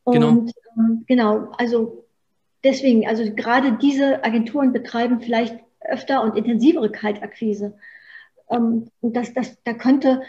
Genau. 0.07 0.29
Und 0.29 0.53
genau, 0.55 0.89
ähm, 0.89 1.05
genau 1.07 1.53
also 1.59 2.05
deswegen, 2.65 3.07
also 3.07 3.25
gerade 3.35 3.79
diese 3.81 4.25
Agenturen 4.25 4.73
betreiben 4.73 5.21
vielleicht 5.21 5.59
öfter 5.81 6.23
und 6.23 6.37
intensivere 6.37 6.91
Kaltakquise. 6.91 7.77
Ähm, 8.51 8.91
und 9.01 9.17
das, 9.17 9.33
das, 9.35 9.57
da 9.65 9.73
könnte, 9.75 10.23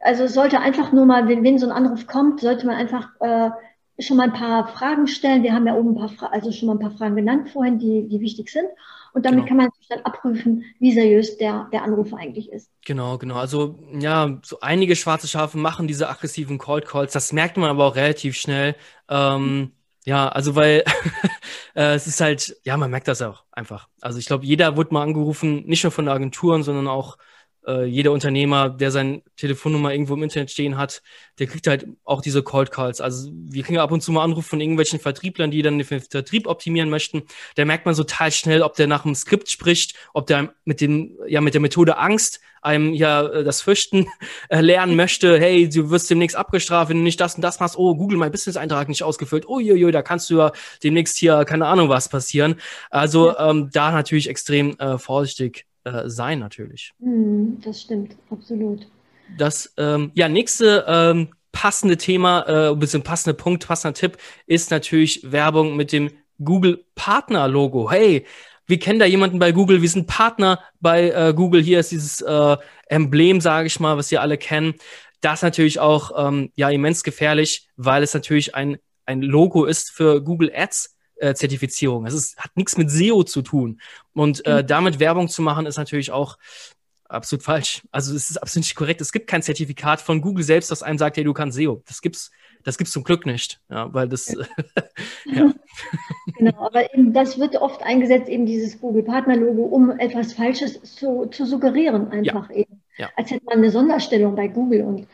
also 0.00 0.26
sollte 0.26 0.60
einfach 0.60 0.92
nur 0.92 1.06
mal, 1.06 1.28
wenn, 1.28 1.44
wenn 1.44 1.58
so 1.58 1.66
ein 1.66 1.72
Anruf 1.72 2.06
kommt, 2.06 2.40
sollte 2.40 2.66
man 2.66 2.76
einfach 2.76 3.08
äh, 3.20 3.50
schon 3.98 4.16
mal 4.16 4.24
ein 4.24 4.32
paar 4.32 4.68
Fragen 4.68 5.06
stellen. 5.06 5.42
Wir 5.42 5.52
haben 5.52 5.66
ja 5.66 5.74
oben 5.74 5.96
ein 5.96 6.16
paar, 6.16 6.32
also 6.32 6.50
schon 6.50 6.66
mal 6.66 6.74
ein 6.74 6.80
paar 6.80 6.90
Fragen 6.90 7.16
genannt 7.16 7.50
vorhin, 7.50 7.78
die, 7.78 8.08
die 8.08 8.20
wichtig 8.20 8.50
sind. 8.50 8.66
Und 9.12 9.24
damit 9.24 9.46
genau. 9.46 9.48
kann 9.48 9.56
man 9.58 9.68
dann 9.88 10.00
abprüfen, 10.00 10.64
wie 10.80 10.92
seriös 10.92 11.38
der, 11.38 11.68
der 11.72 11.84
Anruf 11.84 12.12
eigentlich 12.12 12.50
ist. 12.50 12.68
Genau, 12.84 13.16
genau. 13.16 13.36
Also 13.36 13.78
ja, 13.92 14.40
so 14.42 14.58
einige 14.60 14.96
schwarze 14.96 15.28
Schafe 15.28 15.56
machen 15.56 15.86
diese 15.86 16.08
aggressiven 16.08 16.58
Cold 16.58 16.84
Calls. 16.84 17.12
Das 17.12 17.32
merkt 17.32 17.56
man 17.56 17.70
aber 17.70 17.86
auch 17.86 17.94
relativ 17.94 18.34
schnell. 18.34 18.74
Ähm, 19.08 19.70
ja, 20.04 20.28
also 20.28 20.54
weil 20.54 20.84
äh, 21.74 21.94
es 21.94 22.06
ist 22.06 22.20
halt, 22.20 22.56
ja, 22.64 22.76
man 22.76 22.90
merkt 22.90 23.08
das 23.08 23.22
auch 23.22 23.44
einfach. 23.52 23.88
Also 24.00 24.18
ich 24.18 24.26
glaube, 24.26 24.44
jeder 24.44 24.76
wurde 24.76 24.92
mal 24.92 25.02
angerufen, 25.02 25.64
nicht 25.66 25.82
nur 25.84 25.92
von 25.92 26.08
Agenturen, 26.08 26.62
sondern 26.62 26.88
auch 26.88 27.16
äh, 27.66 27.84
jeder 27.84 28.12
Unternehmer, 28.12 28.70
der 28.70 28.90
seine 28.90 29.22
Telefonnummer 29.36 29.92
irgendwo 29.92 30.14
im 30.14 30.22
Internet 30.22 30.50
stehen 30.50 30.76
hat, 30.76 31.02
der 31.38 31.46
kriegt 31.46 31.66
halt 31.66 31.86
auch 32.04 32.20
diese 32.20 32.42
Cold 32.42 32.70
Calls. 32.70 33.00
Also 33.00 33.30
wir 33.32 33.62
kriegen 33.62 33.78
ab 33.78 33.92
und 33.92 34.02
zu 34.02 34.12
mal 34.12 34.24
Anrufe 34.24 34.50
von 34.50 34.60
irgendwelchen 34.60 35.00
Vertrieblern, 35.00 35.50
die 35.50 35.62
dann 35.62 35.78
den 35.78 36.00
Vertrieb 36.00 36.46
optimieren 36.46 36.90
möchten. 36.90 37.22
Da 37.56 37.64
merkt 37.64 37.86
man 37.86 37.94
so 37.94 38.04
total 38.04 38.32
schnell, 38.32 38.62
ob 38.62 38.76
der 38.76 38.86
nach 38.86 39.04
einem 39.04 39.14
Skript 39.14 39.50
spricht, 39.50 39.94
ob 40.12 40.26
der 40.26 40.54
mit 40.64 40.80
dem, 40.80 41.16
ja, 41.26 41.40
mit 41.40 41.54
der 41.54 41.60
Methode 41.60 41.96
Angst 41.98 42.40
einem 42.64 42.94
ja 42.94 43.26
äh, 43.26 43.44
das 43.44 43.62
Fürchten 43.62 44.06
äh, 44.48 44.60
lernen 44.60 44.96
möchte. 44.96 45.38
Hey, 45.38 45.68
du 45.68 45.90
wirst 45.90 46.10
demnächst 46.10 46.36
abgestraft, 46.36 46.90
wenn 46.90 46.98
du 46.98 47.02
nicht 47.02 47.20
das 47.20 47.34
und 47.36 47.42
das 47.42 47.60
machst. 47.60 47.76
Oh, 47.76 47.94
Google, 47.94 48.18
mein 48.18 48.32
Business-Eintrag 48.32 48.88
nicht 48.88 49.02
ausgefüllt. 49.02 49.46
Uiuiui, 49.48 49.92
da 49.92 50.02
kannst 50.02 50.30
du 50.30 50.38
ja 50.38 50.52
demnächst 50.82 51.16
hier 51.16 51.44
keine 51.44 51.66
Ahnung 51.66 51.88
was 51.88 52.08
passieren. 52.08 52.56
Also 52.90 53.36
ähm, 53.38 53.70
da 53.72 53.92
natürlich 53.92 54.28
extrem 54.28 54.78
äh, 54.78 54.98
vorsichtig 54.98 55.66
äh, 55.84 56.08
sein 56.08 56.38
natürlich. 56.38 56.92
Mm, 56.98 57.60
das 57.62 57.82
stimmt, 57.82 58.16
absolut. 58.30 58.86
Das 59.38 59.72
ähm, 59.76 60.10
ja 60.14 60.28
nächste 60.28 60.84
ähm, 60.86 61.28
passende 61.52 61.96
Thema, 61.96 62.42
äh, 62.46 62.70
ein 62.70 62.78
bisschen 62.78 63.02
passende 63.02 63.34
Punkt, 63.34 63.66
passender 63.66 63.94
Tipp 63.94 64.18
ist 64.46 64.70
natürlich 64.70 65.30
Werbung 65.30 65.76
mit 65.76 65.92
dem 65.92 66.10
Google 66.42 66.84
Partner 66.94 67.48
Logo. 67.48 67.90
Hey, 67.90 68.26
wir 68.66 68.78
kennen 68.78 68.98
da 68.98 69.04
jemanden 69.04 69.38
bei 69.38 69.52
Google, 69.52 69.82
wir 69.82 69.88
sind 69.88 70.06
Partner 70.06 70.60
bei 70.80 71.10
äh, 71.10 71.32
Google. 71.34 71.62
Hier 71.62 71.80
ist 71.80 71.92
dieses 71.92 72.20
äh, 72.20 72.56
Emblem, 72.86 73.40
sage 73.40 73.66
ich 73.66 73.78
mal, 73.80 73.96
was 73.96 74.10
ihr 74.10 74.20
alle 74.20 74.38
kennen. 74.38 74.74
Das 75.20 75.38
ist 75.38 75.42
natürlich 75.42 75.80
auch 75.80 76.28
ähm, 76.28 76.50
ja 76.54 76.68
immens 76.70 77.02
gefährlich, 77.02 77.68
weil 77.76 78.02
es 78.02 78.14
natürlich 78.14 78.54
ein 78.54 78.78
ein 79.06 79.22
Logo 79.22 79.64
ist 79.64 79.90
für 79.90 80.22
Google 80.22 80.50
Ads 80.54 80.93
äh, 81.16 81.34
Zertifizierung. 81.34 82.06
Es 82.06 82.14
ist, 82.14 82.38
hat 82.38 82.56
nichts 82.56 82.76
mit 82.76 82.90
SEO 82.90 83.24
zu 83.24 83.42
tun. 83.42 83.80
Und 84.14 84.46
äh, 84.46 84.62
mhm. 84.62 84.66
damit 84.66 85.00
Werbung 85.00 85.28
zu 85.28 85.42
machen, 85.42 85.66
ist 85.66 85.78
natürlich 85.78 86.10
auch 86.10 86.38
absolut 87.08 87.42
falsch. 87.42 87.82
Also 87.90 88.14
es 88.14 88.30
ist 88.30 88.38
absolut 88.38 88.66
nicht 88.66 88.76
korrekt. 88.76 89.00
Es 89.00 89.12
gibt 89.12 89.26
kein 89.26 89.42
Zertifikat 89.42 90.00
von 90.00 90.20
Google 90.20 90.44
selbst, 90.44 90.70
das 90.70 90.82
einem 90.82 90.98
sagt, 90.98 91.16
hey, 91.16 91.24
du 91.24 91.32
kannst 91.32 91.56
SEO. 91.56 91.82
Das 91.86 92.00
gibt's, 92.02 92.30
das 92.62 92.78
gibt's 92.78 92.92
zum 92.92 93.04
Glück 93.04 93.26
nicht. 93.26 93.60
Ja, 93.70 93.92
weil 93.92 94.08
das, 94.08 94.34
ja. 95.24 95.52
Genau, 96.38 96.66
aber 96.66 96.92
eben 96.92 97.12
das 97.12 97.38
wird 97.38 97.56
oft 97.56 97.82
eingesetzt, 97.82 98.28
eben 98.28 98.46
dieses 98.46 98.80
Google-Partner-Logo, 98.80 99.62
um 99.62 99.98
etwas 99.98 100.32
Falsches 100.32 100.80
zu, 100.82 101.26
zu 101.26 101.46
suggerieren, 101.46 102.10
einfach 102.10 102.50
ja. 102.50 102.56
eben. 102.56 102.82
Ja. 102.96 103.10
Als 103.16 103.30
hätte 103.30 103.44
man 103.44 103.58
eine 103.58 103.70
Sonderstellung 103.70 104.34
bei 104.34 104.48
Google 104.48 104.82
und 104.82 105.06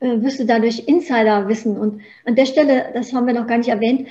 äh, 0.00 0.20
wüsste 0.22 0.46
dadurch 0.46 0.80
Insider 0.86 1.48
wissen. 1.48 1.76
Und 1.76 2.02
an 2.24 2.36
der 2.36 2.46
Stelle, 2.46 2.90
das 2.94 3.12
haben 3.12 3.26
wir 3.26 3.34
noch 3.34 3.46
gar 3.46 3.58
nicht 3.58 3.68
erwähnt, 3.68 4.08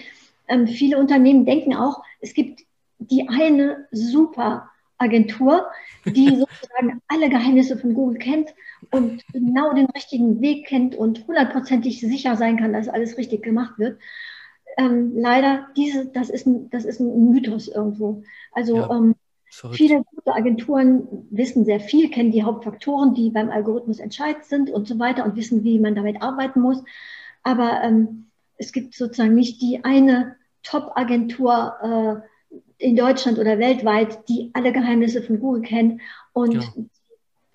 ähm, 0.48 0.68
viele 0.68 0.98
Unternehmen 0.98 1.46
denken 1.46 1.76
auch, 1.76 2.04
es 2.20 2.34
gibt 2.34 2.62
die 3.00 3.28
eine 3.30 3.88
super 3.92 4.70
Agentur, 4.98 5.68
die 6.06 6.28
sozusagen 6.38 7.02
alle 7.08 7.30
Geheimnisse 7.30 7.78
von 7.78 7.94
Google 7.94 8.18
kennt 8.18 8.54
und 8.92 9.24
genau 9.34 9.74
den 9.74 9.88
richtigen 9.88 10.42
Weg 10.42 10.68
kennt 10.68 10.96
und 10.96 11.28
hundertprozentig 11.28 12.00
sicher 12.00 12.36
sein 12.36 12.58
kann, 12.58 12.74
dass 12.74 12.90
alles 12.90 13.18
richtig 13.18 13.44
gemacht 13.44 13.78
wird. 13.78 14.00
Ähm, 14.78 15.14
leider, 15.16 15.68
diese, 15.76 16.06
das 16.08 16.30
ist, 16.30 16.46
ein, 16.46 16.70
das 16.70 16.86
ist 16.86 17.00
ein 17.00 17.32
Mythos 17.32 17.68
irgendwo. 17.68 18.24
Also 18.52 18.78
ja. 18.78 18.92
ähm, 18.92 19.16
Viele 19.72 20.04
gute 20.04 20.34
Agenturen 20.34 21.08
wissen 21.30 21.64
sehr 21.64 21.80
viel, 21.80 22.10
kennen 22.10 22.32
die 22.32 22.44
Hauptfaktoren, 22.44 23.14
die 23.14 23.30
beim 23.30 23.50
Algorithmus 23.50 24.00
entscheidend 24.00 24.44
sind 24.44 24.70
und 24.70 24.88
so 24.88 25.00
weiter 25.00 25.24
und 25.26 25.38
wissen, 25.38 25.64
wie 25.64 25.80
man 25.80 25.96
damit 25.96 26.22
arbeiten 26.22 26.60
muss. 26.60 26.84
Aber 27.44 27.82
ähm, 27.82 28.27
es 28.58 28.72
gibt 28.72 28.96
sozusagen 28.96 29.36
nicht 29.36 29.62
die 29.62 29.84
eine 29.84 30.36
Top-Agentur 30.64 32.24
äh, 32.52 32.56
in 32.78 32.96
Deutschland 32.96 33.40
oder 33.40 33.58
weltweit, 33.60 34.28
die 34.30 34.52
alle 34.54 34.72
Geheimnisse 34.72 35.22
von 35.24 35.40
Google 35.40 35.62
kennt 35.62 36.02
und 36.34 36.54
ja. 36.54 36.74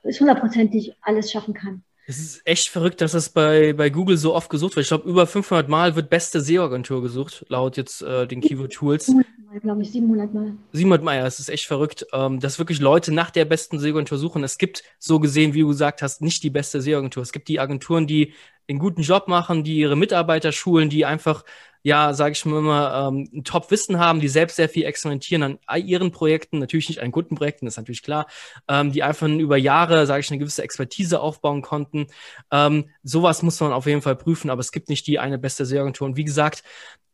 es 0.02 0.20
hundertprozentig 0.20 0.94
alles 1.02 1.30
schaffen 1.30 1.54
kann. 1.54 1.82
Es 2.06 2.18
ist 2.18 2.42
echt 2.44 2.68
verrückt, 2.68 3.00
dass 3.00 3.12
das 3.12 3.28
bei, 3.28 3.74
bei 3.74 3.88
Google 3.88 4.16
so 4.16 4.34
oft 4.34 4.50
gesucht 4.50 4.74
wird. 4.74 4.84
Ich 4.84 4.88
glaube, 4.88 5.08
über 5.08 5.26
500 5.26 5.68
Mal 5.68 5.94
wird 5.94 6.10
beste 6.10 6.40
SEO-Agentur 6.40 7.00
gesucht, 7.00 7.46
laut 7.48 7.76
jetzt 7.76 8.02
äh, 8.02 8.26
den 8.26 8.40
Keyword-Tools. 8.40 9.06
700 9.06 9.28
Mal, 9.46 9.60
glaube 9.60 9.82
ich, 9.82 9.92
700 9.92 10.34
Mal. 10.34 10.56
700 10.72 11.04
Mal, 11.04 11.18
ja, 11.18 11.26
es 11.26 11.38
ist 11.38 11.48
echt 11.48 11.66
verrückt, 11.66 12.04
ähm, 12.12 12.40
dass 12.40 12.58
wirklich 12.58 12.80
Leute 12.80 13.12
nach 13.12 13.30
der 13.30 13.44
besten 13.44 13.78
SEO-Agentur 13.78 14.18
suchen. 14.18 14.42
Es 14.42 14.58
gibt, 14.58 14.82
so 14.98 15.20
gesehen, 15.20 15.54
wie 15.54 15.60
du 15.60 15.68
gesagt 15.68 16.02
hast, 16.02 16.22
nicht 16.22 16.42
die 16.42 16.50
beste 16.50 16.80
SEO-Agentur. 16.80 17.22
Es 17.22 17.32
gibt 17.32 17.46
die 17.46 17.60
Agenturen, 17.60 18.08
die 18.08 18.34
einen 18.72 18.80
guten 18.80 19.02
Job 19.02 19.28
machen, 19.28 19.64
die 19.64 19.76
ihre 19.78 19.96
Mitarbeiter 19.96 20.52
schulen, 20.52 20.90
die 20.90 21.04
einfach 21.04 21.44
ja, 21.82 22.14
sage 22.14 22.32
ich 22.32 22.44
mal 22.44 22.58
immer, 22.58 23.08
ähm, 23.08 23.42
Top-Wissen 23.44 23.98
haben, 23.98 24.20
die 24.20 24.28
selbst 24.28 24.56
sehr 24.56 24.68
viel 24.68 24.84
experimentieren 24.84 25.58
an 25.66 25.86
ihren 25.86 26.12
Projekten, 26.12 26.58
natürlich 26.60 26.88
nicht 26.88 27.02
an 27.02 27.10
guten 27.10 27.34
Projekten, 27.34 27.66
ist 27.66 27.76
natürlich 27.76 28.02
klar, 28.02 28.26
ähm, 28.68 28.92
die 28.92 29.02
einfach 29.02 29.28
über 29.28 29.56
Jahre, 29.56 30.06
sage 30.06 30.20
ich, 30.20 30.30
eine 30.30 30.38
gewisse 30.38 30.62
Expertise 30.62 31.20
aufbauen 31.20 31.60
konnten. 31.60 32.06
Ähm, 32.52 32.88
sowas 33.02 33.42
muss 33.42 33.60
man 33.60 33.72
auf 33.72 33.86
jeden 33.86 34.02
Fall 34.02 34.16
prüfen, 34.16 34.48
aber 34.48 34.60
es 34.60 34.70
gibt 34.70 34.88
nicht 34.88 35.06
die 35.08 35.18
eine 35.18 35.38
beste 35.38 35.66
SEO-Agentur. 35.66 36.06
Und 36.06 36.16
wie 36.16 36.24
gesagt, 36.24 36.62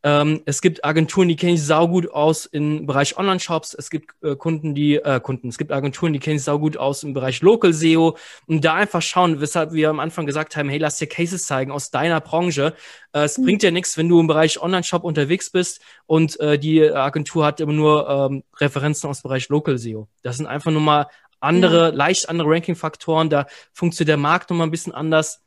ähm, 0.04 0.42
es 0.44 0.60
gibt 0.60 0.84
Agenturen, 0.84 1.28
die 1.28 1.34
kenne 1.34 1.54
ich 1.54 1.64
saugut 1.64 2.10
aus 2.10 2.46
im 2.46 2.86
Bereich 2.86 3.18
Online-Shops. 3.18 3.74
Es 3.74 3.90
gibt 3.90 4.14
äh, 4.22 4.36
Kunden, 4.36 4.74
die 4.74 4.96
äh, 4.96 5.20
Kunden. 5.20 5.48
Es 5.48 5.58
gibt 5.58 5.72
Agenturen, 5.72 6.12
die 6.12 6.20
kenne 6.20 6.36
ich 6.36 6.44
saugut 6.44 6.76
aus 6.76 7.02
im 7.02 7.14
Bereich 7.14 7.42
Local 7.42 7.72
SEO. 7.72 8.16
Und 8.46 8.64
da 8.64 8.74
einfach 8.74 9.02
schauen, 9.02 9.40
weshalb 9.40 9.72
wir 9.72 9.90
am 9.90 9.98
Anfang 9.98 10.26
gesagt 10.26 10.56
haben, 10.56 10.68
hey, 10.68 10.78
lass 10.78 10.98
dir 10.98 11.08
Cases 11.08 11.44
zeigen 11.44 11.72
aus 11.72 11.90
deiner 11.90 12.20
Branche. 12.20 12.74
Äh, 13.12 13.22
es 13.22 13.38
mhm. 13.38 13.44
bringt 13.44 13.62
dir 13.62 13.72
nichts, 13.72 13.96
wenn 13.98 14.08
du 14.08 14.20
im 14.20 14.28
Bereich 14.28 14.62
Online-Shop 14.62 15.02
unterwegs 15.02 15.50
bist 15.50 15.80
und 16.06 16.38
äh, 16.38 16.58
die 16.58 16.82
Agentur 16.88 17.44
hat 17.44 17.60
immer 17.60 17.72
nur 17.72 18.08
ähm, 18.08 18.44
Referenzen 18.56 19.10
aus 19.10 19.20
dem 19.20 19.28
Bereich 19.28 19.48
Local 19.48 19.78
SEO. 19.78 20.08
Das 20.22 20.36
sind 20.36 20.46
einfach 20.46 20.70
nur 20.70 20.80
mal 20.80 21.08
andere, 21.40 21.88
ja. 21.88 21.94
leicht 21.94 22.28
andere 22.28 22.48
Ranking-Faktoren. 22.50 23.30
Da 23.30 23.46
funktioniert 23.72 24.10
der 24.10 24.16
Markt 24.16 24.50
noch 24.50 24.56
mal 24.56 24.64
ein 24.64 24.70
bisschen 24.70 24.94
anders 24.94 25.42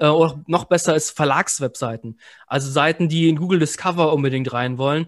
äh, 0.00 0.08
oder 0.08 0.42
noch 0.46 0.64
besser 0.64 0.96
ist 0.96 1.10
Verlagswebseiten. 1.10 2.18
Also 2.46 2.70
Seiten, 2.70 3.08
die 3.08 3.28
in 3.28 3.36
Google 3.36 3.60
Discover 3.60 4.12
unbedingt 4.12 4.52
rein 4.52 4.78
wollen. 4.78 5.06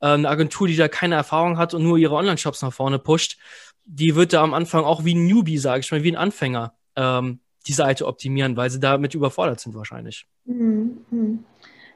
Äh, 0.00 0.08
eine 0.08 0.28
Agentur, 0.28 0.68
die 0.68 0.76
da 0.76 0.86
keine 0.86 1.16
Erfahrung 1.16 1.58
hat 1.58 1.74
und 1.74 1.82
nur 1.82 1.98
ihre 1.98 2.14
Online-Shops 2.14 2.62
nach 2.62 2.72
vorne 2.72 2.98
pusht, 2.98 3.38
die 3.84 4.14
wird 4.14 4.32
da 4.32 4.42
am 4.42 4.54
Anfang 4.54 4.84
auch 4.84 5.04
wie 5.04 5.14
ein 5.14 5.26
Newbie, 5.26 5.58
sage 5.58 5.80
ich 5.80 5.90
mal, 5.90 6.02
wie 6.04 6.12
ein 6.12 6.16
Anfänger 6.16 6.74
ähm, 6.96 7.40
die 7.66 7.72
Seite 7.72 8.06
optimieren, 8.06 8.56
weil 8.56 8.70
sie 8.70 8.80
damit 8.80 9.14
überfordert 9.14 9.60
sind 9.60 9.74
wahrscheinlich. 9.74 10.26
Mhm. 10.44 11.44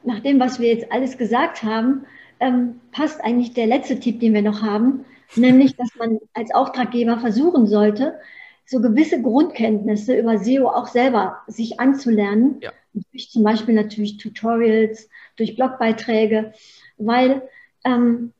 Nach 0.03 0.19
dem, 0.19 0.39
was 0.39 0.59
wir 0.59 0.69
jetzt 0.69 0.91
alles 0.91 1.17
gesagt 1.17 1.63
haben, 1.63 2.05
ähm, 2.39 2.79
passt 2.91 3.21
eigentlich 3.21 3.53
der 3.53 3.67
letzte 3.67 3.99
Tipp, 3.99 4.19
den 4.19 4.33
wir 4.33 4.41
noch 4.41 4.61
haben, 4.61 5.05
nämlich, 5.35 5.75
dass 5.75 5.89
man 5.97 6.19
als 6.33 6.53
Auftraggeber 6.53 7.19
versuchen 7.19 7.67
sollte, 7.67 8.17
so 8.69 8.79
gewisse 8.81 9.19
Grundkenntnisse 9.19 10.15
über 10.15 10.37
SEO 10.37 10.67
auch 10.67 10.85
selber 10.85 11.39
sich 11.47 11.79
anzulernen. 11.79 12.57
Ja. 12.61 12.71
Durch 13.11 13.31
zum 13.31 13.43
Beispiel 13.43 13.73
natürlich 13.73 14.17
Tutorials, 14.17 15.09
durch 15.37 15.55
Blogbeiträge, 15.55 16.53
weil, 16.97 17.41
ähm, 17.83 18.31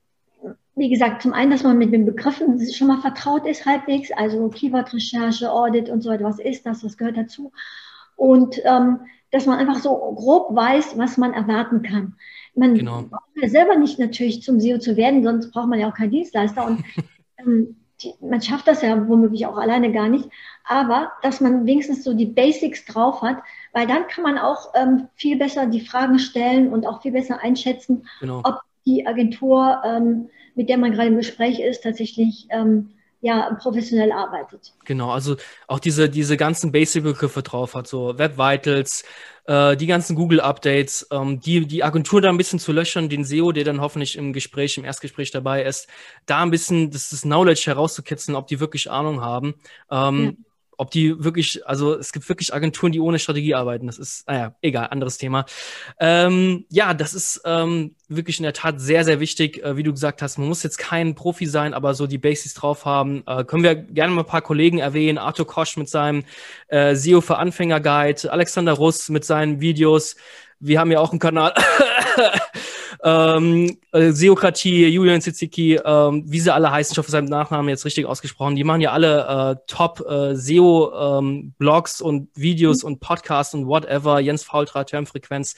wie 0.75 0.89
gesagt, 0.89 1.23
zum 1.23 1.33
einen, 1.33 1.49
dass 1.49 1.63
man 1.63 1.79
mit 1.79 1.91
den 1.91 2.05
Begriffen 2.05 2.59
schon 2.71 2.87
mal 2.87 3.01
vertraut 3.01 3.47
ist 3.47 3.65
halbwegs, 3.65 4.11
also 4.11 4.49
Keyword-Recherche, 4.49 5.51
Audit 5.51 5.89
und 5.89 6.01
so 6.01 6.11
weiter, 6.11 6.25
was 6.25 6.39
ist 6.39 6.63
das, 6.63 6.83
was 6.83 6.97
gehört 6.97 7.17
dazu. 7.17 7.51
Und 8.15 8.61
ähm, 8.65 8.99
dass 9.31 9.47
man 9.47 9.57
einfach 9.57 9.79
so 9.81 9.95
grob 10.15 10.55
weiß, 10.55 10.95
was 10.97 11.17
man 11.17 11.33
erwarten 11.33 11.81
kann. 11.81 12.15
Man 12.53 12.75
genau. 12.75 13.01
braucht 13.03 13.23
ja 13.35 13.49
selber 13.49 13.77
nicht 13.77 13.97
natürlich 13.97 14.43
zum 14.43 14.59
SEO 14.59 14.77
zu 14.77 14.95
werden, 14.95 15.23
sonst 15.23 15.51
braucht 15.51 15.69
man 15.69 15.79
ja 15.79 15.89
auch 15.89 15.95
keinen 15.95 16.11
Dienstleister. 16.11 16.65
Und 16.67 16.83
ähm, 17.39 17.77
man 18.21 18.41
schafft 18.41 18.67
das 18.67 18.81
ja 18.81 19.07
womöglich 19.07 19.45
auch 19.45 19.57
alleine 19.57 19.91
gar 19.91 20.09
nicht, 20.09 20.29
aber 20.63 21.11
dass 21.21 21.41
man 21.41 21.65
wenigstens 21.65 22.03
so 22.03 22.13
die 22.13 22.25
Basics 22.25 22.85
drauf 22.85 23.21
hat, 23.21 23.37
weil 23.73 23.87
dann 23.87 24.07
kann 24.07 24.23
man 24.23 24.37
auch 24.37 24.73
ähm, 24.75 25.07
viel 25.15 25.37
besser 25.37 25.65
die 25.65 25.81
Fragen 25.81 26.19
stellen 26.19 26.71
und 26.71 26.85
auch 26.85 27.01
viel 27.01 27.11
besser 27.11 27.41
einschätzen, 27.41 28.07
genau. 28.19 28.41
ob 28.43 28.61
die 28.85 29.05
Agentur, 29.05 29.81
ähm, 29.85 30.29
mit 30.55 30.69
der 30.69 30.77
man 30.77 30.91
gerade 30.91 31.09
im 31.09 31.17
Gespräch 31.17 31.59
ist, 31.59 31.83
tatsächlich 31.83 32.47
ähm, 32.49 32.91
ja, 33.21 33.53
professionell 33.61 34.11
arbeitet. 34.11 34.73
Genau, 34.85 35.11
also 35.11 35.35
auch 35.67 35.79
diese, 35.79 36.09
diese 36.09 36.37
ganzen 36.37 36.71
Basic-Begriffe 36.71 37.43
drauf 37.43 37.75
hat, 37.75 37.87
so 37.87 38.17
Web 38.17 38.37
Vitals, 38.37 39.03
äh, 39.45 39.75
die 39.75 39.87
ganzen 39.87 40.15
Google-Updates, 40.15 41.07
ähm, 41.11 41.39
die, 41.39 41.65
die 41.65 41.83
Agentur 41.83 42.21
da 42.21 42.29
ein 42.29 42.37
bisschen 42.37 42.59
zu 42.59 42.71
löchern, 42.71 43.09
den 43.09 43.25
SEO, 43.25 43.51
der 43.51 43.65
dann 43.65 43.81
hoffentlich 43.81 44.15
im 44.17 44.31
Gespräch, 44.31 44.77
im 44.77 44.85
Erstgespräch 44.85 45.31
dabei 45.31 45.63
ist, 45.63 45.87
da 46.25 46.41
ein 46.41 46.51
bisschen 46.51 46.91
das, 46.91 47.09
das 47.09 47.21
Knowledge 47.21 47.63
herauszukitzeln, 47.65 48.35
ob 48.35 48.47
die 48.47 48.59
wirklich 48.59 48.89
Ahnung 48.89 49.21
haben. 49.21 49.55
Ähm, 49.91 50.25
ja 50.25 50.48
ob 50.79 50.91
die 50.91 51.21
wirklich, 51.21 51.67
also 51.67 51.93
es 51.93 52.13
gibt 52.13 52.29
wirklich 52.29 52.53
Agenturen, 52.53 52.93
die 52.93 53.01
ohne 53.01 53.19
Strategie 53.19 53.53
arbeiten. 53.53 53.87
Das 53.87 53.97
ist, 53.97 54.25
naja, 54.27 54.55
egal, 54.61 54.87
anderes 54.91 55.17
Thema. 55.17 55.45
Ähm, 55.99 56.65
ja, 56.69 56.93
das 56.93 57.13
ist 57.13 57.41
ähm, 57.43 57.95
wirklich 58.07 58.39
in 58.39 58.43
der 58.43 58.53
Tat 58.53 58.79
sehr, 58.79 59.03
sehr 59.03 59.19
wichtig. 59.19 59.61
Äh, 59.61 59.75
wie 59.75 59.83
du 59.83 59.91
gesagt 59.91 60.21
hast, 60.21 60.37
man 60.37 60.47
muss 60.47 60.63
jetzt 60.63 60.77
kein 60.77 61.15
Profi 61.15 61.47
sein, 61.47 61.73
aber 61.73 61.95
so 61.95 62.07
die 62.07 62.17
Basics 62.17 62.53
drauf 62.53 62.85
haben. 62.85 63.23
Äh, 63.27 63.43
können 63.43 63.63
wir 63.63 63.75
gerne 63.75 64.13
mal 64.13 64.21
ein 64.21 64.27
paar 64.27 64.41
Kollegen 64.41 64.79
erwähnen. 64.79 65.17
Arthur 65.17 65.47
Kosch 65.47 65.75
mit 65.75 65.89
seinem 65.89 66.23
äh, 66.69 66.95
SEO 66.95 67.19
für 67.19 67.37
Anfänger 67.37 67.81
Guide, 67.81 68.31
Alexander 68.31 68.73
Russ 68.73 69.09
mit 69.09 69.25
seinen 69.25 69.59
Videos. 69.59 70.15
Wir 70.61 70.79
haben 70.79 70.91
ja 70.91 70.99
auch 70.99 71.11
einen 71.11 71.19
Kanal. 71.19 71.53
ähm, 73.03 73.77
äh, 73.91 74.11
Seokratie, 74.11 74.87
Julian 74.87 75.21
Ziziki, 75.21 75.79
ähm, 75.83 76.23
wie 76.25 76.39
sie 76.39 76.53
alle 76.53 76.71
heißen, 76.71 76.93
ich 76.93 76.97
hoffe, 76.97 77.11
seinen 77.11 77.29
Nachnamen 77.29 77.69
jetzt 77.69 77.85
richtig 77.85 78.05
ausgesprochen, 78.05 78.55
die 78.55 78.63
machen 78.63 78.81
ja 78.81 78.91
alle 78.91 79.55
äh, 79.57 79.63
top 79.67 80.05
äh, 80.07 80.35
SEO-Blogs 80.35 82.01
ähm, 82.01 82.05
und 82.05 82.29
Videos 82.35 82.83
mhm. 82.83 82.87
und 82.87 82.99
Podcasts 82.99 83.53
und 83.53 83.67
whatever, 83.67 84.19
Jens 84.19 84.43
Faultra, 84.43 84.83
Termfrequenz. 84.83 85.55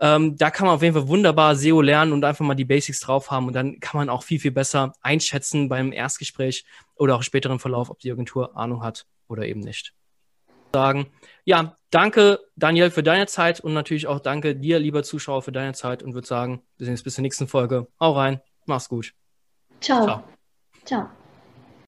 Ähm, 0.00 0.36
da 0.36 0.50
kann 0.50 0.66
man 0.66 0.76
auf 0.76 0.82
jeden 0.82 0.94
Fall 0.94 1.08
wunderbar 1.08 1.56
SEO 1.56 1.80
lernen 1.80 2.12
und 2.12 2.24
einfach 2.24 2.44
mal 2.44 2.54
die 2.54 2.64
Basics 2.64 3.00
drauf 3.00 3.30
haben 3.30 3.48
und 3.48 3.52
dann 3.52 3.80
kann 3.80 3.98
man 3.98 4.08
auch 4.08 4.22
viel, 4.22 4.40
viel 4.40 4.52
besser 4.52 4.92
einschätzen 5.02 5.68
beim 5.68 5.92
Erstgespräch 5.92 6.64
oder 6.96 7.16
auch 7.16 7.22
späteren 7.22 7.58
Verlauf, 7.58 7.90
ob 7.90 7.98
die 7.98 8.10
Agentur 8.10 8.56
Ahnung 8.56 8.82
hat 8.82 9.06
oder 9.28 9.46
eben 9.46 9.60
nicht 9.60 9.92
sagen. 10.72 11.06
Ja, 11.44 11.76
danke 11.90 12.40
Daniel 12.56 12.90
für 12.90 13.02
deine 13.02 13.26
Zeit 13.26 13.60
und 13.60 13.72
natürlich 13.72 14.06
auch 14.06 14.20
danke 14.20 14.54
dir, 14.54 14.78
lieber 14.78 15.02
Zuschauer, 15.02 15.42
für 15.42 15.52
deine 15.52 15.72
Zeit 15.72 16.02
und 16.02 16.14
würde 16.14 16.26
sagen, 16.26 16.62
wir 16.76 16.84
sehen 16.84 16.94
uns 16.94 17.02
bis 17.02 17.14
zur 17.14 17.22
nächsten 17.22 17.48
Folge. 17.48 17.86
Hau 18.00 18.12
rein, 18.12 18.40
mach's 18.66 18.88
gut. 18.88 19.14
Ciao. 19.80 20.04
Ciao. 20.04 20.24
Ciao. 20.84 21.27